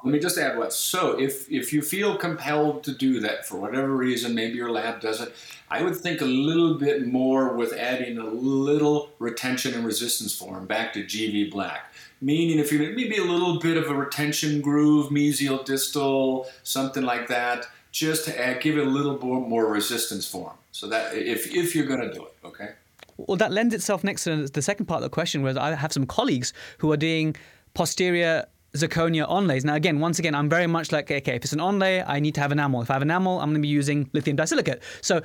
let 0.04 0.12
me 0.12 0.18
just 0.18 0.36
add 0.38 0.58
what. 0.58 0.72
So, 0.72 1.18
if 1.18 1.50
if 1.50 1.72
you 1.72 1.82
feel 1.82 2.16
compelled 2.16 2.82
to 2.84 2.92
do 2.92 3.20
that 3.20 3.46
for 3.46 3.56
whatever 3.58 3.94
reason, 3.94 4.34
maybe 4.34 4.56
your 4.56 4.70
lab 4.70 5.00
does 5.00 5.20
it, 5.20 5.32
I 5.70 5.82
would 5.82 5.96
think 5.96 6.20
a 6.20 6.26
little 6.26 6.74
bit 6.74 7.06
more 7.06 7.54
with 7.54 7.72
adding 7.72 8.18
a 8.18 8.24
little 8.24 9.10
retention 9.18 9.74
and 9.74 9.84
resistance 9.84 10.34
form 10.34 10.66
back 10.66 10.92
to 10.94 11.04
GV 11.04 11.50
Black. 11.52 11.92
Meaning, 12.20 12.58
if 12.58 12.72
you 12.72 12.78
maybe 12.78 13.16
a 13.16 13.24
little 13.24 13.58
bit 13.58 13.76
of 13.76 13.88
a 13.90 13.94
retention 13.94 14.60
groove, 14.60 15.10
mesial 15.10 15.64
distal, 15.64 16.48
something 16.62 17.02
like 17.04 17.28
that, 17.28 17.66
just 17.92 18.24
to 18.24 18.40
add, 18.40 18.60
give 18.60 18.78
it 18.78 18.86
a 18.86 18.90
little 18.90 19.18
more, 19.18 19.40
more 19.40 19.66
resistance 19.66 20.26
form. 20.26 20.54
So 20.72 20.88
that 20.88 21.14
if 21.14 21.54
if 21.54 21.74
you're 21.76 21.86
going 21.86 22.00
to 22.00 22.12
do 22.12 22.24
it, 22.24 22.34
okay. 22.44 22.70
Well, 23.16 23.36
that 23.36 23.52
lends 23.52 23.74
itself 23.74 24.04
next 24.04 24.24
to 24.24 24.46
the 24.46 24.62
second 24.62 24.86
part 24.86 24.98
of 24.98 25.04
the 25.04 25.10
question, 25.10 25.42
where 25.42 25.58
I 25.58 25.74
have 25.74 25.92
some 25.92 26.06
colleagues 26.06 26.52
who 26.78 26.90
are 26.92 26.96
doing 26.96 27.36
posterior 27.74 28.46
zirconia 28.76 29.28
onlays. 29.28 29.64
Now, 29.64 29.74
again, 29.74 30.00
once 30.00 30.18
again, 30.18 30.34
I'm 30.34 30.48
very 30.48 30.66
much 30.66 30.92
like, 30.92 31.10
okay, 31.10 31.36
if 31.36 31.44
it's 31.44 31.52
an 31.52 31.58
onlay, 31.58 32.04
I 32.06 32.20
need 32.20 32.34
to 32.36 32.40
have 32.40 32.52
enamel. 32.52 32.82
If 32.82 32.90
I 32.90 32.94
have 32.94 33.02
enamel, 33.02 33.40
I'm 33.40 33.50
going 33.50 33.56
to 33.56 33.60
be 33.60 33.68
using 33.68 34.08
lithium 34.12 34.36
disilicate. 34.36 34.82
So, 35.00 35.22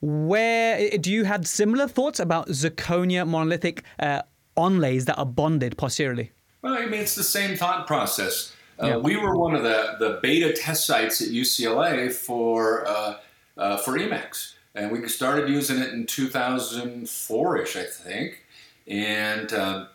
where 0.00 0.96
do 0.98 1.10
you 1.10 1.24
have 1.24 1.46
similar 1.46 1.88
thoughts 1.88 2.20
about 2.20 2.48
zirconia 2.48 3.26
monolithic 3.26 3.82
uh, 3.98 4.22
onlays 4.56 5.04
that 5.06 5.18
are 5.18 5.26
bonded 5.26 5.76
posteriorly? 5.76 6.32
Well, 6.62 6.74
I 6.74 6.86
mean, 6.86 7.00
it's 7.00 7.14
the 7.14 7.24
same 7.24 7.56
thought 7.56 7.86
process. 7.86 8.52
Uh, 8.80 8.86
yeah. 8.86 8.96
We 8.96 9.16
were 9.16 9.36
one 9.36 9.54
of 9.54 9.64
the, 9.64 9.96
the 9.98 10.20
beta 10.22 10.52
test 10.52 10.86
sites 10.86 11.20
at 11.20 11.28
UCLA 11.28 12.12
for 12.12 12.86
uh, 12.86 13.16
uh, 13.56 13.76
for 13.78 13.98
Emax, 13.98 14.54
and 14.78 14.92
we 14.92 15.06
started 15.08 15.48
using 15.48 15.78
it 15.78 15.92
in 15.92 16.06
2004ish, 16.06 17.76
I 17.76 17.84
think. 17.84 18.44
And 18.86 19.52
um, 19.52 19.88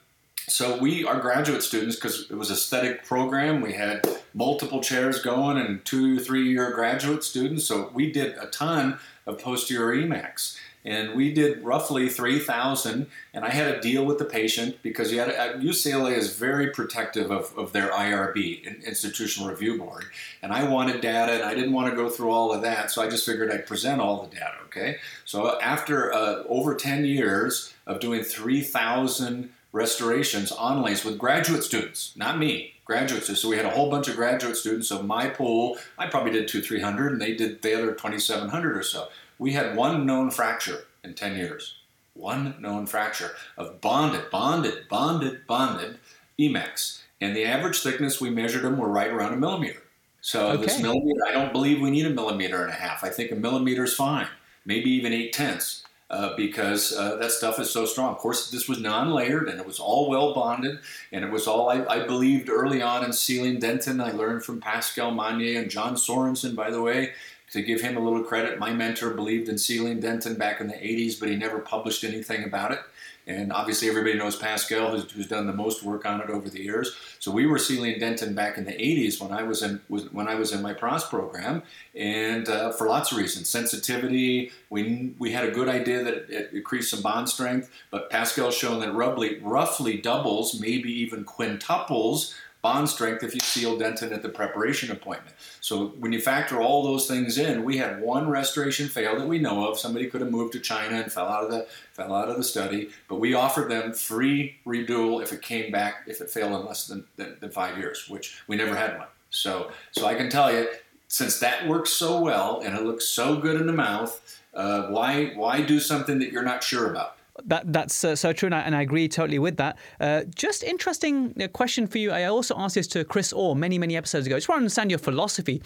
so 0.48 0.78
we, 0.78 1.06
our 1.06 1.19
graduate 1.19 1.63
students, 1.63 1.96
because 1.96 2.30
it 2.30 2.36
was 2.36 2.52
aesthetic 2.52 3.06
program, 3.06 3.62
we 3.62 3.74
had 3.74 4.06
multiple 4.34 4.82
chairs 4.82 5.22
going 5.22 5.58
and 5.58 5.84
two, 5.86 6.19
three 6.19 6.50
year 6.50 6.72
graduate 6.72 7.24
students. 7.24 7.65
So 7.65 7.91
we 7.93 8.12
did 8.12 8.38
a 8.38 8.48
ton 8.48 9.00
of 9.26 9.39
posterior 9.39 10.06
Emax 10.06 10.58
and 10.86 11.15
we 11.15 11.34
did 11.34 11.63
roughly 11.63 12.10
3,000. 12.10 13.08
And 13.34 13.46
I 13.46 13.50
had 13.50 13.74
a 13.74 13.82
deal 13.82 14.06
with 14.06 14.19
the 14.19 14.26
patient 14.26 14.78
because 14.84 15.12
you 15.12 15.19
had 15.19 15.32
UCLA 15.62 16.17
is 16.17 16.36
very 16.36 16.69
protective 16.72 17.32
of, 17.32 17.58
of 17.58 17.72
their 17.72 17.89
IRB, 17.89 18.86
Institutional 18.86 19.50
Review 19.50 19.78
Board, 19.78 20.06
and 20.41 20.52
I 20.52 20.63
wanted 20.63 21.02
data, 21.02 21.34
and 21.34 21.43
I 21.43 21.56
didn't 21.56 21.74
want 21.74 21.89
to 21.89 21.96
go 21.96 22.10
through 22.10 22.32
all 22.32 22.52
of 22.52 22.62
that, 22.62 22.91
so 22.91 23.02
I 23.02 23.10
just 23.10 23.26
figured 23.26 23.52
I'd 23.52 23.65
present 23.65 24.02
all 24.02 24.24
the 24.24 24.36
data. 24.36 24.56
Okay, 24.65 24.98
so 25.26 25.60
after 25.62 26.12
uh, 26.13 26.43
over 26.48 26.76
10 26.76 27.06
years 27.06 27.74
of 27.86 28.00
doing 28.00 28.24
3,000 28.24 29.50
restorations 29.72 30.52
on 30.52 30.84
onlays 30.84 31.06
with 31.06 31.17
graduate 31.17 31.63
students, 31.63 32.13
not 32.15 32.39
me, 32.39 32.74
graduate 32.86 33.24
students. 33.24 33.41
So 33.41 33.50
we 33.50 33.58
had 33.58 33.65
a 33.65 33.69
whole 33.69 33.89
bunch 33.89 34.08
of 34.08 34.15
graduate 34.15 34.58
students. 34.58 34.88
So 34.88 35.02
my 35.02 35.30
pool, 35.30 35.78
I 35.98 36.08
probably 36.08 36.32
did 36.32 36.48
two, 36.48 36.62
300, 36.62 37.13
and 37.13 37.22
they 37.22 37.36
did 37.36 37.62
the 37.62 37.76
other 37.76 37.91
2,700 37.91 38.78
or 38.78 38.84
so 38.84 39.10
we 39.39 39.54
had 39.54 39.76
one 39.76 40.06
known 40.06 40.32
fracture 40.32 40.86
in 41.04 41.13
10 41.13 41.36
years. 41.36 41.76
One 42.13 42.56
known 42.60 42.86
fracture 42.86 43.32
of 43.58 43.82
bonded, 43.82 44.30
bonded, 44.32 44.88
bonded, 44.89 45.48
bonded 45.48 45.98
Emax. 46.39 47.02
And 47.19 47.36
the 47.36 47.46
average 47.46 47.82
thickness 47.82 48.22
we 48.22 48.30
measured 48.30 48.63
them 48.63 48.78
were 48.78 48.89
right 48.89 49.10
around 49.10 49.34
a 49.34 49.38
millimeter. 49.38 49.82
So 50.22 50.52
okay. 50.52 50.63
this 50.63 50.82
millimeter, 50.82 51.19
I 51.28 51.32
don't 51.32 51.52
believe 51.52 51.82
we 51.82 51.91
need 51.91 52.06
a 52.06 52.10
millimeter 52.10 52.62
and 52.62 52.69
a 52.69 52.76
half. 52.76 53.04
I 53.04 53.10
think 53.10 53.32
a 53.32 53.36
millimeter 53.36 53.84
is 53.84 53.93
fine, 53.93 54.28
maybe 54.65 54.89
even 54.91 55.12
eight 55.12 55.34
tenths. 55.34 55.84
Uh, 56.10 56.36
because 56.36 56.96
uh, 56.96 57.15
that 57.15 57.32
stuff 57.32 57.60
is 57.60 57.72
so 57.72 57.86
strong. 57.88 58.12
Of 58.12 58.19
course, 58.19 58.52
this 58.52 58.69
was 58.69 58.80
non-layered 58.80 59.48
and 59.50 59.60
it 59.60 59.65
was 59.65 59.80
all 59.80 60.08
well 60.08 60.32
bonded, 60.36 60.78
and 61.12 61.26
it 61.26 61.32
was 61.32 61.48
all 61.48 61.72
I, 61.72 61.84
I 61.86 62.06
believed 62.06 62.50
early 62.50 62.84
on 62.84 63.04
in 63.04 63.12
sealing 63.12 63.60
dentin. 63.60 64.04
I 64.04 64.12
learned 64.12 64.43
from 64.43 64.62
Pascal 64.62 65.10
Magne 65.10 65.56
and 65.56 65.72
John 65.72 65.96
Sorensen, 65.96 66.56
by 66.56 66.69
the 66.69 66.84
way, 66.84 67.13
to 67.54 67.62
give 67.62 67.82
him 67.82 67.96
a 67.96 68.00
little 68.00 68.24
credit, 68.24 68.58
my 68.58 68.74
mentor 68.74 69.12
believed 69.12 69.48
in 69.48 69.60
sealing 69.60 70.02
dentin 70.02 70.39
back 70.39 70.60
in 70.60 70.68
the 70.68 70.74
80s, 70.74 71.20
but 71.20 71.30
he 71.30 71.36
never 71.36 71.60
published 71.60 72.04
anything 72.04 72.44
about 72.44 72.72
it. 72.72 72.80
And 73.28 73.54
obviously, 73.54 73.88
everybody 73.88 74.18
knows 74.18 74.36
Pascal, 74.36 74.89
who's, 74.89 75.10
who's, 75.12 75.28
done 75.28 75.48
the 75.48 75.54
most 75.54 75.84
work 75.84 76.06
on 76.06 76.20
it 76.20 76.30
over 76.30 76.50
the 76.50 76.62
years. 76.62 76.94
So 77.20 77.32
we 77.32 77.46
were 77.46 77.60
sealing 77.60 77.98
dentin 78.00 78.36
back 78.36 78.58
in 78.58 78.66
the 78.66 78.74
80s 78.74 79.22
when 79.22 79.32
I 79.32 79.44
was 79.44 79.62
in 79.62 79.80
was, 79.88 80.12
when 80.12 80.28
I 80.28 80.36
was 80.36 80.52
in 80.52 80.62
my 80.62 80.74
PROS 80.74 81.08
program, 81.08 81.63
and 81.96 82.50
uh, 82.50 82.74
for 82.74 82.88
lots 82.88 83.13
of 83.13 83.18
reasons, 83.20 83.48
sensitivity. 83.48 84.52
We 84.70 85.13
we 85.20 85.32
had 85.32 85.46
a 85.46 85.52
good 85.52 85.70
idea 85.70 86.04
that 86.04 86.13
it, 86.13 86.30
it 86.30 86.54
increased 86.54 86.89
some 86.89 87.02
bond 87.02 87.30
strength, 87.30 87.72
but 87.92 88.10
Pascal's 88.10 88.56
shown 88.56 88.82
that 88.82 88.94
roughly 88.94 89.39
roughly 89.39 89.96
doubles, 89.96 90.60
maybe 90.60 90.92
even 90.92 91.24
quintuples 91.24 92.34
bond 92.63 92.88
strength 92.88 93.23
if 93.23 93.36
you 93.36 93.41
seal 93.41 93.78
dentin 93.78 94.13
at 94.13 94.23
the 94.23 94.30
preparation 94.30 94.89
appointment. 94.89 95.36
So 95.60 95.88
when 95.99 96.13
you 96.13 96.21
factor 96.21 96.62
all 96.62 96.82
those 96.82 97.08
things 97.08 97.38
in, 97.38 97.65
we 97.65 97.78
had 97.78 98.02
one 98.02 98.30
restoration 98.30 98.88
fail 98.88 99.19
that 99.19 99.28
we 99.28 99.38
know 99.38 99.67
of. 99.67 99.78
Somebody 99.78 100.08
could 100.08 100.21
have 100.21 100.32
moved 100.32 100.54
to 100.54 100.62
China 100.62 100.95
and 100.95 101.12
fell 101.12 101.28
out 101.28 101.43
of 101.43 101.52
the 101.52 101.67
fell 101.91 102.15
out 102.15 102.30
of 102.30 102.38
the 102.38 102.43
study, 102.43 102.89
but 103.10 103.19
we 103.19 103.34
offered 103.34 103.69
them 103.69 103.93
free 103.93 104.56
redual 104.65 105.19
if 105.19 105.34
it 105.34 105.41
came 105.41 105.71
back 105.71 106.04
if 106.08 106.21
it 106.21 106.30
failed 106.30 106.58
in 106.60 106.65
less 106.65 106.88
than, 106.88 107.04
than, 107.17 107.36
than 107.41 107.52
five 107.52 107.78
years, 107.78 108.08
which 108.08 108.41
we 108.47 108.56
never 108.56 108.76
had 108.76 108.97
one. 108.97 109.08
So 109.30 109.71
so 109.91 110.06
I 110.06 110.15
can 110.15 110.30
tell 110.30 110.52
you, 110.52 110.69
since 111.10 111.39
that 111.39 111.67
works 111.67 111.89
so 111.91 112.21
well 112.21 112.62
and 112.62 112.76
it 112.78 112.84
looks 112.84 113.06
so 113.06 113.36
good 113.36 113.60
in 113.60 113.67
the 113.67 113.73
mouth, 113.73 114.39
uh, 114.54 114.84
why 114.88 115.34
why 115.36 115.62
do 115.62 115.82
something 115.82 116.17
that 116.19 116.32
you're 116.32 116.43
not 116.43 116.63
sure 116.63 116.89
about? 116.89 117.17
That 117.46 117.74
that's 117.74 118.04
uh, 118.04 118.15
so 118.15 118.32
true, 118.32 118.46
and 118.48 118.54
I, 118.54 118.60
and 118.60 118.76
I, 118.76 118.82
agree 118.84 119.08
totally 119.08 119.39
with 119.39 119.58
that. 119.58 119.80
Uh, 120.00 120.22
just 120.36 120.63
interesting 120.63 121.34
uh, 121.41 121.48
question 121.48 121.88
for 121.88 121.98
you. 121.98 122.12
I 122.12 122.26
also 122.26 122.56
asked 122.58 122.76
this 122.76 122.86
to 122.89 123.04
Chris 123.04 123.34
Orr 123.34 123.56
many 123.56 123.80
many 123.80 123.98
episodes 123.98 124.28
ago. 124.28 124.36
I 124.36 124.38
just 124.39 124.50
want 124.50 124.58
to 124.58 124.63
understand 124.63 124.91
your 124.91 125.00
philosophy. 125.00 125.63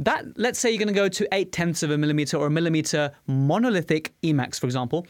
That 0.00 0.24
let's 0.36 0.58
say 0.58 0.70
you're 0.70 0.80
going 0.80 0.88
to 0.88 0.94
go 0.94 1.08
to 1.08 1.28
eight 1.32 1.52
tenths 1.52 1.84
of 1.84 1.92
a 1.92 1.96
millimeter 1.96 2.36
or 2.36 2.48
a 2.48 2.50
millimeter 2.50 3.12
monolithic 3.26 4.12
Emax, 4.22 4.58
for 4.58 4.66
example 4.66 5.06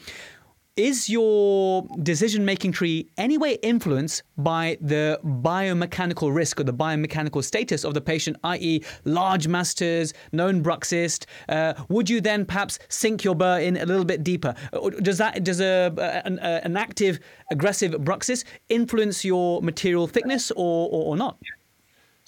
is 0.77 1.09
your 1.09 1.85
decision 2.03 2.45
making 2.45 2.71
tree 2.71 3.09
anyway 3.17 3.57
influenced 3.63 4.23
by 4.37 4.77
the 4.79 5.19
biomechanical 5.25 6.33
risk 6.33 6.59
or 6.59 6.63
the 6.63 6.73
biomechanical 6.73 7.43
status 7.43 7.83
of 7.83 7.93
the 7.95 8.01
patient, 8.01 8.37
i.e., 8.43 8.83
large 9.03 9.47
masseters, 9.47 10.13
known 10.31 10.63
bruxist? 10.63 11.25
Uh, 11.49 11.73
would 11.89 12.09
you 12.09 12.21
then 12.21 12.45
perhaps 12.45 12.79
sink 12.89 13.23
your 13.23 13.35
burr 13.35 13.59
in 13.59 13.77
a 13.77 13.85
little 13.85 14.05
bit 14.05 14.23
deeper? 14.23 14.53
Does 15.01 15.17
that 15.17 15.43
does 15.43 15.59
a, 15.59 15.91
an, 16.25 16.39
an 16.39 16.77
active 16.77 17.19
aggressive 17.51 17.93
bruxist 17.93 18.45
influence 18.69 19.25
your 19.25 19.61
material 19.61 20.07
thickness 20.07 20.51
or, 20.51 20.89
or, 20.89 21.05
or 21.05 21.17
not? 21.17 21.37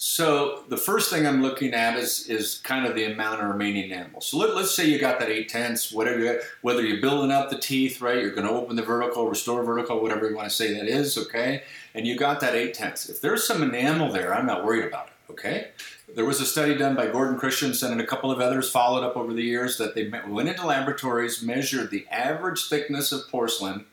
So 0.01 0.63
the 0.69 0.77
first 0.77 1.09
thing 1.09 1.27
I'm 1.27 1.41
looking 1.41 1.73
at 1.73 1.97
is 1.97 2.27
is 2.27 2.59
kind 2.59 2.85
of 2.85 2.95
the 2.95 3.03
amount 3.03 3.41
of 3.41 3.49
remaining 3.49 3.91
enamel. 3.91 4.21
So 4.21 4.38
let, 4.38 4.51
us 4.51 4.73
say 4.73 4.88
you 4.88 4.97
got 4.97 5.19
that 5.19 5.27
eight 5.27 5.49
tenths, 5.49 5.91
whatever 5.91 6.19
you, 6.19 6.39
whether 6.62 6.81
you're 6.81 7.01
building 7.01 7.31
up 7.31 7.49
the 7.49 7.57
teeth, 7.57 7.99
right? 7.99 8.21
You're 8.21 8.31
going 8.31 8.47
to 8.47 8.53
open 8.53 8.77
the 8.77 8.81
vertical, 8.81 9.27
restore 9.27 9.62
vertical, 9.62 10.01
whatever 10.01 10.29
you 10.29 10.38
want 10.38 10.47
to 10.47 10.55
say 10.55 10.73
that 10.73 10.88
is, 10.88 11.17
okay? 11.17 11.63
And 11.93 12.07
you 12.07 12.15
got 12.15 12.39
that 12.39 12.55
eight 12.55 12.73
tenths. 12.73 13.09
If 13.09 13.19
there's 13.19 13.45
some 13.45 13.62
enamel 13.62 14.09
there, 14.09 14.33
I'm 14.33 14.45
not 14.45 14.63
worried 14.63 14.85
about 14.85 15.07
it, 15.07 15.33
okay? 15.33 15.71
There 16.15 16.23
was 16.23 16.39
a 16.39 16.45
study 16.45 16.77
done 16.77 16.95
by 16.95 17.07
Gordon 17.07 17.38
Christensen 17.38 17.91
and 17.91 17.99
a 17.99 18.07
couple 18.07 18.31
of 18.31 18.39
others 18.39 18.71
followed 18.71 19.03
up 19.03 19.17
over 19.17 19.33
the 19.33 19.43
years 19.43 19.77
that 19.79 19.95
they 19.95 20.07
went 20.07 20.47
into 20.47 20.65
laboratories, 20.65 21.43
measured 21.43 21.91
the 21.91 22.07
average 22.09 22.69
thickness 22.69 23.12
of 23.12 23.27
porcelain 23.29 23.83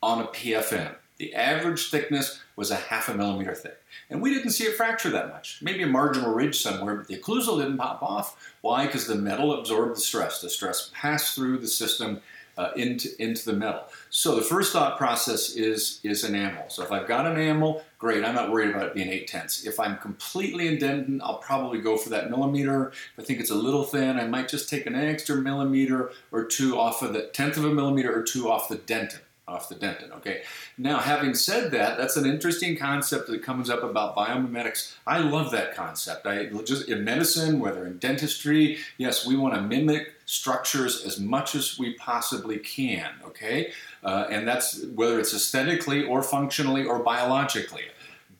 on 0.00 0.20
a 0.22 0.28
PFM. 0.28 0.94
The 1.16 1.34
average 1.34 1.90
thickness 1.90 2.40
was 2.54 2.70
a 2.70 2.76
half 2.76 3.08
a 3.08 3.14
millimeter 3.14 3.54
thick. 3.54 3.78
And 4.08 4.22
we 4.22 4.32
didn't 4.32 4.50
see 4.50 4.64
it 4.64 4.76
fracture 4.76 5.10
that 5.10 5.30
much. 5.30 5.58
Maybe 5.62 5.82
a 5.82 5.86
marginal 5.86 6.32
ridge 6.32 6.60
somewhere, 6.60 6.94
but 6.94 7.08
the 7.08 7.16
occlusal 7.16 7.58
didn't 7.58 7.78
pop 7.78 8.02
off. 8.02 8.36
Why? 8.60 8.86
Because 8.86 9.06
the 9.06 9.16
metal 9.16 9.58
absorbed 9.58 9.96
the 9.96 10.00
stress. 10.00 10.40
The 10.40 10.50
stress 10.50 10.90
passed 10.94 11.34
through 11.34 11.58
the 11.58 11.68
system 11.68 12.20
uh, 12.56 12.70
into, 12.76 13.10
into 13.22 13.44
the 13.44 13.52
metal. 13.52 13.82
So 14.10 14.34
the 14.34 14.42
first 14.42 14.72
thought 14.72 14.96
process 14.96 15.56
is, 15.56 16.00
is 16.02 16.24
enamel. 16.24 16.64
So 16.68 16.82
if 16.82 16.92
I've 16.92 17.06
got 17.06 17.30
enamel, 17.30 17.84
great, 17.98 18.24
I'm 18.24 18.34
not 18.34 18.50
worried 18.50 18.70
about 18.70 18.86
it 18.86 18.94
being 18.94 19.10
8 19.10 19.26
tenths. 19.26 19.66
If 19.66 19.78
I'm 19.78 19.98
completely 19.98 20.68
in 20.68 20.78
dentin, 20.78 21.20
I'll 21.22 21.38
probably 21.38 21.80
go 21.80 21.96
for 21.96 22.08
that 22.10 22.30
millimeter. 22.30 22.88
If 22.88 23.12
I 23.18 23.22
think 23.24 23.40
it's 23.40 23.50
a 23.50 23.56
little 23.56 23.84
thin, 23.84 24.18
I 24.18 24.26
might 24.26 24.48
just 24.48 24.70
take 24.70 24.86
an 24.86 24.94
extra 24.94 25.36
millimeter 25.36 26.12
or 26.32 26.44
two 26.44 26.78
off 26.78 27.02
of 27.02 27.12
the 27.12 27.26
tenth 27.26 27.56
of 27.56 27.64
a 27.64 27.74
millimeter 27.74 28.16
or 28.16 28.22
two 28.22 28.48
off 28.50 28.68
the 28.68 28.76
dentin 28.76 29.20
off 29.48 29.68
the 29.68 29.76
dentin. 29.76 30.10
Okay. 30.10 30.42
Now, 30.76 30.98
having 30.98 31.34
said 31.34 31.70
that, 31.70 31.96
that's 31.96 32.16
an 32.16 32.26
interesting 32.26 32.76
concept 32.76 33.28
that 33.28 33.42
comes 33.44 33.70
up 33.70 33.84
about 33.84 34.16
biomimetics. 34.16 34.94
I 35.06 35.18
love 35.18 35.52
that 35.52 35.74
concept. 35.74 36.26
I 36.26 36.46
just 36.64 36.88
in 36.88 37.04
medicine, 37.04 37.60
whether 37.60 37.86
in 37.86 37.98
dentistry, 37.98 38.78
yes, 38.98 39.24
we 39.24 39.36
want 39.36 39.54
to 39.54 39.60
mimic 39.60 40.14
structures 40.24 41.04
as 41.04 41.20
much 41.20 41.54
as 41.54 41.78
we 41.78 41.94
possibly 41.94 42.58
can. 42.58 43.10
Okay, 43.24 43.72
uh, 44.02 44.26
and 44.30 44.48
that's 44.48 44.84
whether 44.86 45.20
it's 45.20 45.32
aesthetically 45.32 46.04
or 46.04 46.22
functionally 46.22 46.84
or 46.84 46.98
biologically. 46.98 47.84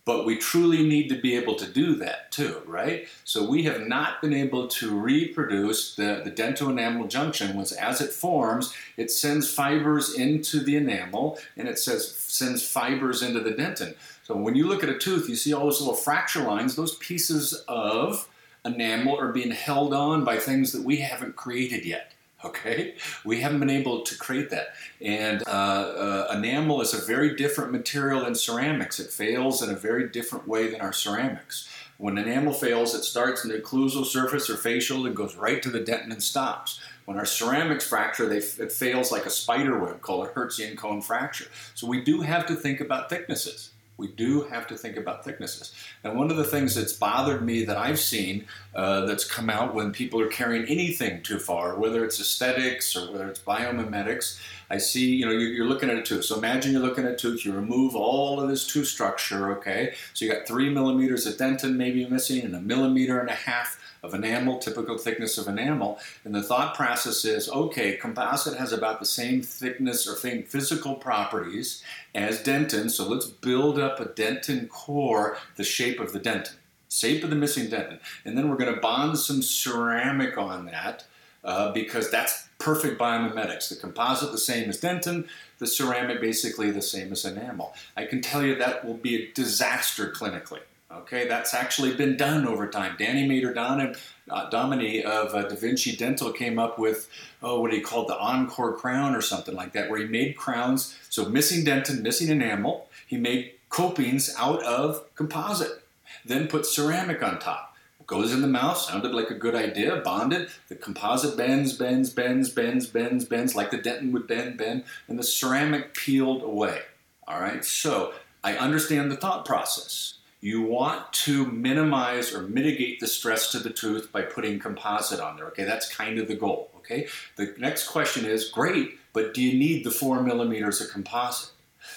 But 0.06 0.24
we 0.24 0.38
truly 0.38 0.84
need 0.84 1.08
to 1.08 1.20
be 1.20 1.36
able 1.36 1.56
to 1.56 1.66
do 1.66 1.96
that 1.96 2.30
too, 2.30 2.62
right? 2.64 3.08
So 3.24 3.46
we 3.46 3.64
have 3.64 3.86
not 3.86 4.22
been 4.22 4.32
able 4.32 4.68
to 4.68 4.98
reproduce 4.98 5.96
the, 5.96 6.22
the 6.24 6.30
dental-enamel 6.30 7.08
junction, 7.08 7.56
which 7.56 7.72
as 7.72 8.00
it 8.00 8.12
forms, 8.12 8.72
it 8.96 9.10
sends 9.10 9.52
fibers 9.52 10.14
into 10.14 10.60
the 10.60 10.76
enamel 10.76 11.38
and 11.56 11.66
it 11.66 11.78
says 11.78 12.16
sends 12.16 12.66
fibers 12.66 13.20
into 13.20 13.40
the 13.40 13.50
dentin. 13.50 13.96
So 14.22 14.36
when 14.36 14.54
you 14.54 14.68
look 14.68 14.84
at 14.84 14.88
a 14.88 14.98
tooth, 14.98 15.28
you 15.28 15.36
see 15.36 15.52
all 15.52 15.64
those 15.64 15.80
little 15.80 15.94
fracture 15.94 16.42
lines, 16.42 16.76
those 16.76 16.94
pieces 16.96 17.64
of 17.66 18.28
enamel 18.64 19.18
are 19.18 19.32
being 19.32 19.50
held 19.50 19.92
on 19.92 20.24
by 20.24 20.38
things 20.38 20.70
that 20.70 20.82
we 20.82 20.98
haven't 20.98 21.34
created 21.34 21.84
yet. 21.84 22.12
Okay, 22.46 22.94
we 23.24 23.40
haven't 23.40 23.58
been 23.58 23.70
able 23.70 24.02
to 24.02 24.16
create 24.16 24.50
that. 24.50 24.68
And 25.00 25.42
uh, 25.48 25.50
uh, 25.50 26.32
enamel 26.32 26.80
is 26.80 26.94
a 26.94 27.04
very 27.04 27.34
different 27.34 27.72
material 27.72 28.24
than 28.24 28.36
ceramics. 28.36 29.00
It 29.00 29.10
fails 29.10 29.62
in 29.62 29.70
a 29.70 29.74
very 29.74 30.08
different 30.08 30.46
way 30.46 30.68
than 30.68 30.80
our 30.80 30.92
ceramics. 30.92 31.68
When 31.98 32.18
enamel 32.18 32.52
fails, 32.52 32.94
it 32.94 33.02
starts 33.02 33.44
in 33.44 33.50
the 33.50 33.58
occlusal 33.58 34.04
surface 34.04 34.48
or 34.48 34.56
facial 34.56 35.06
and 35.06 35.16
goes 35.16 35.34
right 35.34 35.60
to 35.62 35.70
the 35.70 35.80
dentin 35.80 36.12
and 36.12 36.22
stops. 36.22 36.78
When 37.04 37.18
our 37.18 37.24
ceramics 37.24 37.88
fracture, 37.88 38.28
they, 38.28 38.38
it 38.38 38.70
fails 38.70 39.10
like 39.10 39.26
a 39.26 39.30
spider 39.30 39.78
web 39.78 40.02
called 40.02 40.26
a 40.26 40.30
Hertzian 40.30 40.76
cone 40.76 41.02
fracture. 41.02 41.46
So 41.74 41.88
we 41.88 42.00
do 42.00 42.20
have 42.20 42.46
to 42.46 42.54
think 42.54 42.80
about 42.80 43.08
thicknesses. 43.08 43.70
We 43.98 44.08
do 44.08 44.42
have 44.42 44.66
to 44.68 44.76
think 44.76 44.96
about 44.96 45.24
thicknesses. 45.24 45.72
And 46.04 46.18
one 46.18 46.30
of 46.30 46.36
the 46.36 46.44
things 46.44 46.74
that's 46.74 46.92
bothered 46.92 47.42
me 47.42 47.64
that 47.64 47.76
I've 47.76 47.98
seen 47.98 48.46
uh, 48.74 49.06
that's 49.06 49.24
come 49.24 49.48
out 49.48 49.74
when 49.74 49.92
people 49.92 50.20
are 50.20 50.28
carrying 50.28 50.66
anything 50.66 51.22
too 51.22 51.38
far, 51.38 51.78
whether 51.78 52.04
it's 52.04 52.20
aesthetics 52.20 52.94
or 52.94 53.12
whether 53.12 53.28
it's 53.28 53.40
biomimetics, 53.40 54.38
I 54.68 54.78
see, 54.78 55.14
you 55.14 55.24
know, 55.24 55.32
you're, 55.32 55.52
you're 55.52 55.66
looking 55.66 55.90
at 55.90 55.96
a 55.96 56.02
tooth. 56.02 56.24
So 56.24 56.36
imagine 56.36 56.72
you're 56.72 56.82
looking 56.82 57.04
at 57.04 57.12
a 57.12 57.16
tooth, 57.16 57.44
you 57.44 57.52
remove 57.52 57.94
all 57.94 58.40
of 58.40 58.48
this 58.48 58.66
tooth 58.66 58.88
structure, 58.88 59.52
okay? 59.58 59.94
So 60.12 60.24
you 60.24 60.32
got 60.32 60.46
three 60.46 60.68
millimeters 60.68 61.26
of 61.26 61.36
dentin 61.36 61.76
maybe 61.76 62.06
missing 62.06 62.44
and 62.44 62.54
a 62.54 62.60
millimeter 62.60 63.20
and 63.20 63.30
a 63.30 63.34
half 63.34 63.78
of 64.06 64.14
enamel, 64.14 64.58
typical 64.58 64.96
thickness 64.96 65.36
of 65.36 65.48
enamel. 65.48 65.98
And 66.24 66.34
the 66.34 66.42
thought 66.42 66.74
process 66.74 67.24
is 67.24 67.48
okay, 67.48 67.96
composite 67.96 68.56
has 68.58 68.72
about 68.72 69.00
the 69.00 69.06
same 69.06 69.42
thickness 69.42 70.06
or 70.06 70.14
same 70.16 70.44
physical 70.44 70.94
properties 70.94 71.82
as 72.14 72.42
dentin, 72.42 72.90
so 72.90 73.06
let's 73.06 73.26
build 73.26 73.78
up 73.78 74.00
a 74.00 74.06
dentin 74.06 74.68
core, 74.68 75.36
the 75.56 75.64
shape 75.64 76.00
of 76.00 76.12
the 76.12 76.20
dentin, 76.20 76.54
shape 76.88 77.24
of 77.24 77.30
the 77.30 77.36
missing 77.36 77.68
dentin. 77.68 77.98
And 78.24 78.38
then 78.38 78.48
we're 78.48 78.56
going 78.56 78.74
to 78.74 78.80
bond 78.80 79.18
some 79.18 79.42
ceramic 79.42 80.38
on 80.38 80.66
that. 80.66 81.04
Uh, 81.44 81.70
because 81.70 82.10
that's 82.10 82.48
perfect 82.58 82.98
biomimetics. 82.98 83.68
The 83.68 83.76
composite 83.76 84.32
the 84.32 84.38
same 84.38 84.68
as 84.68 84.80
dentin, 84.80 85.28
the 85.58 85.66
ceramic 85.68 86.20
basically 86.20 86.72
the 86.72 86.82
same 86.82 87.12
as 87.12 87.24
enamel. 87.24 87.72
I 87.96 88.04
can 88.04 88.20
tell 88.20 88.42
you 88.42 88.56
that 88.56 88.84
will 88.84 88.96
be 88.96 89.14
a 89.14 89.32
disaster 89.32 90.10
clinically. 90.10 90.62
Okay, 91.00 91.28
that's 91.28 91.52
actually 91.52 91.94
been 91.94 92.16
done 92.16 92.46
over 92.46 92.66
time. 92.66 92.96
Danny 92.98 93.28
Mader 93.28 93.96
uh, 94.30 94.50
Domini 94.50 95.04
of 95.04 95.34
uh, 95.34 95.42
Da 95.42 95.54
Vinci 95.54 95.94
Dental 95.94 96.32
came 96.32 96.58
up 96.58 96.78
with, 96.78 97.08
oh, 97.42 97.60
what 97.60 97.72
he 97.72 97.80
called 97.80 98.08
the 98.08 98.18
Encore 98.18 98.76
crown 98.76 99.14
or 99.14 99.20
something 99.20 99.54
like 99.54 99.72
that, 99.74 99.90
where 99.90 100.00
he 100.00 100.06
made 100.06 100.36
crowns, 100.36 100.96
so 101.10 101.28
missing 101.28 101.64
dentin, 101.64 102.02
missing 102.02 102.28
enamel. 102.28 102.88
He 103.06 103.16
made 103.16 103.52
copings 103.68 104.34
out 104.38 104.62
of 104.62 105.04
composite, 105.14 105.82
then 106.24 106.48
put 106.48 106.66
ceramic 106.66 107.22
on 107.22 107.38
top. 107.38 107.76
Goes 108.06 108.32
in 108.32 108.40
the 108.40 108.48
mouth, 108.48 108.78
sounded 108.78 109.12
like 109.12 109.30
a 109.30 109.34
good 109.34 109.56
idea, 109.56 109.96
bonded. 109.96 110.48
The 110.68 110.76
composite 110.76 111.36
bends, 111.36 111.72
bends, 111.72 112.10
bends, 112.10 112.50
bends, 112.50 112.86
bends, 112.86 113.24
bends, 113.24 113.56
like 113.56 113.72
the 113.72 113.78
dentin 113.78 114.12
would 114.12 114.28
bend, 114.28 114.56
bend, 114.56 114.84
and 115.08 115.18
the 115.18 115.24
ceramic 115.24 115.92
peeled 115.92 116.42
away. 116.42 116.82
All 117.26 117.40
right, 117.40 117.64
so 117.64 118.14
I 118.44 118.56
understand 118.56 119.10
the 119.10 119.16
thought 119.16 119.44
process 119.44 120.15
you 120.40 120.62
want 120.62 121.12
to 121.12 121.46
minimize 121.46 122.32
or 122.32 122.42
mitigate 122.42 123.00
the 123.00 123.06
stress 123.06 123.50
to 123.52 123.58
the 123.58 123.70
tooth 123.70 124.12
by 124.12 124.22
putting 124.22 124.58
composite 124.58 125.20
on 125.20 125.36
there. 125.36 125.46
Okay, 125.46 125.64
that's 125.64 125.92
kind 125.92 126.18
of 126.18 126.28
the 126.28 126.36
goal. 126.36 126.70
Okay, 126.78 127.08
the 127.36 127.54
next 127.58 127.88
question 127.88 128.24
is 128.24 128.48
great, 128.48 128.98
but 129.12 129.34
do 129.34 129.42
you 129.42 129.58
need 129.58 129.84
the 129.84 129.90
four 129.90 130.22
millimeters 130.22 130.80
of 130.80 130.90
composite? 130.90 131.50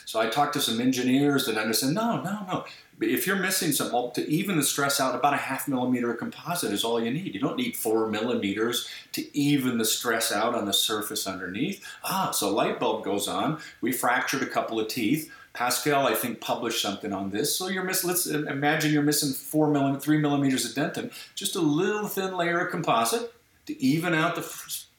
So 0.06 0.20
I 0.20 0.28
talked 0.28 0.54
to 0.54 0.62
some 0.62 0.82
engineers 0.82 1.46
that 1.46 1.58
understand 1.58 1.96
no, 1.96 2.22
no, 2.22 2.46
no. 2.48 2.66
If 3.02 3.26
you're 3.26 3.38
missing 3.38 3.72
some, 3.72 4.12
to 4.14 4.30
even 4.30 4.58
the 4.58 4.64
stress 4.64 5.00
out, 5.00 5.16
about 5.16 5.34
a 5.34 5.38
half 5.38 5.68
millimeter 5.70 6.12
of 6.12 6.18
composite 6.18 6.74
is 6.74 6.84
all 6.84 7.02
you 7.02 7.12
need. 7.12 7.34
You 7.34 7.40
don't 7.40 7.56
need 7.56 7.78
four 7.78 8.08
millimeters 8.08 8.90
to 9.14 9.38
even 9.38 9.78
the 9.78 9.86
stress 9.86 10.34
out 10.34 10.54
on 10.54 10.66
the 10.66 10.74
surface 10.74 11.26
underneath. 11.26 11.86
Ah, 12.04 12.32
so 12.32 12.54
light 12.54 12.78
bulb 12.78 13.06
goes 13.06 13.28
on. 13.28 13.60
We 13.80 13.94
fractured 13.94 14.44
a 14.44 14.48
couple 14.48 14.80
of 14.80 14.90
teeth 14.90 15.32
Pascal, 15.54 16.08
I 16.08 16.14
think, 16.14 16.40
published 16.40 16.82
something 16.82 17.12
on 17.12 17.32
this. 17.32 17.56
So 17.56 17.68
you're 17.68 17.84
missing. 17.84 18.10
Let's 18.10 18.30
uh, 18.30 18.46
imagine 18.46 18.94
you're 18.94 19.02
missing 19.02 19.34
four 19.34 19.70
millimeters, 19.70 20.04
three 20.04 20.18
millimeters 20.18 20.66
of 20.66 20.72
dentin, 20.72 21.12
just 21.36 21.56
a 21.56 21.62
little 21.62 22.08
thin 22.08 22.36
layer 22.38 22.60
of 22.60 22.72
composite 22.72 23.34
to 23.66 23.82
even 23.82 24.14
out 24.14 24.36
the 24.36 24.42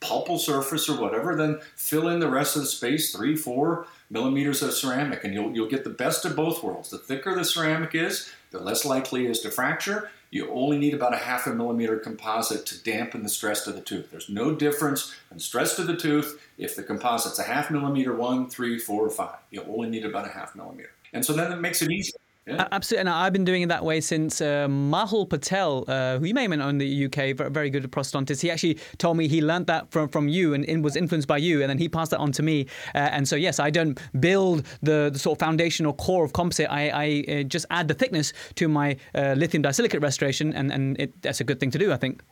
pulpal 0.01 0.39
surface 0.39 0.89
or 0.89 1.01
whatever. 1.01 1.37
Then 1.37 1.61
fill 1.77 2.09
in 2.09 2.21
the 2.21 2.31
rest 2.31 2.57
of 2.57 2.63
the 2.63 2.69
space, 2.69 3.15
three, 3.15 3.37
four 3.37 3.87
millimeters 4.11 4.63
of 4.63 4.73
ceramic, 4.75 5.25
and 5.25 5.33
you'll 5.33 5.53
you'll 5.55 5.69
get 5.69 5.85
the 5.85 5.91
best 5.91 6.25
of 6.25 6.37
both 6.37 6.63
worlds. 6.63 6.91
The 6.91 6.99
thicker 6.99 7.35
the 7.35 7.45
ceramic 7.45 7.95
is, 7.95 8.31
the 8.51 8.61
less 8.61 8.85
likely 8.85 9.27
it 9.27 9.31
is 9.31 9.41
to 9.41 9.51
fracture. 9.51 10.11
You 10.31 10.49
only 10.51 10.79
need 10.79 10.95
about 10.95 11.13
a 11.13 11.19
half 11.19 11.49
a 11.49 11.55
millimeter 11.55 11.99
composite 11.99 12.65
to 12.67 12.83
dampen 12.85 13.25
the 13.25 13.29
stress 13.29 13.65
to 13.65 13.73
the 13.73 13.81
tooth. 13.81 14.13
There's 14.13 14.29
no 14.29 14.55
difference 14.55 15.13
in 15.33 15.41
stress 15.41 15.75
to 15.75 15.83
the 15.83 15.97
tooth 15.97 16.41
if 16.57 16.77
the 16.77 16.85
composite's 16.85 17.41
a 17.41 17.43
half 17.43 17.71
millimeter, 17.71 18.15
one, 18.15 18.49
three, 18.49 18.79
four, 18.79 19.05
or 19.05 19.11
five. 19.11 19.39
You 19.51 19.65
only 19.65 19.91
need 19.91 20.05
about 20.05 20.27
a 20.27 20.31
half 20.31 20.55
millimeter. 20.55 20.91
And 21.13 21.25
so 21.25 21.33
then 21.33 21.51
it 21.51 21.57
makes 21.57 21.83
it 21.83 21.91
easy. 21.91 22.13
Yeah. 22.47 22.69
Absolutely, 22.73 23.01
and 23.01 23.09
I've 23.11 23.35
been 23.35 23.45
doing 23.45 23.63
it 23.63 23.69
that 23.69 23.85
way 23.85 24.01
since 24.01 24.41
uh, 24.41 24.67
Mahul 24.67 25.29
Patel, 25.29 25.85
uh, 25.87 26.19
who 26.19 26.25
you 26.25 26.33
may 26.33 26.43
have 26.43 26.51
know 26.51 26.69
in 26.69 26.79
the 26.79 27.05
UK, 27.05 27.37
very 27.53 27.69
good 27.69 27.85
prosthodontist. 27.93 28.41
He 28.41 28.51
actually 28.51 28.79
told 28.97 29.19
me 29.19 29.29
he 29.29 29.43
learned 29.43 29.67
that 29.67 29.91
from, 29.91 30.09
from 30.09 30.27
you 30.27 30.55
and, 30.55 30.83
was 30.83 30.97
influenced 30.97 31.29
by 31.29 31.37
you, 31.37 31.61
and 31.61 31.69
then 31.69 31.77
he 31.77 31.89
passed 31.89 32.13
that 32.13 32.19
on 32.19 32.33
to 32.33 32.43
me. 32.43 32.67
Uh, 32.95 32.99
and 32.99 33.29
so, 33.29 33.37
yes, 33.37 33.61
I 33.61 33.69
don't 33.69 34.01
build 34.19 34.67
the, 34.83 35.11
the, 35.13 35.19
sort 35.19 35.37
of 35.37 35.47
foundational 35.47 35.93
core 35.93 36.25
of 36.25 36.33
composite. 36.33 36.71
I, 36.71 36.89
I 36.89 37.33
uh, 37.33 37.43
just 37.43 37.67
add 37.71 37.89
the 37.89 37.95
thickness 37.95 38.33
to 38.55 38.69
my 38.69 38.97
uh, 39.15 39.35
lithium 39.37 39.63
disilicate 39.63 40.01
restoration, 40.01 40.55
and, 40.55 40.73
and 40.73 40.99
it, 40.99 41.21
that's 41.21 41.41
a 41.41 41.45
good 41.45 41.61
thing 41.61 41.71
to 41.73 41.79
do, 41.79 41.93
I 41.93 41.99
think. 41.99 42.23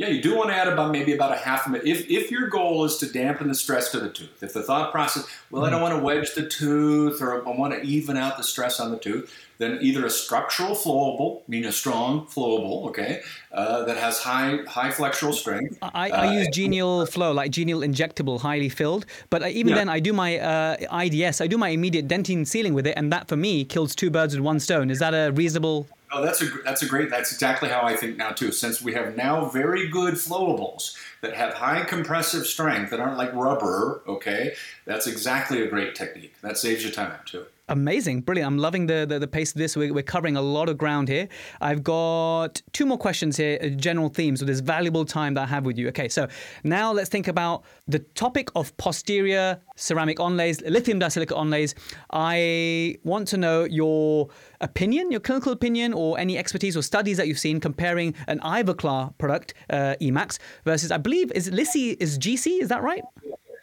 Yeah, 0.00 0.08
you 0.08 0.22
do 0.22 0.34
want 0.34 0.48
to 0.48 0.56
add 0.56 0.66
about 0.66 0.92
maybe 0.92 1.12
about 1.12 1.32
a 1.32 1.36
half 1.36 1.66
a 1.66 1.70
minute. 1.70 1.86
If, 1.86 2.08
if 2.08 2.30
your 2.30 2.48
goal 2.48 2.86
is 2.86 2.96
to 2.96 3.06
dampen 3.06 3.48
the 3.48 3.54
stress 3.54 3.90
to 3.90 4.00
the 4.00 4.08
tooth, 4.08 4.42
if 4.42 4.54
the 4.54 4.62
thought 4.62 4.92
process, 4.92 5.26
well, 5.50 5.62
I 5.66 5.68
don't 5.68 5.82
want 5.82 5.94
to 5.94 6.02
wedge 6.02 6.34
the 6.34 6.48
tooth 6.48 7.20
or 7.20 7.46
I 7.46 7.50
want 7.50 7.74
to 7.74 7.82
even 7.82 8.16
out 8.16 8.38
the 8.38 8.42
stress 8.42 8.80
on 8.80 8.92
the 8.92 8.96
tooth, 8.96 9.30
then 9.58 9.76
either 9.82 10.06
a 10.06 10.08
structural 10.08 10.74
flowable, 10.74 11.42
meaning 11.48 11.68
a 11.68 11.72
strong 11.72 12.24
flowable, 12.28 12.88
okay, 12.88 13.20
uh, 13.52 13.84
that 13.84 13.98
has 13.98 14.18
high 14.20 14.60
high 14.66 14.88
flexural 14.90 15.34
strength. 15.34 15.76
I, 15.82 16.08
I 16.08 16.28
uh, 16.28 16.32
use 16.32 16.48
G-aenial 16.50 17.04
Flo, 17.04 17.32
like 17.32 17.50
G-aenial 17.50 17.80
Injectable, 17.80 18.40
highly 18.40 18.70
filled. 18.70 19.04
But 19.28 19.46
even 19.50 19.68
yeah. 19.68 19.74
then, 19.74 19.90
I 19.90 20.00
do 20.00 20.14
my 20.14 20.38
uh, 20.38 21.02
IDS, 21.04 21.42
I 21.42 21.46
do 21.46 21.58
my 21.58 21.68
immediate 21.68 22.08
dentine 22.08 22.46
sealing 22.46 22.72
with 22.72 22.86
it, 22.86 22.94
and 22.96 23.12
that 23.12 23.28
for 23.28 23.36
me 23.36 23.66
kills 23.66 23.94
two 23.94 24.10
birds 24.10 24.34
with 24.34 24.42
one 24.42 24.60
stone. 24.60 24.88
Is 24.88 24.98
that 25.00 25.12
a 25.12 25.30
reasonable 25.32 25.88
Oh, 26.12 26.22
that's 26.22 26.42
a 26.42 26.46
that's 26.64 26.82
a 26.82 26.86
great. 26.86 27.08
That's 27.08 27.32
exactly 27.32 27.68
how 27.68 27.82
I 27.82 27.94
think 27.94 28.16
now 28.16 28.30
too. 28.30 28.50
Since 28.50 28.82
we 28.82 28.94
have 28.94 29.16
now 29.16 29.44
very 29.44 29.88
good 29.88 30.14
flowables 30.14 30.96
that 31.22 31.34
have 31.34 31.54
high 31.54 31.84
compressive 31.84 32.46
strength 32.46 32.90
that 32.90 33.00
aren't 33.00 33.18
like 33.18 33.32
rubber, 33.34 34.02
okay, 34.06 34.54
that's 34.86 35.06
exactly 35.06 35.62
a 35.62 35.68
great 35.68 35.94
technique. 35.94 36.34
That 36.42 36.58
saves 36.58 36.84
you 36.84 36.90
time 36.90 37.18
too. 37.26 37.46
Amazing, 37.70 38.22
brilliant. 38.22 38.48
I'm 38.48 38.58
loving 38.58 38.86
the, 38.86 39.06
the, 39.08 39.20
the 39.20 39.28
pace 39.28 39.52
of 39.52 39.58
this. 39.58 39.76
We're, 39.76 39.94
we're, 39.94 40.02
covering 40.02 40.36
a 40.36 40.42
lot 40.42 40.68
of 40.68 40.76
ground 40.76 41.06
here. 41.08 41.28
I've 41.60 41.84
got 41.84 42.60
two 42.72 42.84
more 42.84 42.98
questions 42.98 43.36
here, 43.36 43.60
general 43.70 44.08
themes 44.08 44.40
with 44.40 44.48
this 44.48 44.58
valuable 44.58 45.04
time 45.04 45.34
that 45.34 45.42
I 45.42 45.46
have 45.46 45.64
with 45.64 45.78
you. 45.78 45.86
Okay, 45.90 46.08
so 46.08 46.26
now 46.64 46.92
let's 46.92 47.08
think 47.08 47.28
about 47.28 47.62
the 47.86 48.00
topic 48.00 48.48
of 48.56 48.76
posterior 48.76 49.60
ceramic 49.76 50.18
onlays, 50.18 50.60
lithium 50.68 50.98
disilicate 50.98 51.36
onlays. 51.36 51.74
I 52.12 52.96
want 53.04 53.28
to 53.28 53.36
know 53.36 53.62
your 53.62 54.30
opinion, 54.60 55.12
your 55.12 55.20
clinical 55.20 55.52
opinion, 55.52 55.92
or 55.92 56.18
any 56.18 56.36
expertise 56.36 56.76
or 56.76 56.82
studies 56.82 57.18
that 57.18 57.28
you've 57.28 57.38
seen 57.38 57.60
comparing 57.60 58.16
an 58.26 58.40
Ivoclar 58.40 59.16
product, 59.18 59.54
uh, 59.70 59.94
Emax, 60.00 60.38
versus, 60.64 60.90
I 60.90 60.98
believe, 60.98 61.09
is 61.12 61.50
Lisi, 61.50 61.96
is 62.00 62.18
GC, 62.18 62.60
is 62.62 62.68
that 62.68 62.82
right? 62.82 63.02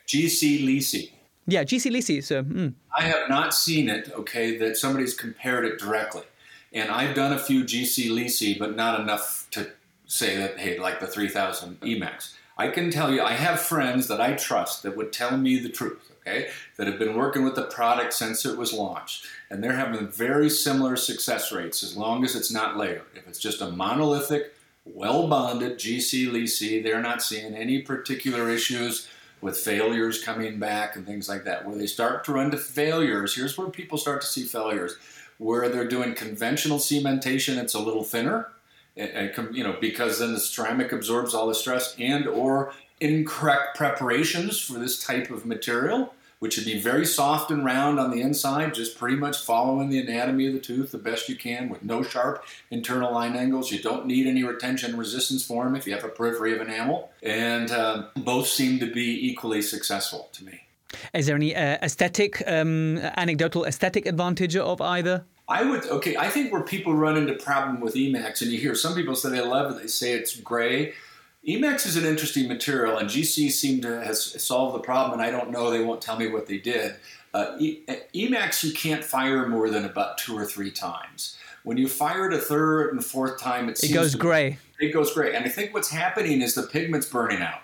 GC 0.07 0.65
Lisi. 0.65 1.11
Yeah, 1.47 1.63
GC 1.63 1.91
Lisi. 1.91 2.23
So 2.23 2.43
mm. 2.43 2.73
I 2.97 3.03
have 3.03 3.29
not 3.29 3.53
seen 3.53 3.89
it. 3.89 4.11
Okay, 4.13 4.57
that 4.57 4.77
somebody's 4.77 5.13
compared 5.13 5.65
it 5.65 5.79
directly, 5.79 6.23
and 6.73 6.89
I've 6.89 7.15
done 7.15 7.33
a 7.33 7.39
few 7.39 7.63
GC 7.63 8.09
Lisi, 8.09 8.57
but 8.57 8.75
not 8.75 8.99
enough 8.99 9.47
to 9.51 9.71
say 10.05 10.37
that 10.37 10.57
hey, 10.57 10.79
like 10.79 10.99
the 10.99 11.07
3000 11.07 11.79
Emax. 11.81 12.33
I 12.57 12.69
can 12.69 12.89
tell 12.89 13.13
you, 13.13 13.21
I 13.21 13.33
have 13.33 13.61
friends 13.61 14.07
that 14.07 14.19
I 14.19 14.33
trust 14.33 14.83
that 14.83 14.97
would 14.97 15.13
tell 15.13 15.37
me 15.37 15.59
the 15.59 15.69
truth. 15.69 16.11
Okay, 16.21 16.49
that 16.75 16.87
have 16.87 16.99
been 16.99 17.15
working 17.15 17.45
with 17.45 17.55
the 17.55 17.63
product 17.63 18.13
since 18.13 18.45
it 18.45 18.57
was 18.57 18.73
launched, 18.73 19.25
and 19.49 19.63
they're 19.63 19.71
having 19.73 20.07
very 20.09 20.49
similar 20.49 20.97
success 20.97 21.53
rates 21.53 21.83
as 21.83 21.95
long 21.95 22.25
as 22.25 22.35
it's 22.35 22.51
not 22.51 22.75
layered. 22.75 23.03
If 23.15 23.27
it's 23.29 23.39
just 23.39 23.61
a 23.61 23.71
monolithic, 23.71 24.53
well 24.93 25.27
bonded 25.27 25.77
GC 25.77 26.29
Lisi, 26.29 26.81
they're 26.81 27.01
not 27.01 27.21
seeing 27.21 27.53
any 27.55 27.81
particular 27.81 28.49
issues 28.49 29.07
with 29.41 29.57
failures 29.57 30.23
coming 30.23 30.57
back 30.59 30.95
and 30.95 31.05
things 31.05 31.29
like 31.29 31.43
that. 31.43 31.65
Where 31.65 31.77
they 31.77 31.87
start 31.87 32.23
to 32.25 32.33
run 32.33 32.51
to 32.51 32.57
failures, 32.57 33.35
here's 33.35 33.57
where 33.57 33.69
people 33.69 33.97
start 33.97 34.21
to 34.21 34.27
see 34.27 34.43
failures. 34.43 34.97
Where 35.37 35.69
they're 35.69 35.87
doing 35.87 36.15
conventional 36.15 36.79
cementation, 36.79 37.57
it's 37.57 37.75
a 37.75 37.79
little 37.79 38.03
thinner, 38.03 38.49
you 38.95 39.63
know, 39.63 39.77
because 39.79 40.17
then 40.17 40.33
the 40.33 40.39
ceramic 40.39 40.91
absorbs 40.91 41.35
all 41.35 41.47
the 41.47 41.53
stress, 41.53 41.95
and 41.99 42.25
or 42.27 42.73
incorrect 42.99 43.77
preparations 43.77 44.59
for 44.59 44.79
this 44.79 45.05
type 45.05 45.29
of 45.29 45.45
material 45.45 46.15
which 46.39 46.53
should 46.53 46.65
be 46.65 46.79
very 46.79 47.05
soft 47.05 47.51
and 47.51 47.65
round 47.65 47.99
on 47.99 48.11
the 48.11 48.21
inside, 48.21 48.73
just 48.73 48.97
pretty 48.97 49.15
much 49.15 49.37
following 49.43 49.89
the 49.89 49.99
anatomy 49.99 50.47
of 50.47 50.53
the 50.53 50.59
tooth 50.59 50.91
the 50.91 50.97
best 50.97 51.29
you 51.29 51.35
can 51.35 51.69
with 51.69 51.83
no 51.83 52.03
sharp 52.03 52.43
internal 52.69 53.11
line 53.11 53.35
angles. 53.35 53.71
You 53.71 53.81
don't 53.81 54.05
need 54.05 54.27
any 54.27 54.43
retention 54.43 54.97
resistance 54.97 55.45
form 55.45 55.75
if 55.75 55.87
you 55.87 55.93
have 55.93 56.03
a 56.03 56.09
periphery 56.09 56.53
of 56.53 56.61
enamel. 56.61 57.11
And 57.23 57.71
uh, 57.71 58.07
both 58.15 58.47
seem 58.47 58.79
to 58.79 58.91
be 58.91 59.27
equally 59.29 59.61
successful 59.61 60.29
to 60.33 60.45
me. 60.45 60.61
Is 61.13 61.25
there 61.25 61.35
any 61.35 61.55
uh, 61.55 61.77
aesthetic, 61.81 62.41
um, 62.47 62.97
anecdotal 63.17 63.65
aesthetic 63.65 64.05
advantage 64.05 64.55
of 64.55 64.81
either? 64.81 65.25
I 65.49 65.63
would 65.63 65.85
okay. 65.85 66.17
I 66.17 66.29
think 66.29 66.51
where 66.51 66.61
people 66.61 66.93
run 66.93 67.15
into 67.15 67.33
problem 67.33 67.79
with 67.79 67.95
Emax, 67.95 68.41
and 68.41 68.51
you 68.51 68.59
hear 68.59 68.75
some 68.75 68.95
people 68.95 69.15
say 69.15 69.29
they 69.29 69.41
love 69.41 69.71
it, 69.71 69.81
they 69.81 69.87
say 69.87 70.11
it's 70.11 70.35
gray. 70.35 70.93
Emax 71.47 71.85
is 71.85 71.95
an 71.95 72.05
interesting 72.05 72.47
material, 72.49 72.97
and 72.97 73.09
GC 73.09 73.49
seemed 73.51 73.83
to 73.83 74.03
has 74.03 74.43
solved 74.43 74.75
the 74.75 74.79
problem. 74.79 75.19
And 75.19 75.21
I 75.21 75.31
don't 75.31 75.49
know; 75.49 75.71
they 75.71 75.83
won't 75.83 76.01
tell 76.01 76.17
me 76.17 76.27
what 76.27 76.45
they 76.45 76.57
did. 76.57 76.95
Uh, 77.33 77.55
e- 77.57 77.83
Emax, 78.13 78.63
you 78.63 78.73
can't 78.73 79.03
fire 79.03 79.47
more 79.47 79.69
than 79.69 79.85
about 79.85 80.17
two 80.17 80.37
or 80.37 80.45
three 80.45 80.71
times. 80.71 81.37
When 81.63 81.77
you 81.77 81.87
fire 81.87 82.29
it 82.29 82.33
a 82.33 82.39
third 82.39 82.91
and 82.91 83.03
fourth 83.03 83.39
time, 83.39 83.69
it, 83.69 83.81
it 83.83 83.93
goes 83.93 84.15
gray. 84.15 84.59
It 84.79 84.91
goes 84.91 85.13
gray. 85.13 85.35
And 85.35 85.45
I 85.45 85.49
think 85.49 85.73
what's 85.73 85.89
happening 85.89 86.41
is 86.41 86.53
the 86.53 86.63
pigment's 86.63 87.07
burning 87.07 87.41
out. 87.41 87.61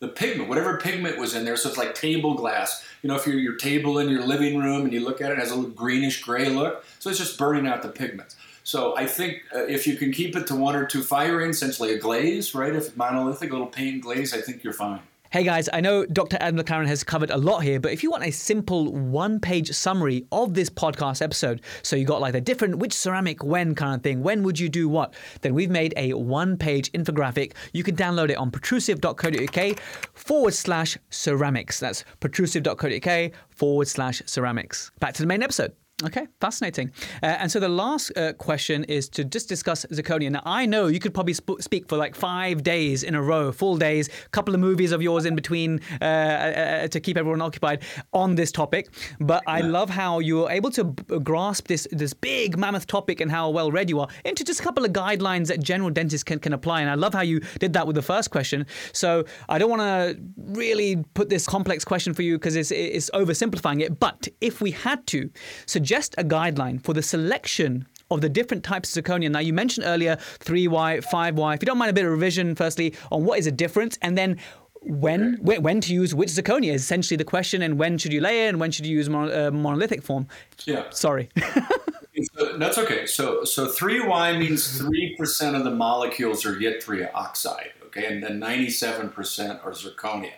The 0.00 0.08
pigment, 0.08 0.48
whatever 0.48 0.78
pigment 0.78 1.18
was 1.18 1.34
in 1.34 1.44
there, 1.44 1.56
so 1.56 1.68
it's 1.68 1.78
like 1.78 1.94
table 1.94 2.34
glass. 2.34 2.84
You 3.02 3.08
know, 3.08 3.16
if 3.16 3.26
you're 3.26 3.36
your 3.36 3.56
table 3.56 3.98
in 3.98 4.08
your 4.08 4.24
living 4.24 4.56
room 4.58 4.82
and 4.82 4.92
you 4.92 5.00
look 5.00 5.20
at 5.20 5.32
it, 5.32 5.34
it 5.34 5.40
has 5.40 5.50
a 5.50 5.56
little 5.56 5.70
greenish 5.70 6.22
gray 6.22 6.48
look. 6.48 6.84
So 7.00 7.10
it's 7.10 7.18
just 7.18 7.36
burning 7.36 7.66
out 7.66 7.82
the 7.82 7.88
pigments. 7.88 8.36
So 8.68 8.94
I 8.94 9.06
think 9.06 9.44
uh, 9.56 9.64
if 9.64 9.86
you 9.86 9.96
can 9.96 10.12
keep 10.12 10.36
it 10.36 10.46
to 10.48 10.54
one 10.54 10.76
or 10.76 10.84
two 10.84 11.02
firing, 11.02 11.48
essentially 11.48 11.94
a 11.94 11.98
glaze, 11.98 12.54
right? 12.54 12.76
If 12.76 12.94
monolithic, 12.98 13.48
a 13.48 13.52
little 13.54 13.66
paint 13.66 14.02
glaze, 14.02 14.34
I 14.34 14.42
think 14.42 14.62
you're 14.62 14.74
fine. 14.74 15.00
Hey 15.30 15.42
guys, 15.42 15.70
I 15.72 15.80
know 15.80 16.04
Dr. 16.04 16.36
Ed 16.38 16.54
McLaren 16.54 16.86
has 16.86 17.02
covered 17.02 17.30
a 17.30 17.38
lot 17.38 17.60
here, 17.60 17.80
but 17.80 17.92
if 17.92 18.02
you 18.02 18.10
want 18.10 18.24
a 18.24 18.30
simple 18.30 18.92
one 18.92 19.40
page 19.40 19.70
summary 19.70 20.26
of 20.32 20.52
this 20.52 20.68
podcast 20.68 21.22
episode, 21.22 21.62
so 21.82 21.96
you 21.96 22.04
got 22.04 22.20
like 22.20 22.34
the 22.34 22.42
different 22.42 22.76
which 22.76 22.92
ceramic 22.92 23.42
when 23.42 23.74
kind 23.74 23.94
of 23.94 24.02
thing, 24.02 24.22
when 24.22 24.42
would 24.42 24.58
you 24.58 24.68
do 24.68 24.86
what, 24.86 25.14
then 25.40 25.54
we've 25.54 25.70
made 25.70 25.94
a 25.96 26.12
one 26.12 26.58
page 26.58 26.92
infographic. 26.92 27.54
You 27.72 27.82
can 27.82 27.96
download 27.96 28.28
it 28.28 28.36
on 28.36 28.50
protrusive.co.uk 28.50 29.80
forward 30.12 30.52
slash 30.52 30.98
ceramics. 31.08 31.80
That's 31.80 32.04
protrusive.co.uk 32.20 33.32
forward 33.48 33.88
slash 33.88 34.20
ceramics. 34.26 34.90
Back 35.00 35.14
to 35.14 35.22
the 35.22 35.26
main 35.26 35.42
episode. 35.42 35.72
Okay, 36.04 36.28
fascinating. 36.40 36.92
Uh, 37.24 37.26
and 37.26 37.50
so 37.50 37.58
the 37.58 37.68
last 37.68 38.16
uh, 38.16 38.32
question 38.34 38.84
is 38.84 39.08
to 39.08 39.24
just 39.24 39.48
discuss 39.48 39.84
zirconia. 39.86 40.30
Now, 40.30 40.42
I 40.44 40.64
know 40.64 40.86
you 40.86 41.00
could 41.00 41.12
probably 41.12 41.34
sp- 41.34 41.58
speak 41.58 41.88
for 41.88 41.96
like 41.96 42.14
five 42.14 42.62
days 42.62 43.02
in 43.02 43.16
a 43.16 43.22
row, 43.22 43.50
full 43.50 43.76
days, 43.76 44.08
a 44.08 44.28
couple 44.28 44.54
of 44.54 44.60
movies 44.60 44.92
of 44.92 45.02
yours 45.02 45.24
in 45.24 45.34
between 45.34 45.80
uh, 46.00 46.04
uh 46.04 46.88
to 46.88 47.00
keep 47.00 47.16
everyone 47.16 47.42
occupied 47.42 47.82
on 48.12 48.36
this 48.36 48.52
topic. 48.52 48.90
But 49.18 49.42
I 49.48 49.60
love 49.60 49.90
how 49.90 50.20
you 50.20 50.36
were 50.36 50.50
able 50.52 50.70
to 50.70 50.84
b- 50.84 51.18
grasp 51.18 51.66
this 51.66 51.88
this 51.90 52.14
big 52.14 52.56
mammoth 52.56 52.86
topic 52.86 53.20
and 53.20 53.28
how 53.28 53.50
well 53.50 53.72
read 53.72 53.90
you 53.90 53.98
are 53.98 54.08
into 54.24 54.44
just 54.44 54.60
a 54.60 54.62
couple 54.62 54.84
of 54.84 54.92
guidelines 54.92 55.48
that 55.48 55.60
general 55.60 55.90
dentists 55.90 56.22
can, 56.22 56.38
can 56.38 56.52
apply. 56.52 56.80
And 56.80 56.90
I 56.90 56.94
love 56.94 57.12
how 57.12 57.22
you 57.22 57.40
did 57.58 57.72
that 57.72 57.88
with 57.88 57.96
the 57.96 58.02
first 58.02 58.30
question. 58.30 58.66
So 58.92 59.24
I 59.48 59.58
don't 59.58 59.70
want 59.70 59.82
to 59.82 60.16
really 60.36 61.02
put 61.14 61.28
this 61.28 61.44
complex 61.44 61.84
question 61.84 62.14
for 62.14 62.22
you 62.22 62.38
because 62.38 62.54
it's, 62.54 62.70
it's 62.70 63.10
oversimplifying 63.10 63.82
it. 63.82 63.98
But 63.98 64.28
if 64.40 64.60
we 64.60 64.70
had 64.70 65.04
to 65.08 65.28
suggest 65.66 65.87
suggest 65.88 66.14
a 66.18 66.24
guideline 66.24 66.78
for 66.84 66.92
the 66.92 67.02
selection 67.02 67.86
of 68.10 68.20
the 68.20 68.28
different 68.28 68.62
types 68.62 68.94
of 68.94 69.02
zirconia. 69.02 69.30
Now, 69.30 69.38
you 69.38 69.54
mentioned 69.54 69.86
earlier 69.86 70.16
3Y, 70.40 71.02
5Y. 71.02 71.54
If 71.54 71.62
you 71.62 71.66
don't 71.66 71.78
mind 71.78 71.88
a 71.88 71.94
bit 71.94 72.04
of 72.04 72.10
revision, 72.10 72.54
firstly, 72.54 72.94
on 73.10 73.24
what 73.24 73.38
is 73.38 73.46
the 73.46 73.52
difference, 73.52 73.98
and 74.02 74.18
then 74.18 74.36
when 74.82 75.38
when 75.42 75.80
to 75.80 75.94
use 75.94 76.14
which 76.14 76.28
zirconia 76.28 76.74
is 76.74 76.82
essentially 76.82 77.16
the 77.16 77.24
question, 77.24 77.62
and 77.62 77.78
when 77.78 77.96
should 77.96 78.12
you 78.12 78.20
layer 78.20 78.50
and 78.50 78.60
when 78.60 78.70
should 78.70 78.84
you 78.84 78.94
use 78.98 79.08
mon- 79.08 79.32
uh, 79.32 79.50
monolithic 79.50 80.02
form? 80.02 80.26
Yeah. 80.66 80.84
Sorry. 80.90 81.30
That's 82.58 82.76
okay. 82.76 83.06
So 83.06 83.44
so 83.44 83.66
3Y 83.66 84.38
means 84.38 84.80
3% 84.82 85.56
of 85.56 85.64
the 85.64 85.70
molecules 85.70 86.44
are 86.44 86.54
yttria 86.54 87.10
oxide, 87.14 87.72
okay? 87.86 88.04
And 88.12 88.22
then 88.22 88.38
97% 88.38 89.64
are 89.64 89.72
zirconia. 89.72 90.32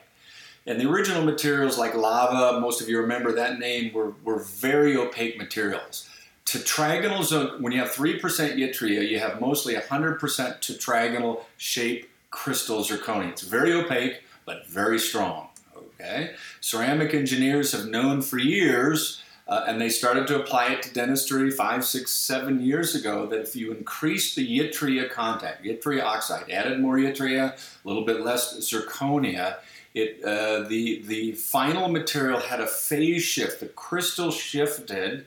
And 0.66 0.80
the 0.80 0.88
original 0.88 1.24
materials 1.24 1.78
like 1.78 1.94
lava, 1.94 2.60
most 2.60 2.80
of 2.80 2.88
you 2.88 3.00
remember 3.00 3.32
that 3.32 3.58
name, 3.58 3.92
were, 3.92 4.14
were 4.24 4.40
very 4.40 4.96
opaque 4.96 5.38
materials. 5.38 6.08
Tetragonal 6.44 7.22
zone, 7.24 7.62
when 7.62 7.72
you 7.72 7.78
have 7.78 7.90
3% 7.90 8.20
yttria, 8.20 9.08
you 9.08 9.18
have 9.18 9.40
mostly 9.40 9.74
100% 9.74 10.18
tetragonal 10.18 11.44
shape 11.56 12.10
crystal 12.30 12.82
zirconia. 12.82 13.30
It's 13.30 13.42
very 13.42 13.72
opaque, 13.72 14.22
but 14.44 14.66
very 14.66 14.98
strong. 14.98 15.48
Okay? 15.76 16.34
Ceramic 16.60 17.14
engineers 17.14 17.72
have 17.72 17.86
known 17.86 18.20
for 18.20 18.38
years, 18.38 19.22
uh, 19.48 19.64
and 19.66 19.80
they 19.80 19.88
started 19.88 20.26
to 20.28 20.40
apply 20.40 20.72
it 20.72 20.82
to 20.82 20.92
dentistry 20.92 21.50
five, 21.50 21.84
six, 21.84 22.12
seven 22.12 22.60
years 22.60 22.94
ago, 22.94 23.26
that 23.26 23.40
if 23.40 23.56
you 23.56 23.72
increase 23.72 24.34
the 24.34 24.58
yttria 24.58 25.10
content, 25.10 25.56
yttria 25.64 26.02
oxide, 26.02 26.50
added 26.50 26.80
more 26.80 26.96
yttria, 26.96 27.52
a 27.52 27.88
little 27.88 28.04
bit 28.04 28.20
less 28.20 28.58
zirconia, 28.58 29.56
it, 29.94 30.22
uh, 30.24 30.68
the, 30.68 31.02
the 31.06 31.32
final 31.32 31.88
material 31.88 32.40
had 32.40 32.60
a 32.60 32.66
phase 32.66 33.22
shift. 33.22 33.60
The 33.60 33.66
crystal 33.66 34.30
shifted 34.30 35.26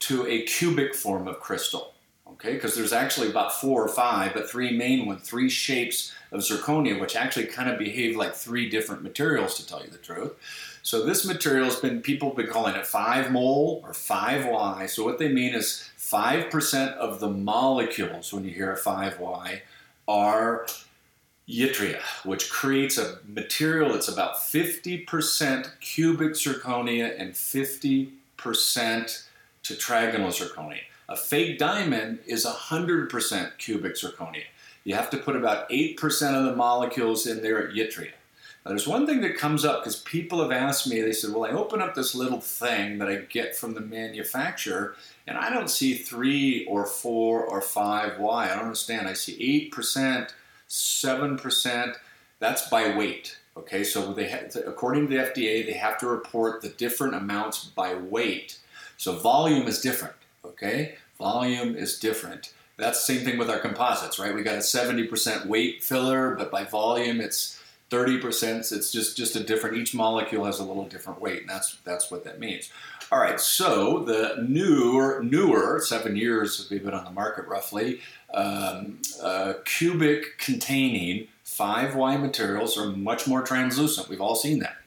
to 0.00 0.26
a 0.26 0.42
cubic 0.42 0.94
form 0.94 1.28
of 1.28 1.40
crystal. 1.40 1.94
Okay, 2.32 2.54
because 2.54 2.74
there's 2.74 2.94
actually 2.94 3.28
about 3.28 3.52
four 3.52 3.84
or 3.84 3.88
five, 3.88 4.32
but 4.34 4.50
three 4.50 4.76
main 4.76 5.06
ones, 5.06 5.22
three 5.22 5.48
shapes 5.48 6.12
of 6.32 6.40
zirconia, 6.40 6.98
which 6.98 7.14
actually 7.14 7.44
kind 7.44 7.68
of 7.70 7.78
behave 7.78 8.16
like 8.16 8.34
three 8.34 8.68
different 8.68 9.02
materials, 9.02 9.54
to 9.56 9.66
tell 9.66 9.84
you 9.84 9.90
the 9.90 9.98
truth. 9.98 10.32
So 10.82 11.04
this 11.04 11.24
material 11.24 11.66
has 11.66 11.76
been 11.76 12.00
people 12.00 12.30
have 12.30 12.36
been 12.36 12.48
calling 12.48 12.74
it 12.74 12.86
five 12.86 13.30
mole 13.30 13.80
or 13.84 13.92
five 13.92 14.46
Y. 14.46 14.86
So 14.86 15.04
what 15.04 15.18
they 15.18 15.28
mean 15.28 15.54
is 15.54 15.88
five 15.96 16.50
percent 16.50 16.92
of 16.96 17.20
the 17.20 17.28
molecules 17.28 18.32
when 18.32 18.44
you 18.44 18.50
hear 18.50 18.72
a 18.72 18.76
five 18.76 19.20
Y 19.20 19.62
are 20.08 20.66
yttria, 21.48 22.00
which 22.24 22.50
creates 22.50 22.98
a 22.98 23.18
material 23.26 23.92
that's 23.92 24.08
about 24.08 24.36
50% 24.36 25.80
cubic 25.80 26.32
zirconia 26.32 27.14
and 27.18 27.32
50% 27.32 28.12
tetragonal 28.38 30.28
zirconia. 30.28 30.80
A 31.08 31.16
fake 31.16 31.58
diamond 31.58 32.20
is 32.26 32.46
100% 32.46 33.58
cubic 33.58 33.94
zirconia. 33.94 34.44
You 34.84 34.94
have 34.94 35.10
to 35.10 35.18
put 35.18 35.36
about 35.36 35.68
8% 35.68 36.34
of 36.34 36.44
the 36.44 36.56
molecules 36.56 37.26
in 37.26 37.42
there 37.42 37.68
at 37.68 37.74
yttria. 37.74 38.12
Now, 38.64 38.70
there's 38.70 38.86
one 38.86 39.06
thing 39.06 39.20
that 39.22 39.36
comes 39.36 39.64
up 39.64 39.82
because 39.82 40.00
people 40.02 40.40
have 40.40 40.52
asked 40.52 40.88
me, 40.88 41.00
they 41.00 41.12
said, 41.12 41.34
Well, 41.34 41.44
I 41.44 41.50
open 41.50 41.82
up 41.82 41.96
this 41.96 42.14
little 42.14 42.40
thing 42.40 42.98
that 42.98 43.08
I 43.08 43.16
get 43.16 43.56
from 43.56 43.74
the 43.74 43.80
manufacturer, 43.80 44.94
and 45.26 45.36
I 45.36 45.50
don't 45.50 45.68
see 45.68 45.94
3 45.94 46.66
or 46.66 46.86
4 46.86 47.44
or 47.44 47.60
5Y. 47.60 48.32
I 48.32 48.48
don't 48.48 48.64
understand. 48.64 49.08
I 49.08 49.14
see 49.14 49.70
8%, 49.72 50.30
7%. 50.72 51.96
That's 52.38 52.68
by 52.68 52.96
weight. 52.96 53.36
Okay, 53.56 53.84
so 53.84 54.14
they 54.14 54.28
to, 54.52 54.66
according 54.66 55.08
to 55.08 55.14
the 55.14 55.22
FDA, 55.22 55.66
they 55.66 55.74
have 55.74 55.98
to 55.98 56.06
report 56.06 56.62
the 56.62 56.70
different 56.70 57.14
amounts 57.14 57.66
by 57.66 57.94
weight. 57.94 58.58
So 58.96 59.12
volume 59.12 59.68
is 59.68 59.80
different. 59.80 60.14
Okay, 60.44 60.96
volume 61.18 61.76
is 61.76 61.98
different. 61.98 62.54
That's 62.78 63.06
the 63.06 63.14
same 63.14 63.24
thing 63.24 63.38
with 63.38 63.50
our 63.50 63.58
composites, 63.58 64.18
right? 64.18 64.34
We 64.34 64.42
got 64.42 64.54
a 64.54 64.58
70% 64.58 65.46
weight 65.46 65.84
filler, 65.84 66.34
but 66.34 66.50
by 66.50 66.64
volume 66.64 67.20
it's 67.20 67.62
30%. 67.90 68.72
It's 68.72 68.90
just 68.90 69.18
just 69.18 69.36
a 69.36 69.44
different. 69.44 69.76
Each 69.76 69.94
molecule 69.94 70.46
has 70.46 70.58
a 70.58 70.64
little 70.64 70.86
different 70.86 71.20
weight, 71.20 71.42
and 71.42 71.50
that's 71.50 71.76
that's 71.84 72.10
what 72.10 72.24
that 72.24 72.40
means. 72.40 72.70
All 73.12 73.20
right, 73.20 73.38
so 73.38 74.04
the 74.04 74.42
newer, 74.48 75.22
newer, 75.22 75.82
seven 75.84 76.16
years 76.16 76.56
that 76.56 76.70
we've 76.70 76.82
been 76.82 76.94
on 76.94 77.04
the 77.04 77.10
market 77.10 77.46
roughly, 77.46 78.00
um, 78.32 79.00
uh, 79.22 79.52
cubic 79.66 80.38
containing 80.38 81.28
5Y 81.44 82.22
materials 82.22 82.78
are 82.78 82.86
much 82.86 83.28
more 83.28 83.42
translucent. 83.42 84.08
We've 84.08 84.22
all 84.22 84.34
seen 84.34 84.60
that. 84.60 84.78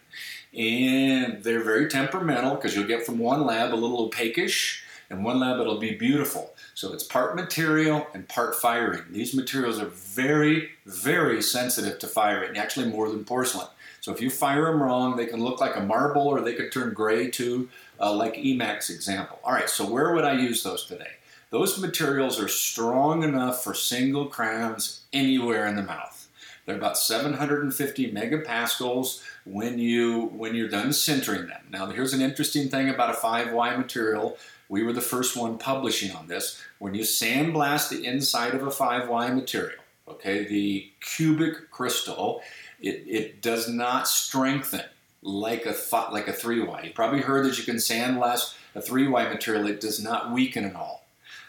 And 0.58 1.44
they're 1.44 1.64
very 1.64 1.88
temperamental 1.88 2.56
because 2.56 2.76
you'll 2.76 2.88
get 2.88 3.06
from 3.06 3.20
one 3.20 3.46
lab 3.46 3.72
a 3.72 3.76
little 3.76 4.10
opaquish, 4.10 4.82
and 5.12 5.24
one 5.24 5.40
lab 5.40 5.60
it'll 5.60 5.78
be 5.78 5.94
beautiful. 5.94 6.56
So 6.74 6.94
it's 6.94 7.04
part 7.04 7.36
material 7.36 8.08
and 8.16 8.28
part 8.28 8.56
firing. 8.56 9.04
These 9.12 9.36
materials 9.36 9.80
are 9.80 9.86
very, 9.86 10.72
very 10.88 11.44
sensitive 11.44 12.00
to 12.00 12.08
firing, 12.08 12.58
actually 12.58 12.88
more 12.88 13.08
than 13.08 13.24
porcelain. 13.24 13.68
So 14.06 14.14
if 14.14 14.22
you 14.22 14.30
fire 14.30 14.66
them 14.66 14.84
wrong, 14.84 15.16
they 15.16 15.26
can 15.26 15.44
look 15.44 15.60
like 15.60 15.76
a 15.76 15.82
marble 15.82 16.28
or 16.28 16.40
they 16.40 16.54
could 16.54 16.72
turn 16.72 16.94
gray 16.94 17.28
too, 17.28 17.70
uh, 18.00 18.14
like 18.14 18.36
Emax 18.36 18.92
example. 18.92 19.40
All 19.44 19.52
right, 19.52 19.68
so 19.68 19.84
where 19.84 20.14
would 20.14 20.24
I 20.24 20.34
use 20.34 20.62
those 20.62 20.86
today? 20.86 21.14
Those 21.50 21.80
materials 21.80 22.40
are 22.40 22.48
strong 22.48 23.24
enough 23.24 23.64
for 23.64 23.74
single 23.74 24.28
crowns 24.28 25.06
anywhere 25.12 25.66
in 25.66 25.76
the 25.76 25.82
mouth. 25.82 26.28
They're 26.68 26.76
about 26.76 27.00
750 27.00 28.12
megapascals 28.12 29.24
when 29.44 29.80
you 29.80 30.26
when 30.36 30.54
you're 30.54 30.70
done 30.70 30.90
sintering 30.90 31.48
them. 31.48 31.66
Now 31.72 31.88
here's 31.88 32.14
an 32.14 32.22
interesting 32.22 32.70
thing 32.70 32.90
about 32.90 33.10
a 33.10 33.18
5Y 33.18 33.76
material. 33.76 34.38
We 34.70 34.84
were 34.84 34.94
the 34.94 35.02
first 35.02 35.36
one 35.36 35.58
publishing 35.58 36.16
on 36.16 36.28
this. 36.28 36.62
When 36.78 36.94
you 36.94 37.02
sandblast 37.02 37.90
the 37.90 38.06
inside 38.06 38.54
of 38.54 38.62
a 38.62 38.70
5Y 38.70 39.34
material, 39.34 39.82
okay, 40.08 40.46
the 40.48 40.92
cubic 41.02 41.72
crystal, 41.72 42.44
it, 42.86 43.04
it 43.08 43.42
does 43.42 43.68
not 43.68 44.08
strengthen 44.08 44.84
like 45.22 45.66
a 45.66 45.76
like 46.12 46.28
a 46.28 46.34
3Y. 46.34 46.86
You 46.86 46.92
probably 46.92 47.22
heard 47.22 47.46
that 47.46 47.58
you 47.58 47.64
can 47.64 47.78
sandblast 47.78 48.56
a 48.76 48.80
3Y 48.80 49.30
material, 49.32 49.68
it 49.68 49.82
does 49.82 50.02
not 50.02 50.32
weaken 50.32 50.66
at 50.66 50.76
all 50.76 51.06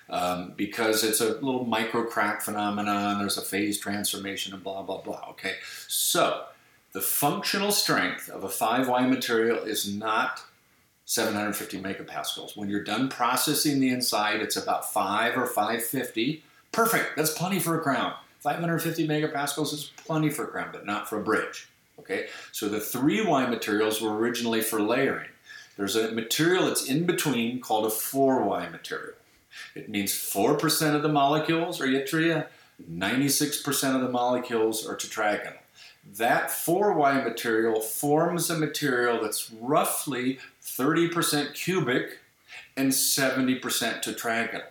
um, 0.08 0.54
because 0.56 1.04
it's 1.04 1.20
a 1.20 1.34
little 1.34 1.64
micro 1.64 2.04
crack 2.04 2.42
phenomenon. 2.42 3.18
There's 3.18 3.36
a 3.36 3.42
phase 3.42 3.78
transformation 3.78 4.54
and 4.54 4.62
blah, 4.62 4.82
blah, 4.82 5.02
blah. 5.02 5.26
Okay, 5.30 5.54
so 5.88 6.44
the 6.92 7.00
functional 7.00 7.72
strength 7.72 8.30
of 8.30 8.44
a 8.44 8.48
5Y 8.48 9.08
material 9.08 9.58
is 9.58 9.92
not 9.92 10.42
750 11.04 11.80
megapascals. 11.80 12.56
When 12.56 12.70
you're 12.70 12.82
done 12.82 13.08
processing 13.08 13.80
the 13.80 13.90
inside, 13.90 14.40
it's 14.40 14.56
about 14.56 14.92
5 14.92 15.36
or 15.36 15.46
550. 15.46 16.42
Perfect, 16.72 17.16
that's 17.16 17.32
plenty 17.32 17.58
for 17.58 17.78
a 17.78 17.82
crown. 17.82 18.14
550 18.46 19.08
megapascals 19.08 19.72
is 19.72 19.90
plenty 19.96 20.30
for 20.30 20.44
a 20.44 20.46
crown, 20.46 20.68
but 20.72 20.86
not 20.86 21.08
for 21.08 21.18
a 21.18 21.22
bridge. 21.22 21.66
Okay, 21.98 22.28
so 22.52 22.68
the 22.68 22.78
3Y 22.78 23.50
materials 23.50 24.00
were 24.00 24.16
originally 24.16 24.60
for 24.60 24.80
layering. 24.80 25.30
There's 25.76 25.96
a 25.96 26.12
material 26.12 26.66
that's 26.66 26.88
in 26.88 27.06
between 27.06 27.60
called 27.60 27.86
a 27.86 27.88
4Y 27.88 28.70
material. 28.70 29.14
It 29.74 29.88
means 29.88 30.12
4% 30.12 30.94
of 30.94 31.02
the 31.02 31.08
molecules 31.08 31.80
are 31.80 31.88
yttria, 31.88 32.46
96% 32.88 33.96
of 33.96 34.00
the 34.02 34.08
molecules 34.08 34.86
are 34.86 34.94
tetragonal. 34.94 35.58
That 36.14 36.50
4Y 36.50 37.24
material 37.24 37.80
forms 37.80 38.48
a 38.48 38.56
material 38.56 39.20
that's 39.20 39.50
roughly 39.50 40.38
30% 40.62 41.52
cubic 41.54 42.20
and 42.76 42.92
70% 42.92 43.60
tetragonal. 43.60 44.62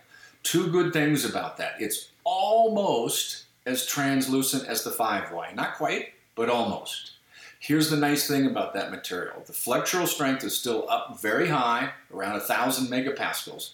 Two 0.42 0.70
good 0.70 0.94
things 0.94 1.26
about 1.26 1.58
that. 1.58 1.74
It's 1.78 2.08
almost 2.24 3.45
as 3.66 3.84
translucent 3.84 4.66
as 4.66 4.84
the 4.84 4.90
5Y. 4.90 5.54
Not 5.54 5.74
quite, 5.74 6.14
but 6.34 6.48
almost. 6.48 7.12
Here's 7.58 7.90
the 7.90 7.96
nice 7.96 8.28
thing 8.28 8.46
about 8.46 8.74
that 8.74 8.90
material. 8.90 9.42
The 9.44 9.52
flexural 9.52 10.06
strength 10.06 10.44
is 10.44 10.56
still 10.56 10.86
up 10.88 11.20
very 11.20 11.48
high, 11.48 11.90
around 12.14 12.34
1,000 12.34 12.86
megapascals, 12.86 13.72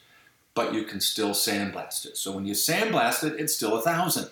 but 0.54 0.72
you 0.72 0.84
can 0.84 1.00
still 1.00 1.30
sandblast 1.30 2.06
it. 2.06 2.16
So 2.16 2.32
when 2.32 2.46
you 2.46 2.54
sandblast 2.54 3.22
it, 3.24 3.38
it's 3.38 3.54
still 3.54 3.72
1,000. 3.72 4.30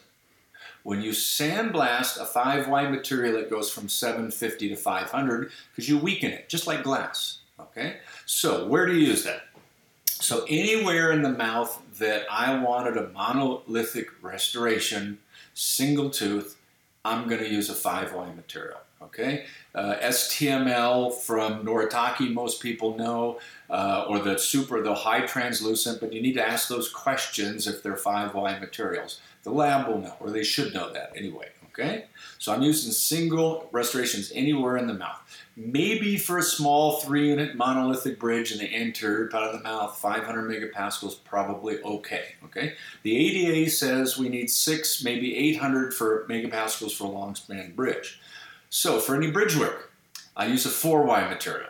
When 0.83 1.03
you 1.03 1.11
sandblast 1.11 2.19
a 2.19 2.25
5Y 2.25 2.91
material, 2.91 3.37
it 3.37 3.51
goes 3.51 3.71
from 3.71 3.89
750 3.89 4.71
to 4.71 4.77
500 4.77 5.51
because 5.71 5.89
you 5.89 5.99
weaken 5.99 6.31
it, 6.31 6.49
just 6.49 6.67
like 6.67 6.83
glass. 6.83 7.39
Okay? 7.59 7.97
So 8.25 8.67
where 8.67 8.87
do 8.87 8.95
you 8.95 9.09
use 9.09 9.25
that? 9.25 9.43
So 10.07 10.47
anywhere 10.49 11.13
in 11.13 11.23
the 11.23 11.31
mouth 11.31 11.83
that 11.99 12.25
I 12.31 12.59
wanted 12.63 12.97
a 12.97 13.09
monolithic 13.09 14.09
restoration, 14.23 15.19
single 15.61 16.09
tooth, 16.11 16.57
I'm 17.05 17.29
going 17.29 17.41
to 17.43 17.49
use 17.49 17.69
a 17.71 17.75
5Y 17.75 18.35
material. 18.35 18.79
Okay, 19.03 19.47
uh, 19.75 19.95
STML 20.03 21.15
from 21.15 21.65
Noritake, 21.65 22.35
most 22.35 22.61
people 22.61 22.99
know, 22.99 23.41
uh, 23.71 24.05
or 24.07 24.19
the 24.19 24.39
super, 24.39 24.83
the 24.83 24.95
high 24.95 25.23
translucent, 25.23 26.01
but 26.01 26.13
you 26.13 26.21
need 26.21 26.35
to 26.35 26.47
ask 26.47 26.69
those 26.69 26.91
questions 26.91 27.67
if 27.67 27.83
they're 27.83 27.95
5Y 27.95 28.61
materials. 28.61 29.21
The 29.43 29.53
lab 29.53 29.89
will 29.89 30.01
know, 30.01 30.15
or 30.21 30.31
they 30.31 30.43
should 30.43 30.75
know 30.75 30.93
that 30.93 31.13
anyway. 31.17 31.49
Okay, 31.69 32.07
so 32.39 32.53
I'm 32.53 32.61
using 32.61 32.93
single 32.93 33.69
restorations 33.73 34.31
anywhere 34.35 34.77
in 34.77 34.87
the 34.87 34.95
mouth. 34.95 35.21
Maybe 35.63 36.17
for 36.17 36.39
a 36.39 36.43
small 36.43 37.01
three-unit 37.01 37.55
monolithic 37.55 38.19
bridge 38.19 38.51
in 38.51 38.59
the 38.59 38.75
anterior 38.75 39.27
part 39.27 39.45
of 39.45 39.53
the 39.53 39.63
mouth, 39.63 39.95
500 39.99 40.51
megapascals 40.51 41.23
probably 41.23 41.83
okay. 41.83 42.35
Okay, 42.47 42.73
the 43.03 43.15
ADA 43.15 43.71
says 43.71 44.17
we 44.17 44.31
need 44.31 44.51
six, 44.51 45.05
maybe 45.05 45.37
800 45.37 45.93
for 45.93 46.27
megapascals 46.31 46.93
for 46.97 47.05
a 47.05 47.11
long 47.11 47.35
span 47.35 47.73
bridge. 47.73 48.19
So 48.71 49.01
for 49.01 49.15
any 49.15 49.31
bridge 49.31 49.55
work, 49.55 49.93
I 50.35 50.47
use 50.47 50.65
a 50.65 50.71
4Y 50.71 51.29
material. 51.29 51.69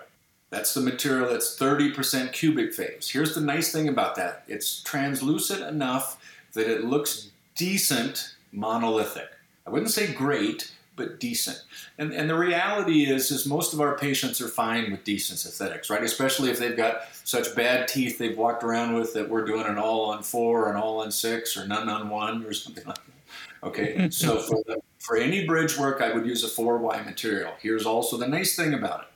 That's 0.50 0.72
the 0.72 0.80
material 0.80 1.28
that's 1.28 1.58
30% 1.58 2.32
cubic 2.32 2.72
phase. 2.72 3.10
Here's 3.10 3.34
the 3.34 3.40
nice 3.40 3.72
thing 3.72 3.88
about 3.88 4.14
that. 4.14 4.44
It's 4.46 4.82
translucent 4.82 5.62
enough 5.62 6.16
that 6.52 6.68
it 6.68 6.84
looks 6.84 7.30
decent 7.56 8.36
monolithic. 8.52 9.30
I 9.66 9.70
wouldn't 9.70 9.90
say 9.90 10.12
great, 10.12 10.70
but 11.00 11.18
decent. 11.18 11.62
And, 11.98 12.12
and 12.12 12.28
the 12.28 12.36
reality 12.36 13.04
is, 13.10 13.30
is 13.30 13.46
most 13.46 13.72
of 13.72 13.80
our 13.80 13.96
patients 13.96 14.40
are 14.40 14.48
fine 14.48 14.90
with 14.90 15.02
decent 15.02 15.38
synthetics, 15.38 15.88
right? 15.88 16.02
Especially 16.02 16.50
if 16.50 16.58
they've 16.58 16.76
got 16.76 17.04
such 17.24 17.56
bad 17.56 17.88
teeth 17.88 18.18
they've 18.18 18.36
walked 18.36 18.62
around 18.62 18.94
with 18.94 19.14
that 19.14 19.28
we're 19.28 19.46
doing 19.46 19.64
an 19.66 19.78
all 19.78 20.10
on 20.10 20.22
four, 20.22 20.70
an 20.70 20.76
all 20.76 21.00
on 21.00 21.10
six, 21.10 21.56
or 21.56 21.66
none 21.66 21.88
on 21.88 22.10
one, 22.10 22.44
or 22.44 22.52
something 22.64 22.84
like 22.84 22.96
that. 22.96 23.66
Okay, 23.66 24.08
so 24.10 24.38
for 24.38 24.62
the 24.66 24.80
for 24.98 25.16
any 25.16 25.46
bridge 25.46 25.78
work, 25.78 26.02
I 26.02 26.12
would 26.12 26.26
use 26.26 26.44
a 26.44 26.48
4Y 26.48 27.04
material. 27.06 27.52
Here's 27.60 27.86
also 27.86 28.16
the 28.16 28.28
nice 28.28 28.54
thing 28.54 28.74
about 28.74 29.00
it 29.00 29.06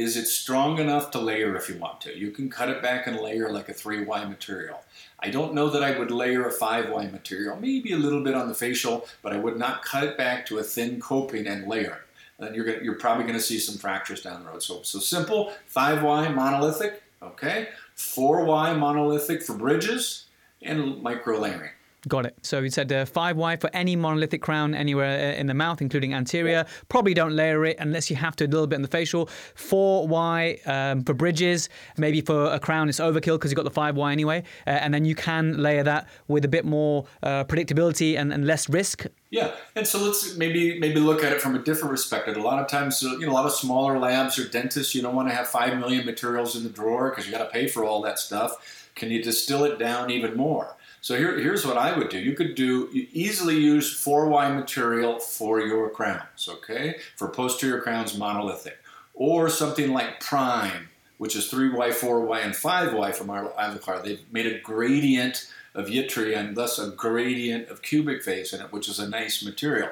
is 0.00 0.16
it's 0.16 0.32
strong 0.32 0.78
enough 0.78 1.10
to 1.10 1.18
layer 1.18 1.56
if 1.56 1.68
you 1.68 1.78
want 1.78 2.00
to. 2.02 2.16
You 2.16 2.30
can 2.30 2.48
cut 2.48 2.68
it 2.68 2.82
back 2.82 3.06
and 3.06 3.18
layer 3.18 3.50
like 3.50 3.68
a 3.68 3.74
3Y 3.74 4.28
material. 4.28 4.82
I 5.20 5.30
don't 5.30 5.54
know 5.54 5.70
that 5.70 5.82
I 5.82 5.98
would 5.98 6.10
layer 6.10 6.46
a 6.46 6.52
5Y 6.52 7.10
material, 7.10 7.56
maybe 7.56 7.92
a 7.92 7.96
little 7.96 8.22
bit 8.22 8.34
on 8.34 8.48
the 8.48 8.54
facial, 8.54 9.08
but 9.22 9.32
I 9.32 9.38
would 9.38 9.58
not 9.58 9.82
cut 9.84 10.04
it 10.04 10.18
back 10.18 10.46
to 10.46 10.58
a 10.58 10.62
thin 10.62 11.00
coping 11.00 11.46
and 11.46 11.66
layer. 11.66 12.04
Then 12.38 12.54
you're, 12.54 12.66
gonna, 12.66 12.82
you're 12.82 12.96
probably 12.96 13.24
going 13.24 13.36
to 13.36 13.40
see 13.40 13.58
some 13.58 13.76
fractures 13.76 14.22
down 14.22 14.44
the 14.44 14.50
road. 14.50 14.62
So, 14.62 14.82
so 14.82 14.98
simple, 14.98 15.52
5Y 15.74 16.34
monolithic, 16.34 17.02
okay? 17.22 17.68
4Y 17.96 18.78
monolithic 18.78 19.42
for 19.42 19.54
bridges, 19.54 20.26
and 20.62 21.02
micro 21.02 21.38
layering. 21.38 21.70
Got 22.08 22.26
it. 22.26 22.36
So 22.42 22.60
you 22.60 22.70
said 22.70 22.92
uh, 22.92 23.04
5Y 23.04 23.60
for 23.60 23.68
any 23.72 23.96
monolithic 23.96 24.40
crown 24.40 24.74
anywhere 24.74 25.32
uh, 25.32 25.40
in 25.40 25.48
the 25.48 25.54
mouth, 25.54 25.80
including 25.82 26.14
anterior. 26.14 26.64
Probably 26.88 27.14
don't 27.14 27.34
layer 27.34 27.64
it 27.64 27.78
unless 27.80 28.10
you 28.10 28.16
have 28.16 28.36
to 28.36 28.44
a 28.44 28.46
little 28.46 28.68
bit 28.68 28.76
in 28.76 28.82
the 28.82 28.88
facial. 28.88 29.26
4Y 29.56 30.68
um, 30.68 31.02
for 31.02 31.14
bridges. 31.14 31.68
Maybe 31.96 32.20
for 32.20 32.52
a 32.52 32.60
crown 32.60 32.88
it's 32.88 33.00
overkill 33.00 33.38
because 33.38 33.50
you've 33.50 33.56
got 33.56 33.64
the 33.64 33.70
5Y 33.70 34.12
anyway. 34.12 34.44
Uh, 34.66 34.70
and 34.70 34.94
then 34.94 35.04
you 35.04 35.16
can 35.16 35.60
layer 35.60 35.82
that 35.82 36.08
with 36.28 36.44
a 36.44 36.48
bit 36.48 36.64
more 36.64 37.06
uh, 37.24 37.42
predictability 37.44 38.16
and, 38.16 38.32
and 38.32 38.46
less 38.46 38.68
risk. 38.68 39.06
Yeah, 39.30 39.54
and 39.74 39.84
so 39.84 39.98
let's 39.98 40.36
maybe 40.36 40.78
maybe 40.78 41.00
look 41.00 41.24
at 41.24 41.32
it 41.32 41.42
from 41.42 41.56
a 41.56 41.58
different 41.58 41.90
perspective. 41.90 42.36
A 42.36 42.40
lot 42.40 42.60
of 42.60 42.68
times, 42.68 43.02
you 43.02 43.26
know, 43.26 43.32
a 43.32 43.34
lot 43.34 43.44
of 43.44 43.52
smaller 43.52 43.98
labs 43.98 44.38
or 44.38 44.48
dentists, 44.48 44.94
you 44.94 45.02
don't 45.02 45.16
want 45.16 45.28
to 45.28 45.34
have 45.34 45.48
five 45.48 45.76
million 45.76 46.06
materials 46.06 46.54
in 46.54 46.62
the 46.62 46.68
drawer 46.68 47.10
because 47.10 47.26
you 47.26 47.32
got 47.32 47.44
to 47.44 47.50
pay 47.50 47.66
for 47.66 47.84
all 47.84 48.00
that 48.02 48.20
stuff. 48.20 48.88
Can 48.94 49.10
you 49.10 49.22
distill 49.22 49.64
it 49.64 49.78
down 49.78 50.10
even 50.10 50.36
more? 50.36 50.75
So 51.06 51.16
here, 51.16 51.38
here's 51.38 51.64
what 51.64 51.76
I 51.76 51.96
would 51.96 52.08
do. 52.08 52.18
You 52.18 52.34
could 52.34 52.56
do 52.56 52.88
you 52.92 53.06
easily 53.12 53.56
use 53.56 53.94
4Y 54.04 54.56
material 54.56 55.20
for 55.20 55.60
your 55.60 55.88
crowns, 55.88 56.48
okay? 56.48 56.96
For 57.14 57.28
posterior 57.28 57.80
crowns, 57.80 58.18
monolithic. 58.18 58.76
Or 59.14 59.48
something 59.48 59.92
like 59.92 60.18
Prime, 60.18 60.88
which 61.18 61.36
is 61.36 61.48
3Y, 61.48 61.90
4Y, 61.90 62.44
and 62.44 62.54
5Y 62.54 63.14
from 63.14 63.30
our 63.30 63.50
Ivoclar. 63.50 64.02
They've 64.02 64.32
made 64.32 64.46
a 64.46 64.58
gradient 64.58 65.48
of 65.76 65.86
yttria 65.86 66.38
and 66.38 66.56
thus 66.56 66.80
a 66.80 66.90
gradient 66.90 67.68
of 67.68 67.82
cubic 67.82 68.24
phase 68.24 68.52
in 68.52 68.60
it, 68.60 68.72
which 68.72 68.88
is 68.88 68.98
a 68.98 69.08
nice 69.08 69.44
material. 69.44 69.90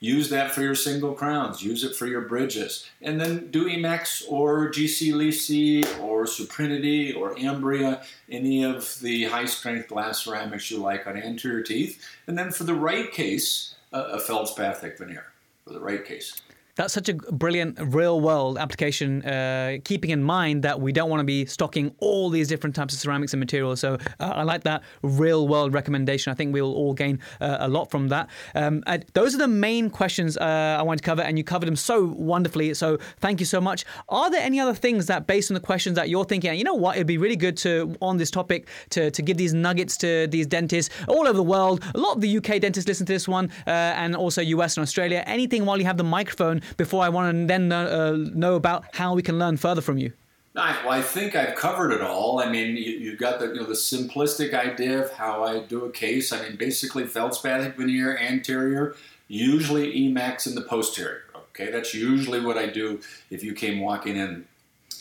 Use 0.00 0.28
that 0.30 0.50
for 0.50 0.60
your 0.60 0.74
single 0.74 1.14
crowns. 1.14 1.62
Use 1.62 1.84
it 1.84 1.96
for 1.96 2.06
your 2.06 2.22
bridges. 2.22 2.88
And 3.00 3.20
then 3.20 3.50
do 3.50 3.66
Emax 3.66 4.22
or 4.28 4.70
GC 4.70 5.12
LiSi 5.12 6.00
or 6.00 6.24
Suprinity 6.24 7.16
or 7.16 7.34
Ambria, 7.36 8.04
any 8.30 8.64
of 8.64 9.00
the 9.00 9.24
high 9.24 9.46
strength 9.46 9.88
glass 9.88 10.24
ceramics 10.24 10.70
you 10.70 10.78
like 10.78 11.06
on 11.06 11.16
anterior 11.16 11.62
teeth. 11.62 12.04
And 12.26 12.36
then 12.36 12.50
for 12.50 12.64
the 12.64 12.74
right 12.74 13.10
case, 13.10 13.74
a 13.92 14.18
feldspathic 14.18 14.98
veneer 14.98 15.26
for 15.64 15.72
the 15.72 15.80
right 15.80 16.04
case. 16.04 16.40
That's 16.76 16.92
such 16.92 17.08
a 17.08 17.14
brilliant 17.14 17.78
real 17.80 18.20
world 18.20 18.58
application, 18.58 19.24
uh, 19.24 19.78
keeping 19.84 20.10
in 20.10 20.22
mind 20.22 20.64
that 20.64 20.80
we 20.80 20.90
don't 20.90 21.08
want 21.08 21.20
to 21.20 21.24
be 21.24 21.46
stocking 21.46 21.94
all 21.98 22.30
these 22.30 22.48
different 22.48 22.74
types 22.74 22.92
of 22.92 22.98
ceramics 22.98 23.32
and 23.32 23.38
materials. 23.38 23.78
So 23.78 23.94
uh, 24.18 24.24
I 24.24 24.42
like 24.42 24.64
that 24.64 24.82
real 25.02 25.46
world 25.46 25.72
recommendation. 25.72 26.32
I 26.32 26.34
think 26.34 26.52
we'll 26.52 26.74
all 26.74 26.92
gain 26.92 27.20
uh, 27.40 27.58
a 27.60 27.68
lot 27.68 27.92
from 27.92 28.08
that. 28.08 28.28
Um, 28.56 28.82
those 29.12 29.36
are 29.36 29.38
the 29.38 29.46
main 29.46 29.88
questions 29.88 30.36
uh, 30.36 30.76
I 30.78 30.82
wanted 30.82 30.98
to 30.98 31.04
cover, 31.04 31.22
and 31.22 31.38
you 31.38 31.44
covered 31.44 31.66
them 31.66 31.76
so 31.76 32.06
wonderfully. 32.06 32.74
So 32.74 32.98
thank 33.20 33.38
you 33.38 33.46
so 33.46 33.60
much. 33.60 33.84
Are 34.08 34.28
there 34.28 34.42
any 34.42 34.58
other 34.58 34.74
things 34.74 35.06
that, 35.06 35.28
based 35.28 35.52
on 35.52 35.54
the 35.54 35.60
questions 35.60 35.94
that 35.94 36.08
you're 36.08 36.24
thinking, 36.24 36.52
you 36.54 36.64
know 36.64 36.74
what, 36.74 36.96
it'd 36.96 37.06
be 37.06 37.18
really 37.18 37.36
good 37.36 37.56
to, 37.58 37.96
on 38.02 38.16
this 38.16 38.32
topic, 38.32 38.66
to, 38.90 39.12
to 39.12 39.22
give 39.22 39.36
these 39.36 39.54
nuggets 39.54 39.96
to 39.98 40.26
these 40.26 40.48
dentists 40.48 40.92
all 41.06 41.28
over 41.28 41.36
the 41.36 41.42
world? 41.42 41.84
A 41.94 41.98
lot 41.98 42.16
of 42.16 42.20
the 42.20 42.36
UK 42.38 42.60
dentists 42.60 42.88
listen 42.88 43.06
to 43.06 43.12
this 43.12 43.28
one, 43.28 43.52
uh, 43.68 43.70
and 43.70 44.16
also 44.16 44.42
US 44.42 44.76
and 44.76 44.82
Australia. 44.82 45.22
Anything 45.26 45.64
while 45.66 45.78
you 45.78 45.84
have 45.84 45.98
the 45.98 46.02
microphone 46.02 46.62
before 46.76 47.04
I 47.04 47.08
want 47.08 47.34
to 47.34 47.46
then 47.46 47.72
uh, 47.72 48.16
know 48.16 48.54
about 48.54 48.84
how 48.94 49.14
we 49.14 49.22
can 49.22 49.38
learn 49.38 49.56
further 49.56 49.80
from 49.80 49.98
you? 49.98 50.12
I, 50.56 50.80
well, 50.84 50.92
I 50.92 51.02
think 51.02 51.34
I've 51.34 51.56
covered 51.56 51.90
it 51.90 52.00
all. 52.00 52.38
I 52.38 52.48
mean, 52.48 52.76
you, 52.76 52.92
you 52.92 53.16
got 53.16 53.40
the 53.40 53.48
you 53.48 53.54
know 53.54 53.66
the 53.66 53.74
simplistic 53.74 54.54
idea 54.54 55.02
of 55.02 55.10
how 55.12 55.42
I 55.42 55.60
do 55.60 55.84
a 55.84 55.90
case. 55.90 56.32
I 56.32 56.42
mean, 56.42 56.56
basically 56.56 57.04
feldspathic 57.04 57.76
veneer 57.76 58.16
anterior, 58.16 58.94
usually 59.26 59.92
Emax 59.92 60.46
in 60.46 60.54
the 60.54 60.62
posterior. 60.62 61.22
Okay, 61.50 61.70
that's 61.70 61.94
usually 61.94 62.40
what 62.40 62.56
I 62.56 62.66
do 62.66 63.00
if 63.30 63.42
you 63.42 63.52
came 63.52 63.80
walking 63.80 64.16
in 64.16 64.44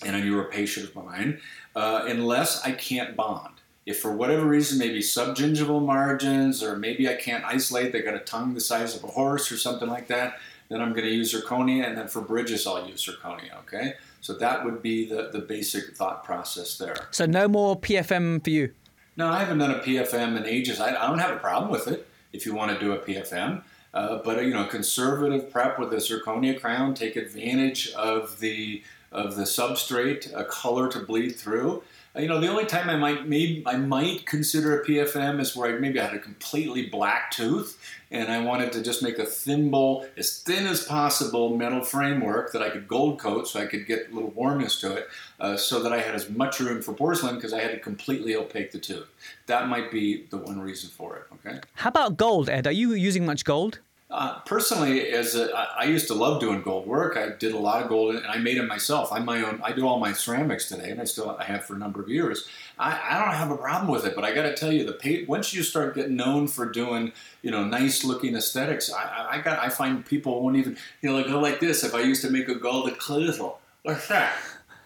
and 0.04 0.26
you're 0.26 0.42
a 0.42 0.50
patient 0.50 0.90
of 0.90 0.96
mine, 0.96 1.40
uh, 1.76 2.06
unless 2.08 2.64
I 2.64 2.72
can't 2.72 3.16
bond. 3.16 3.56
If 3.86 4.00
for 4.00 4.16
whatever 4.16 4.46
reason, 4.46 4.80
maybe 4.80 5.00
subgingival 5.00 5.86
margins, 5.86 6.64
or 6.64 6.78
maybe 6.78 7.10
I 7.10 7.16
can't 7.16 7.44
isolate, 7.44 7.92
they 7.92 8.02
got 8.02 8.16
a 8.16 8.20
tongue 8.20 8.54
the 8.54 8.62
size 8.62 8.96
of 8.96 9.04
a 9.04 9.08
horse 9.08 9.52
or 9.52 9.58
something 9.58 9.90
like 9.90 10.08
that, 10.08 10.40
then 10.74 10.82
I'm 10.82 10.94
going 10.94 11.06
to 11.06 11.14
use 11.14 11.34
zirconia, 11.34 11.88
and 11.88 11.98
then 11.98 12.08
for 12.08 12.22
bridges, 12.22 12.66
I'll 12.66 12.88
use 12.88 13.06
zirconia, 13.06 13.60
okay? 13.60 13.94
So 14.22 14.34
that 14.34 14.66
would 14.66 14.82
be 14.82 15.08
the, 15.08 15.30
the 15.32 15.40
basic 15.40 15.96
thought 15.96 16.24
process 16.24 16.78
there. 16.78 16.96
So 17.12 17.26
no 17.26 17.48
more 17.48 17.80
PFM 17.80 18.44
for 18.44 18.50
you? 18.50 18.74
No, 19.16 19.30
I 19.30 19.40
haven't 19.40 19.60
done 19.60 19.72
a 19.72 19.80
PFM 19.80 20.38
in 20.38 20.46
ages. 20.46 20.80
I, 20.80 20.90
I 20.90 21.08
don't 21.08 21.20
have 21.20 21.32
a 21.32 21.40
problem 21.40 21.72
with 21.72 21.88
it 21.88 22.08
if 22.32 22.46
you 22.46 22.56
want 22.56 22.72
to 22.72 22.80
do 22.80 22.94
a 22.94 22.98
PFM. 22.98 23.62
Uh, 23.94 24.18
but 24.24 24.44
you 24.44 24.54
know, 24.54 24.66
conservative 24.66 25.52
prep 25.52 25.78
with 25.78 25.94
a 25.94 25.98
zirconia 25.98 26.60
crown, 26.60 26.96
take 26.96 27.16
advantage 27.16 27.92
of 27.92 28.40
the 28.40 28.84
of 29.12 29.36
the 29.36 29.44
substrate, 29.44 30.36
a 30.36 30.44
color 30.44 30.90
to 30.90 31.00
bleed 31.00 31.36
through. 31.36 31.84
You 32.16 32.28
know, 32.28 32.40
the 32.40 32.48
only 32.48 32.66
time 32.66 32.92
I 32.92 32.96
might 32.96 33.28
maybe 33.28 33.64
I 33.66 33.76
might 33.76 34.28
consider 34.28 34.80
a 34.80 34.86
PFM 34.86 35.40
is 35.40 35.56
where 35.56 35.76
I 35.76 35.80
maybe 35.80 36.00
I 36.00 36.06
had 36.06 36.14
a 36.14 36.20
completely 36.20 36.86
black 36.86 37.32
tooth 37.32 37.80
and 38.12 38.32
I 38.32 38.40
wanted 38.44 38.72
to 38.74 38.84
just 38.84 39.02
make 39.02 39.18
a 39.18 39.26
thimble 39.26 40.06
as 40.16 40.38
thin 40.38 40.68
as 40.68 40.86
possible 40.86 41.58
metal 41.58 41.82
framework 41.82 42.52
that 42.52 42.62
I 42.62 42.70
could 42.70 42.88
gold 42.88 43.20
coat 43.20 43.48
so 43.48 43.60
I 43.60 43.66
could 43.66 43.88
get 43.88 44.12
a 44.12 44.14
little 44.14 44.30
warmness 44.30 44.80
to 44.82 44.96
it, 44.96 45.08
uh, 45.40 45.58
so 45.58 45.82
that 45.82 45.92
I 45.92 46.00
had 46.00 46.14
as 46.14 46.30
much 46.30 46.60
room 46.60 46.84
for 46.84 46.94
porcelain 46.94 47.36
because 47.36 47.52
I 47.52 47.60
had 47.60 47.72
to 47.72 47.80
completely 47.80 48.36
opaque 48.36 48.72
the 48.72 48.80
tooth. 48.80 49.08
That 49.48 49.68
might 49.68 49.92
be 49.92 50.28
the 50.30 50.38
one 50.38 50.62
reason 50.62 50.92
for 50.92 51.18
it. 51.18 51.24
Okay. 51.34 51.60
How 51.74 51.90
about 51.90 52.18
gold, 52.18 52.48
Ed? 52.48 52.68
Are 52.68 52.72
you 52.72 52.94
using 52.94 53.26
much 53.26 53.44
gold? 53.44 53.80
Uh, 54.14 54.40
personally, 54.42 55.10
as 55.10 55.34
a, 55.34 55.52
I 55.58 55.86
used 55.86 56.06
to 56.06 56.14
love 56.14 56.40
doing 56.40 56.62
gold 56.62 56.86
work. 56.86 57.18
I 57.18 57.30
did 57.30 57.52
a 57.52 57.58
lot 57.58 57.82
of 57.82 57.90
gold, 57.90 58.14
and 58.14 58.28
I 58.28 58.38
made 58.38 58.58
it 58.58 58.68
myself. 58.68 59.12
I'm 59.12 59.26
my 59.26 59.42
own. 59.42 59.60
I 59.64 59.72
do 59.72 59.88
all 59.88 60.00
my 60.00 60.14
ceramics 60.14 60.70
today, 60.70 60.92
and 60.92 61.02
I 61.02 61.06
still 61.06 61.36
I 61.40 61.46
have 61.46 61.66
for 61.66 61.74
a 61.74 61.80
number 61.80 62.00
of 62.00 62.08
years. 62.08 62.48
I, 62.78 62.92
I 63.10 63.26
don't 63.26 63.34
have 63.34 63.50
a 63.50 63.58
problem 63.58 63.92
with 63.92 64.06
it, 64.06 64.14
but 64.14 64.24
I 64.24 64.32
got 64.32 64.44
to 64.44 64.54
tell 64.54 64.72
you, 64.72 64.86
the 64.86 64.94
pay, 64.94 65.26
once 65.26 65.52
you 65.52 65.64
start 65.64 65.96
getting 65.96 66.16
known 66.16 66.48
for 66.48 66.70
doing 66.70 67.12
you 67.42 67.50
know 67.50 67.64
nice 67.64 68.04
looking 68.04 68.36
aesthetics, 68.36 68.94
I, 68.94 69.30
I 69.32 69.42
got 69.42 69.58
I 69.58 69.70
find 69.70 70.06
people 70.06 70.44
won't 70.44 70.58
even 70.58 70.78
you 71.02 71.10
know 71.10 71.16
like 71.16 71.26
go 71.26 71.40
like 71.40 71.60
this. 71.60 71.84
If 71.84 71.96
I 71.96 72.02
used 72.02 72.22
to 72.22 72.30
make 72.30 72.48
a 72.50 72.56
gold 72.56 72.92
chisel, 73.00 73.62
what's 73.82 74.08
that? 74.10 74.36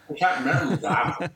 What's 0.08 0.22
that 0.22 0.46
metal 0.46 0.78
job? 0.78 1.32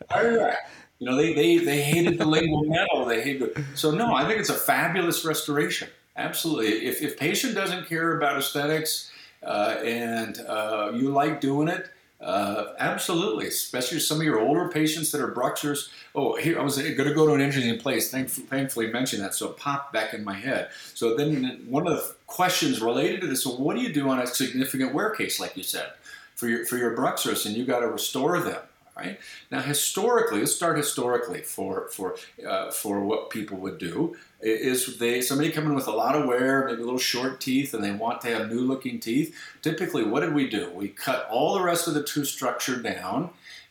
You 1.00 1.10
know, 1.10 1.18
they, 1.18 1.34
they, 1.34 1.58
they 1.58 1.82
hated 1.82 2.20
the 2.20 2.26
label 2.26 2.64
metal. 2.64 3.06
They 3.06 3.22
hated 3.22 3.66
so 3.74 3.90
no. 3.90 4.14
I 4.14 4.26
think 4.28 4.40
it's 4.40 4.50
a 4.50 4.54
fabulous 4.54 5.26
restoration. 5.26 5.90
Absolutely. 6.16 6.86
If, 6.88 7.02
if 7.02 7.18
patient 7.18 7.56
doesn't 7.56 7.88
care 7.88 8.18
about 8.18 8.38
aesthetics 8.38 9.12
uh, 9.44 9.78
and 9.84 10.40
uh, 10.40 10.92
you 10.94 11.10
like 11.10 11.42
doing 11.42 11.68
it, 11.68 11.90
uh, 12.22 12.74
absolutely. 12.78 13.48
Especially 13.48 14.00
some 14.00 14.20
of 14.20 14.24
your 14.24 14.40
older 14.40 14.70
patients 14.70 15.12
that 15.12 15.22
are 15.22 15.32
bruxers. 15.32 15.90
Oh, 16.14 16.36
here 16.36 16.60
I 16.60 16.64
was 16.64 16.78
going 16.78 16.96
to 16.96 17.14
go 17.14 17.26
to 17.26 17.34
an 17.34 17.42
interesting 17.42 17.80
place. 17.80 18.12
Thank, 18.12 18.30
thankfully, 18.30 18.92
mentioned 18.92 19.24
that, 19.24 19.34
so 19.34 19.50
it 19.50 19.58
popped 19.58 19.92
back 19.92 20.14
in 20.14 20.24
my 20.24 20.36
head. 20.36 20.70
So 20.94 21.16
then, 21.16 21.66
one 21.68 21.88
of 21.88 21.94
the 21.94 22.16
questions 22.28 22.80
related 22.80 23.22
to 23.22 23.28
this: 23.28 23.44
So, 23.44 23.52
what 23.52 23.76
do 23.76 23.82
you 23.82 23.92
do 23.92 24.08
on 24.10 24.20
a 24.20 24.28
significant 24.28 24.94
wear 24.94 25.10
case, 25.10 25.40
like 25.40 25.58
you 25.58 25.64
said, 25.64 25.94
for 26.36 26.48
your 26.48 26.66
for 26.66 26.78
your 26.78 26.96
bruxers, 26.96 27.48
and 27.48 27.56
you 27.56 27.66
got 27.66 27.80
to 27.80 27.88
restore 27.88 28.40
them? 28.40 28.62
Right 28.96 29.20
now, 29.50 29.62
historically, 29.62 30.42
let's 30.42 30.56
start 30.56 30.78
historically 30.78 31.42
for 31.42 31.88
for 31.90 32.18
uh, 32.48 32.70
for 32.70 33.04
what 33.04 33.32
people 33.32 33.58
would 33.58 33.80
do 33.80 34.16
is 34.42 34.98
they 34.98 35.22
somebody 35.22 35.52
coming 35.52 35.74
with 35.74 35.88
a 35.88 35.92
lot 35.92 36.16
of 36.16 36.26
wear, 36.26 36.66
maybe 36.66 36.82
a 36.82 36.86
little 36.86 37.00
short 37.00 37.40
teeth, 37.40 37.74
and 37.74 37.84
they 37.84 37.92
want 37.92 38.22
to 38.22 38.28
have 38.28 38.52
new 38.52 38.62
looking 38.62 39.00
teeth. 39.00 39.36
Typically, 39.62 40.04
what 40.04 40.22
did 40.22 40.34
we 40.34 40.50
do? 40.50 40.72
We 40.72 40.90
cut 40.90 41.28
all 41.30 41.54
the 41.54 41.64
rest 41.64 41.88
of 41.88 41.94
the 41.94 42.04
tooth 42.04 42.28
structure 42.28 42.82
down, 42.82 43.30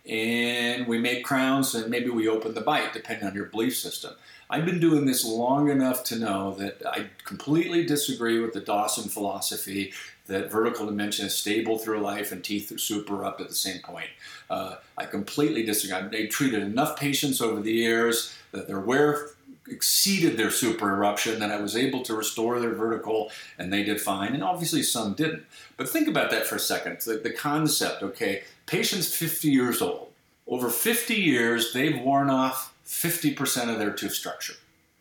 and 0.08 0.86
we 0.86 0.98
make 0.98 1.24
crowns, 1.24 1.74
and 1.74 1.90
maybe 1.90 2.10
we 2.10 2.28
open 2.28 2.54
the 2.54 2.60
bite, 2.60 2.92
depending 2.92 3.26
on 3.26 3.34
your 3.34 3.46
belief 3.46 3.76
system. 3.76 4.14
I've 4.48 4.66
been 4.66 4.80
doing 4.80 5.04
this 5.04 5.24
long 5.24 5.70
enough 5.70 6.02
to 6.04 6.18
know 6.18 6.54
that 6.54 6.82
I 6.84 7.06
completely 7.24 7.86
disagree 7.86 8.40
with 8.40 8.52
the 8.52 8.60
Dawson 8.60 9.08
philosophy 9.08 9.92
that 10.26 10.50
vertical 10.50 10.86
dimension 10.86 11.26
is 11.26 11.34
stable 11.36 11.78
through 11.78 12.00
life 12.00 12.32
and 12.32 12.42
teeth 12.42 12.70
are 12.72 12.78
super 12.78 13.24
up 13.24 13.40
at 13.40 13.48
the 13.48 13.54
same 13.54 13.80
point. 13.80 14.08
Uh, 14.48 14.76
I 14.96 15.06
completely 15.06 15.64
disagree. 15.64 16.08
They 16.08 16.26
treated 16.26 16.62
enough 16.62 16.98
patients 16.98 17.40
over 17.40 17.60
the 17.60 17.72
years 17.72 18.34
that 18.50 18.66
their 18.66 18.80
wear 18.80 19.30
exceeded 19.70 20.36
their 20.36 20.50
super 20.50 20.90
eruption 20.90 21.38
that 21.40 21.50
I 21.50 21.60
was 21.60 21.76
able 21.76 22.02
to 22.02 22.14
restore 22.14 22.58
their 22.58 22.74
vertical 22.74 23.30
and 23.58 23.72
they 23.72 23.82
did 23.82 24.00
fine. 24.00 24.34
And 24.34 24.42
obviously 24.42 24.82
some 24.82 25.14
didn't. 25.14 25.44
But 25.76 25.88
think 25.88 26.08
about 26.08 26.30
that 26.30 26.46
for 26.46 26.56
a 26.56 26.60
second. 26.60 27.00
The, 27.00 27.18
the 27.18 27.32
concept, 27.32 28.02
okay, 28.02 28.42
patient's 28.66 29.14
50 29.14 29.48
years 29.48 29.80
old. 29.80 30.08
Over 30.46 30.68
50 30.68 31.14
years, 31.14 31.72
they've 31.72 32.00
worn 32.00 32.28
off 32.28 32.74
50% 32.86 33.72
of 33.72 33.78
their 33.78 33.92
tooth 33.92 34.14
structure. 34.14 34.54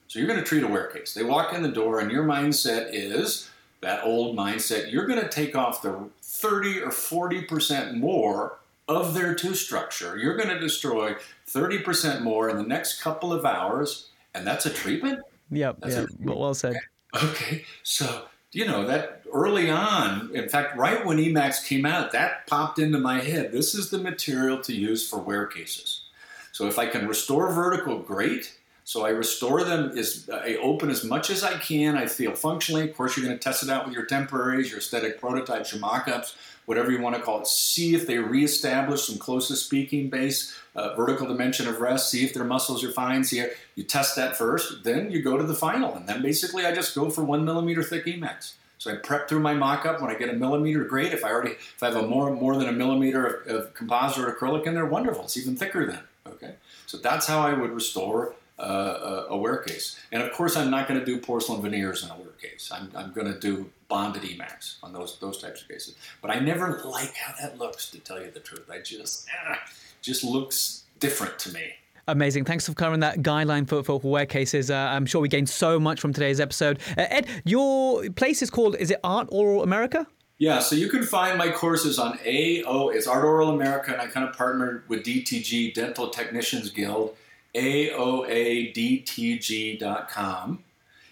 So 0.07 0.19
you're 0.19 0.27
going 0.27 0.39
to 0.39 0.45
treat 0.45 0.63
a 0.63 0.67
wear 0.67 0.87
case. 0.87 1.13
They 1.13 1.23
walk 1.23 1.53
in 1.53 1.63
the 1.63 1.69
door 1.69 1.99
and 1.99 2.11
your 2.11 2.23
mindset 2.23 2.89
is 2.93 3.49
that 3.81 4.03
old 4.03 4.35
mindset. 4.35 4.91
You're 4.91 5.07
going 5.07 5.21
to 5.21 5.29
take 5.29 5.55
off 5.55 5.81
the 5.81 6.09
30 6.21 6.81
or 6.81 6.89
40% 6.89 7.95
more 7.95 8.59
of 8.87 9.13
their 9.13 9.35
tooth 9.35 9.57
structure. 9.57 10.17
You're 10.17 10.35
going 10.35 10.49
to 10.49 10.59
destroy 10.59 11.15
30% 11.47 12.21
more 12.21 12.49
in 12.49 12.57
the 12.57 12.63
next 12.63 13.01
couple 13.01 13.31
of 13.31 13.45
hours 13.45 14.09
and 14.39 14.47
that's 14.47 14.65
a 14.65 14.69
treatment. 14.69 15.19
Yep. 15.51 15.77
That's 15.81 15.95
yeah. 15.95 16.05
Well 16.19 16.53
said. 16.53 16.75
Okay. 17.23 17.65
So 17.83 18.25
you 18.51 18.65
know 18.65 18.85
that 18.87 19.23
early 19.31 19.69
on, 19.69 20.31
in 20.33 20.49
fact, 20.49 20.77
right 20.77 21.05
when 21.05 21.17
Emax 21.17 21.65
came 21.65 21.85
out, 21.85 22.11
that 22.11 22.47
popped 22.47 22.79
into 22.79 22.97
my 22.97 23.19
head. 23.19 23.51
This 23.51 23.75
is 23.75 23.89
the 23.89 23.99
material 23.99 24.59
to 24.61 24.73
use 24.73 25.07
for 25.07 25.19
wear 25.19 25.45
cases. 25.45 26.03
So 26.51 26.67
if 26.67 26.79
I 26.79 26.87
can 26.87 27.07
restore 27.07 27.51
vertical, 27.51 27.99
great. 27.99 28.55
So 28.83 29.05
I 29.05 29.09
restore 29.09 29.63
them 29.63 29.95
as 29.97 30.27
I 30.33 30.55
open 30.55 30.89
as 30.89 31.03
much 31.03 31.29
as 31.29 31.43
I 31.43 31.57
can. 31.59 31.95
I 31.95 32.07
feel 32.07 32.33
functionally. 32.33 32.89
Of 32.89 32.97
course, 32.97 33.15
you're 33.15 33.25
going 33.25 33.37
to 33.37 33.43
test 33.43 33.61
it 33.61 33.69
out 33.69 33.85
with 33.85 33.93
your 33.93 34.05
temporaries, 34.05 34.71
your 34.71 34.79
aesthetic 34.79 35.19
prototypes, 35.19 35.71
your 35.71 35.79
mock-ups 35.79 36.35
whatever 36.69 36.91
you 36.91 37.01
want 37.01 37.15
to 37.15 37.21
call 37.23 37.41
it. 37.41 37.47
See 37.47 37.95
if 37.95 38.05
they 38.05 38.19
reestablish 38.19 39.01
some 39.01 39.17
closest 39.17 39.65
speaking 39.65 40.07
space, 40.09 40.55
uh, 40.79 40.95
vertical 40.95 41.27
dimension 41.27 41.67
of 41.67 41.81
rest. 41.81 42.09
See 42.09 42.23
if 42.23 42.33
their 42.33 42.43
muscles 42.43 42.83
are 42.83 42.91
fine. 42.91 43.23
See 43.23 43.39
if 43.39 43.59
you 43.75 43.83
test 43.83 44.15
that 44.15 44.37
first. 44.37 44.83
Then 44.83 45.11
you 45.11 45.21
go 45.21 45.37
to 45.37 45.43
the 45.43 45.53
final, 45.53 45.93
and 45.95 46.07
then 46.07 46.21
basically 46.21 46.65
I 46.65 46.73
just 46.73 46.95
go 46.95 47.09
for 47.09 47.23
one 47.23 47.45
millimeter 47.45 47.83
thick 47.83 48.05
Emax. 48.05 48.53
So 48.77 48.91
I 48.91 48.95
prep 48.95 49.27
through 49.27 49.41
my 49.41 49.53
mock-up. 49.53 50.01
When 50.01 50.09
I 50.09 50.15
get 50.15 50.29
a 50.29 50.33
millimeter, 50.33 50.85
great. 50.85 51.11
If 51.11 51.25
I 51.25 51.31
already 51.31 51.51
if 51.51 51.83
I 51.83 51.87
have 51.87 51.97
a 51.97 52.07
more 52.07 52.33
more 52.33 52.55
than 52.55 52.69
a 52.69 52.71
millimeter 52.71 53.25
of, 53.25 53.55
of 53.55 53.73
composite 53.73 54.23
or 54.23 54.31
acrylic 54.31 54.65
in 54.65 54.73
there, 54.73 54.85
wonderful. 54.85 55.25
It's 55.25 55.37
even 55.37 55.55
thicker 55.55 55.85
then. 55.85 55.99
Okay. 56.25 56.55
So 56.85 56.97
that's 56.97 57.27
how 57.27 57.41
I 57.41 57.53
would 57.53 57.71
restore 57.71 58.35
uh, 58.59 59.25
a, 59.29 59.33
a 59.33 59.37
wear 59.37 59.57
case. 59.57 59.99
And 60.11 60.21
of 60.21 60.31
course, 60.33 60.55
I'm 60.55 60.69
not 60.69 60.87
going 60.87 60.99
to 60.99 61.05
do 61.05 61.19
porcelain 61.19 61.61
veneers 61.61 62.03
in 62.03 62.09
a 62.09 62.15
wear 62.15 62.33
case. 62.41 62.69
I'm, 62.73 62.91
I'm 62.95 63.11
going 63.13 63.31
to 63.31 63.39
do 63.39 63.69
bonded 63.87 64.23
Emax 64.23 64.75
on 64.83 64.93
those 64.93 65.17
those 65.19 65.41
types 65.41 65.61
of 65.61 65.67
cases. 65.67 65.95
But 66.21 66.31
I 66.31 66.39
never 66.39 66.81
like 66.85 67.13
how 67.15 67.33
that 67.41 67.57
looks, 67.57 67.89
to 67.91 67.99
tell 67.99 68.21
you 68.21 68.31
the 68.31 68.39
truth. 68.39 68.69
I 68.71 68.79
just 68.79 69.27
eh, 69.27 69.55
just 70.01 70.23
looks 70.23 70.85
different 70.99 71.37
to 71.39 71.53
me. 71.53 71.73
Amazing. 72.07 72.45
Thanks 72.45 72.67
for 72.67 72.73
covering 72.73 73.01
that 73.01 73.19
guideline 73.19 73.67
for, 73.67 73.83
for 73.83 73.99
wear 73.99 74.25
cases. 74.25 74.71
Uh, 74.71 74.75
I'm 74.75 75.05
sure 75.05 75.21
we 75.21 75.29
gained 75.29 75.49
so 75.49 75.79
much 75.79 76.01
from 76.01 76.11
today's 76.11 76.39
episode. 76.39 76.79
Uh, 76.97 77.05
Ed, 77.09 77.27
your 77.45 78.09
place 78.11 78.41
is 78.41 78.49
called, 78.49 78.75
is 78.77 78.89
it 78.89 78.99
Art 79.03 79.27
Oral 79.31 79.61
America? 79.61 80.07
Yeah, 80.39 80.59
so 80.59 80.75
you 80.75 80.87
can 80.87 81.03
find 81.03 81.37
my 81.37 81.51
courses 81.51 81.99
on 81.99 82.17
AO, 82.25 82.89
it's 82.89 83.05
Art 83.07 83.25
Oral 83.25 83.49
America, 83.49 83.91
and 83.91 84.01
I 84.01 84.07
kind 84.07 84.27
of 84.27 84.33
partnered 84.33 84.87
with 84.87 85.03
DTG, 85.03 85.73
Dental 85.73 86.09
Technicians 86.09 86.71
Guild, 86.71 87.15
AOADTG.com. 87.55 88.69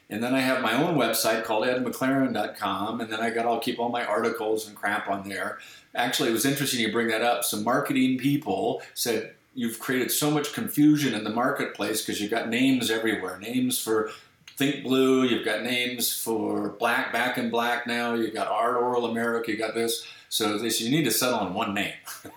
And 0.09 0.23
then 0.23 0.33
I 0.33 0.39
have 0.39 0.61
my 0.61 0.73
own 0.73 0.95
website 0.95 1.43
called 1.43 1.65
edmclaren.com, 1.65 3.01
and 3.01 3.11
then 3.11 3.19
I 3.19 3.29
got 3.29 3.45
I'll 3.45 3.59
keep 3.59 3.77
all 3.79 3.89
my 3.89 4.05
articles 4.05 4.67
and 4.67 4.75
crap 4.75 5.09
on 5.09 5.27
there. 5.27 5.57
Actually, 5.93 6.29
it 6.29 6.33
was 6.33 6.45
interesting 6.45 6.79
you 6.79 6.91
bring 6.91 7.09
that 7.09 7.21
up. 7.21 7.43
Some 7.43 7.63
marketing 7.63 8.17
people 8.17 8.81
said 8.93 9.33
you've 9.53 9.79
created 9.79 10.11
so 10.11 10.31
much 10.31 10.53
confusion 10.53 11.13
in 11.13 11.23
the 11.23 11.29
marketplace 11.29 12.01
because 12.01 12.21
you've 12.21 12.31
got 12.31 12.47
names 12.47 12.89
everywhere, 12.89 13.39
names 13.39 13.79
for 13.79 14.11
Think 14.55 14.83
Blue, 14.83 15.23
you've 15.23 15.45
got 15.45 15.63
names 15.63 16.13
for 16.13 16.69
Black 16.79 17.11
Back 17.11 17.37
in 17.37 17.49
Black 17.49 17.85
now, 17.85 18.13
you've 18.13 18.33
got 18.33 18.47
Art 18.47 18.75
Oral 18.75 19.05
America, 19.05 19.51
you 19.51 19.57
got 19.57 19.75
this. 19.75 20.07
So 20.29 20.57
they 20.57 20.69
said, 20.69 20.87
you 20.87 20.91
need 20.91 21.05
to 21.05 21.11
settle 21.11 21.39
on 21.39 21.53
one 21.53 21.73
name. 21.73 21.93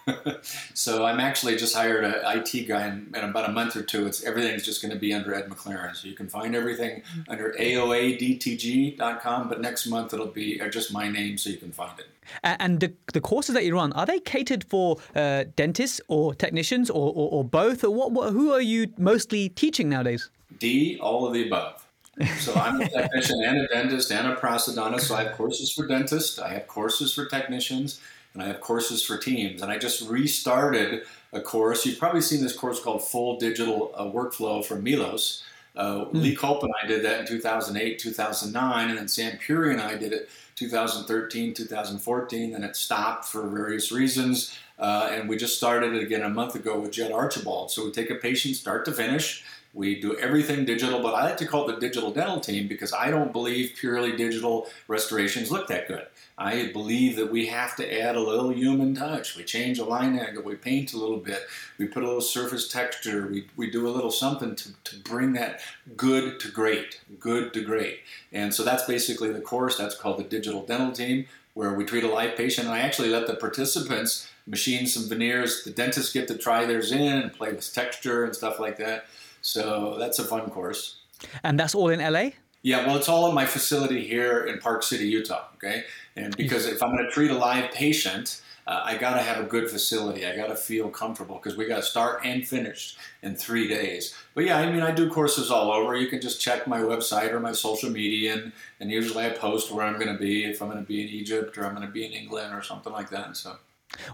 so 0.75 1.05
I'm 1.05 1.19
actually 1.19 1.57
just 1.57 1.75
hired 1.75 2.05
an 2.05 2.15
IT 2.25 2.69
guy, 2.69 2.83
and 2.83 3.15
in 3.15 3.25
about 3.25 3.49
a 3.49 3.53
month 3.53 3.75
or 3.77 3.83
two, 3.83 4.07
it's 4.07 4.23
everything's 4.25 4.65
just 4.65 4.81
going 4.81 4.93
to 4.93 4.99
be 4.99 5.13
under 5.13 5.35
Ed 5.35 5.49
McLaren. 5.49 5.97
So 5.97 6.07
you 6.09 6.15
can 6.15 6.29
find 6.29 6.55
everything 6.55 7.03
under 7.29 7.53
AOADTG.com, 7.59 9.49
but 9.49 9.61
next 9.61 9.87
month 9.87 10.15
it'll 10.15 10.27
be 10.27 10.61
uh, 10.61 10.69
just 10.69 10.93
my 10.93 11.09
name, 11.09 11.37
so 11.37 11.51
you 11.51 11.57
can 11.57 11.73
find 11.73 11.99
it. 11.99 12.07
And 12.45 12.79
the, 12.79 12.93
the 13.13 13.21
courses 13.21 13.55
that 13.55 13.65
you 13.65 13.75
run, 13.75 13.93
are 13.95 14.07
they 14.07 14.21
catered 14.21 14.65
for 14.65 14.99
uh, 15.17 15.45
dentists 15.57 16.01
or 16.07 16.35
technicians 16.35 16.89
or, 16.89 17.09
or, 17.09 17.31
or 17.31 17.45
both? 17.45 17.83
Or 17.83 17.91
what, 17.91 18.13
what, 18.13 18.33
who 18.33 18.53
are 18.53 18.61
you 18.61 18.93
mostly 18.99 19.49
teaching 19.49 19.89
nowadays? 19.89 20.31
D, 20.59 20.99
all 21.01 21.27
of 21.27 21.33
the 21.33 21.47
above. 21.47 21.85
So 22.39 22.55
I'm 22.55 22.81
a 22.81 22.89
technician 22.89 23.43
and 23.43 23.59
a 23.59 23.69
dentist 23.69 24.11
and 24.13 24.29
a 24.29 24.37
prosthodontist. 24.37 25.03
So 25.03 25.15
I 25.15 25.25
have 25.25 25.33
courses 25.37 25.73
for 25.73 25.87
dentists, 25.87 26.39
I 26.39 26.53
have 26.55 26.67
courses 26.67 27.15
for 27.15 27.27
technicians, 27.27 28.01
and 28.35 28.43
I 28.43 28.47
have 28.47 28.61
courses 28.61 29.05
for 29.05 29.17
teams. 29.17 29.63
And 29.63 29.71
I 29.71 29.79
just 29.79 30.09
restarted 30.09 31.05
a 31.33 31.41
course. 31.41 31.87
You've 31.87 31.99
probably 31.99 32.21
seen 32.21 32.43
this 32.43 32.57
course 32.57 32.81
called 32.81 33.07
Full 33.07 33.39
Digital 33.39 33.93
uh, 33.95 34.05
Workflow 34.05 34.65
from 34.65 34.83
Milos. 34.83 35.45
Uh, 35.77 36.07
mm. 36.07 36.15
Lee 36.15 36.35
Culp 36.35 36.63
and 36.63 36.73
I 36.83 36.87
did 36.87 37.05
that 37.05 37.21
in 37.21 37.27
2008, 37.27 37.99
2009, 37.99 38.89
and 38.89 38.99
then 38.99 39.09
Sam 39.09 39.39
Puri 39.39 39.73
and 39.73 39.81
I 39.81 39.97
did 39.97 40.13
it 40.13 40.29
2013, 40.57 41.55
2014. 41.55 42.51
Then 42.53 42.65
it 42.65 42.77
stopped 42.77 43.27
for 43.27 43.49
various 43.49 43.93
reasons. 43.93 44.59
Uh, 44.79 45.11
and 45.13 45.29
we 45.29 45.37
just 45.37 45.57
started 45.57 45.95
it 45.95 46.03
again 46.03 46.23
a 46.23 46.29
month 46.29 46.55
ago 46.55 46.81
with 46.81 46.91
Jed 46.91 47.13
Archibald. 47.13 47.71
So 47.71 47.85
we 47.85 47.93
take 47.93 48.11
a 48.11 48.15
patient 48.15 48.57
start 48.57 48.85
to 48.87 48.93
finish 48.93 49.45
We 49.73 50.01
do 50.01 50.19
everything 50.19 50.65
digital, 50.65 51.01
but 51.01 51.15
I 51.15 51.25
like 51.25 51.37
to 51.37 51.47
call 51.47 51.69
it 51.69 51.75
the 51.75 51.81
digital 51.81 52.11
dental 52.11 52.41
team 52.41 52.67
because 52.67 52.93
I 52.93 53.09
don't 53.11 53.33
believe 53.33 53.77
purely 53.79 54.17
digital 54.17 54.67
restorations 54.89 55.53
look 55.53 55.69
that 55.69 55.87
good. 55.87 56.07
I 56.37 56.71
believe 56.73 57.17
that 57.17 57.31
we 57.31 57.47
have 57.47 57.77
to 57.77 58.01
add 58.01 58.17
a 58.17 58.21
little 58.21 58.51
human 58.51 58.97
touch. 58.97 59.37
We 59.37 59.45
change 59.45 59.79
a 59.79 59.85
line 59.85 60.19
angle, 60.19 60.43
we 60.43 60.57
paint 60.57 60.93
a 60.93 60.97
little 60.97 61.19
bit, 61.19 61.47
we 61.79 61.87
put 61.87 62.03
a 62.03 62.07
little 62.07 62.21
surface 62.21 62.67
texture, 62.67 63.29
we, 63.29 63.47
we 63.57 63.71
do 63.71 63.87
a 63.87 63.93
little 63.93 64.11
something 64.11 64.57
to, 64.57 64.73
to 64.85 64.97
bring 64.99 65.35
that 65.35 65.61
good 65.97 66.41
to 66.41 66.51
great, 66.51 67.01
good 67.21 67.53
to 67.55 67.63
great. 67.63 68.01
And 68.33 68.53
so 68.53 68.65
that's 68.65 68.85
basically 68.85 69.33
the 69.33 69.41
course. 69.41 69.77
That's 69.77 69.95
called 69.95 70.19
the 70.19 70.25
digital 70.25 70.65
dental 70.65 70.91
team, 70.93 71.27
where 71.55 71.75
we 71.75 71.85
treat 71.85 72.05
a 72.05 72.09
live 72.09 72.37
patient. 72.37 72.67
And 72.67 72.75
I 72.75 72.81
actually 72.81 73.11
let 73.11 73.29
the 73.29 73.35
participants 73.35 74.29
machine 74.47 74.87
some 74.87 75.09
veneers. 75.09 75.63
The 75.63 75.71
dentists 75.71 76.13
get 76.13 76.27
to 76.29 76.37
try 76.37 76.65
theirs 76.65 76.91
in 76.91 77.19
and 77.19 77.33
play 77.33 77.53
with 77.53 77.73
texture 77.73 78.25
and 78.25 78.35
stuff 78.35 78.59
like 78.59 78.79
that. 78.79 79.05
So 79.43 79.97
that's 79.99 80.19
a 80.19 80.25
fun 80.25 80.51
course. 80.51 80.97
And 81.43 81.59
that's 81.59 81.75
all 81.75 81.89
in 81.89 82.01
LA? 82.01 82.31
Yeah, 82.63 82.87
well, 82.87 82.97
it's 82.97 83.09
all 83.09 83.29
in 83.29 83.35
my 83.35 83.47
facility 83.47 84.07
here 84.07 84.45
in 84.45 84.59
Park 84.59 84.83
City, 84.83 85.07
Utah. 85.07 85.45
Okay, 85.55 85.85
and 86.17 86.37
because 86.37 86.67
if 86.67 86.83
I'm 86.83 86.95
going 86.95 87.05
to 87.05 87.11
treat 87.11 87.31
a 87.31 87.37
live 87.37 87.73
patient, 87.73 88.43
uh, 88.67 88.83
I 88.85 88.99
got 88.99 89.15
to 89.15 89.23
have 89.23 89.43
a 89.43 89.49
good 89.49 89.71
facility. 89.71 90.27
I 90.27 90.37
got 90.37 90.49
to 90.49 90.57
feel 90.57 90.91
comfortable 90.91 91.37
because 91.37 91.57
we 91.57 91.67
got 91.67 91.77
to 91.77 91.83
start 91.83 92.21
and 92.25 92.47
finish 92.47 92.97
in 93.23 93.35
three 93.35 93.67
days. 93.67 94.15
But 94.35 94.45
yeah, 94.45 94.59
I 94.59 94.71
mean, 94.71 94.83
I 94.83 94.91
do 94.91 95.09
courses 95.09 95.51
all 95.51 95.73
over. 95.73 95.97
You 95.97 96.09
can 96.09 96.21
just 96.21 96.41
check 96.41 96.67
my 96.67 96.81
website 96.81 97.33
or 97.33 97.41
my 97.41 97.53
social 97.53 97.91
media, 97.91 98.35
and, 98.35 98.53
and 98.79 98.91
usually 98.91 99.25
I 99.25 99.31
post 99.31 99.73
where 99.73 99.87
I'm 99.87 99.99
going 99.99 100.13
to 100.13 100.19
be, 100.19 100.45
if 100.45 100.61
I'm 100.61 100.69
going 100.69 100.83
to 100.83 100.87
be 100.87 101.03
in 101.03 101.09
Egypt 101.09 101.57
or 101.57 101.65
I'm 101.65 101.75
going 101.75 101.87
to 101.87 101.93
be 101.93 102.05
in 102.05 102.13
England 102.13 102.55
or 102.55 102.63
something 102.63 102.93
like 102.93 103.11
that. 103.11 103.27
And 103.27 103.37
So. 103.37 103.57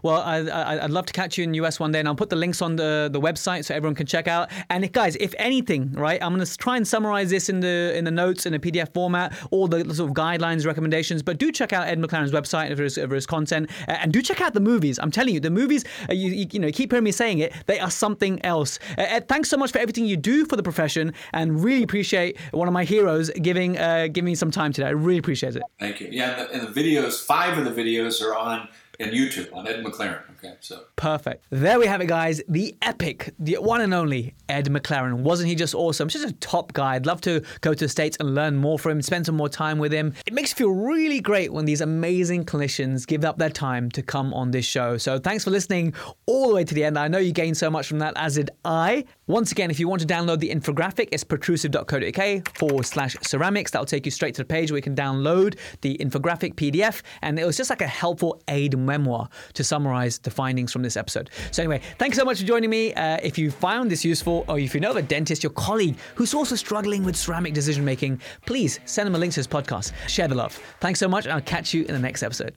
Well, 0.02 0.20
I, 0.20 0.82
would 0.82 0.90
love 0.90 1.06
to 1.06 1.12
catch 1.12 1.38
you 1.38 1.44
in 1.44 1.52
the 1.52 1.58
US 1.64 1.78
one 1.78 1.92
day, 1.92 1.98
and 1.98 2.08
I'll 2.08 2.14
put 2.14 2.30
the 2.30 2.36
links 2.36 2.62
on 2.62 2.76
the, 2.76 3.08
the 3.12 3.20
website 3.20 3.64
so 3.64 3.74
everyone 3.74 3.94
can 3.94 4.06
check 4.06 4.28
out. 4.28 4.50
And 4.70 4.84
if, 4.84 4.92
guys, 4.92 5.16
if 5.16 5.34
anything, 5.38 5.92
right, 5.92 6.22
I'm 6.22 6.34
going 6.34 6.44
to 6.44 6.56
try 6.56 6.76
and 6.76 6.86
summarize 6.86 7.30
this 7.30 7.48
in 7.48 7.60
the 7.60 7.96
in 7.96 8.04
the 8.04 8.10
notes 8.10 8.46
in 8.46 8.54
a 8.54 8.58
PDF 8.58 8.92
format, 8.92 9.32
all 9.50 9.68
the 9.68 9.78
sort 9.94 10.10
of 10.10 10.16
guidelines, 10.16 10.66
recommendations. 10.66 11.22
But 11.22 11.38
do 11.38 11.52
check 11.52 11.72
out 11.72 11.86
Ed 11.86 12.00
McLaren's 12.00 12.32
website 12.32 12.70
if 12.70 12.78
there's, 12.78 12.98
if 12.98 13.10
there's 13.10 13.26
content, 13.26 13.70
and 13.86 14.12
do 14.12 14.22
check 14.22 14.40
out 14.40 14.54
the 14.54 14.60
movies. 14.60 14.98
I'm 14.98 15.10
telling 15.10 15.34
you, 15.34 15.40
the 15.40 15.50
movies, 15.50 15.84
uh, 16.08 16.12
you, 16.12 16.30
you, 16.30 16.46
you 16.52 16.60
know, 16.60 16.70
keep 16.70 16.92
hearing 16.92 17.04
me 17.04 17.12
saying 17.12 17.38
it, 17.38 17.52
they 17.66 17.80
are 17.80 17.90
something 17.90 18.44
else. 18.44 18.78
Uh, 18.98 19.02
Ed, 19.02 19.28
thanks 19.28 19.48
so 19.48 19.56
much 19.56 19.72
for 19.72 19.78
everything 19.78 20.06
you 20.06 20.16
do 20.16 20.44
for 20.46 20.56
the 20.56 20.62
profession, 20.62 21.12
and 21.32 21.62
really 21.62 21.82
appreciate 21.82 22.38
one 22.52 22.68
of 22.68 22.74
my 22.74 22.84
heroes 22.84 23.30
giving 23.42 23.78
uh, 23.78 24.08
giving 24.08 24.26
me 24.26 24.34
some 24.34 24.50
time 24.50 24.72
today. 24.72 24.88
I 24.88 24.90
really 24.90 25.18
appreciate 25.18 25.56
it. 25.56 25.62
Thank 25.78 26.00
you. 26.00 26.08
Yeah, 26.10 26.30
and 26.30 26.40
the, 26.40 26.52
and 26.52 26.74
the 26.74 26.80
videos, 26.80 27.24
five 27.24 27.58
of 27.58 27.64
the 27.64 27.82
videos 27.82 28.22
are 28.22 28.36
on 28.36 28.68
and 29.00 29.12
YouTube 29.12 29.54
on 29.54 29.66
Ed 29.66 29.84
McLaren. 29.84 30.22
Okay, 30.38 30.54
so 30.60 30.84
perfect. 30.96 31.44
There 31.50 31.78
we 31.78 31.86
have 31.86 32.00
it, 32.00 32.06
guys. 32.06 32.42
The 32.48 32.76
epic, 32.82 33.34
the 33.38 33.54
one 33.54 33.80
and 33.80 33.94
only 33.94 34.34
Ed 34.48 34.66
McLaren. 34.66 35.20
Wasn't 35.20 35.48
he 35.48 35.54
just 35.54 35.74
awesome? 35.74 36.08
Just 36.08 36.28
a 36.28 36.32
top 36.34 36.72
guy. 36.72 36.94
I'd 36.94 37.06
love 37.06 37.20
to 37.22 37.42
go 37.62 37.74
to 37.74 37.84
the 37.84 37.88
states 37.88 38.16
and 38.20 38.34
learn 38.34 38.56
more 38.56 38.78
from 38.78 38.92
him, 38.92 39.02
spend 39.02 39.26
some 39.26 39.36
more 39.36 39.48
time 39.48 39.78
with 39.78 39.92
him. 39.92 40.14
It 40.26 40.32
makes 40.32 40.50
you 40.50 40.56
feel 40.56 40.70
really 40.70 41.20
great 41.20 41.52
when 41.52 41.64
these 41.64 41.80
amazing 41.80 42.44
clinicians 42.44 43.06
give 43.06 43.24
up 43.24 43.38
their 43.38 43.50
time 43.50 43.90
to 43.92 44.02
come 44.02 44.34
on 44.34 44.50
this 44.50 44.66
show. 44.66 44.96
So 44.98 45.18
thanks 45.18 45.44
for 45.44 45.50
listening 45.50 45.94
all 46.26 46.48
the 46.48 46.54
way 46.54 46.64
to 46.64 46.74
the 46.74 46.84
end. 46.84 46.98
I 46.98 47.08
know 47.08 47.18
you 47.18 47.32
gained 47.32 47.56
so 47.56 47.70
much 47.70 47.86
from 47.86 47.98
that, 48.00 48.12
as 48.16 48.34
did 48.34 48.50
I. 48.64 49.04
Once 49.26 49.52
again, 49.52 49.70
if 49.70 49.80
you 49.80 49.88
want 49.88 50.00
to 50.02 50.06
download 50.06 50.38
the 50.38 50.50
infographic, 50.50 51.08
it's 51.12 51.24
protrusive.co.uk 51.24 52.56
forward 52.56 52.86
slash 52.86 53.16
ceramics. 53.22 53.70
That'll 53.70 53.86
take 53.86 54.04
you 54.04 54.12
straight 54.12 54.34
to 54.36 54.42
the 54.42 54.46
page 54.46 54.70
where 54.70 54.78
you 54.78 54.82
can 54.82 54.94
download 54.94 55.58
the 55.80 55.96
infographic 55.98 56.54
PDF. 56.54 57.02
And 57.22 57.38
it 57.38 57.44
was 57.44 57.56
just 57.56 57.70
like 57.70 57.80
a 57.80 57.86
helpful 57.86 58.40
aid 58.48 58.78
memoir 58.86 59.28
to 59.54 59.64
summarize 59.64 60.18
the 60.18 60.30
findings 60.30 60.72
from 60.72 60.82
this 60.82 60.96
episode. 60.96 61.30
So, 61.50 61.62
anyway, 61.62 61.80
thanks 61.98 62.16
so 62.16 62.24
much 62.24 62.40
for 62.40 62.46
joining 62.46 62.70
me. 62.70 62.94
Uh, 62.94 63.18
if 63.22 63.36
you 63.36 63.50
found 63.50 63.90
this 63.90 64.04
useful, 64.04 64.44
or 64.48 64.58
if 64.58 64.74
you 64.74 64.80
know 64.80 64.90
of 64.90 64.96
a 64.96 65.02
dentist, 65.02 65.42
your 65.42 65.52
colleague 65.52 65.96
who's 66.14 66.34
also 66.34 66.54
struggling 66.54 67.04
with 67.04 67.16
ceramic 67.16 67.54
decision 67.54 67.84
making, 67.84 68.20
please 68.46 68.80
send 68.84 69.06
them 69.06 69.14
a 69.14 69.18
link 69.18 69.32
to 69.34 69.40
this 69.40 69.46
podcast. 69.46 69.92
Share 70.08 70.28
the 70.28 70.34
love. 70.34 70.58
Thanks 70.80 71.00
so 71.00 71.08
much, 71.08 71.24
and 71.24 71.32
I'll 71.32 71.40
catch 71.40 71.74
you 71.74 71.84
in 71.84 71.94
the 71.94 72.00
next 72.00 72.22
episode. 72.22 72.54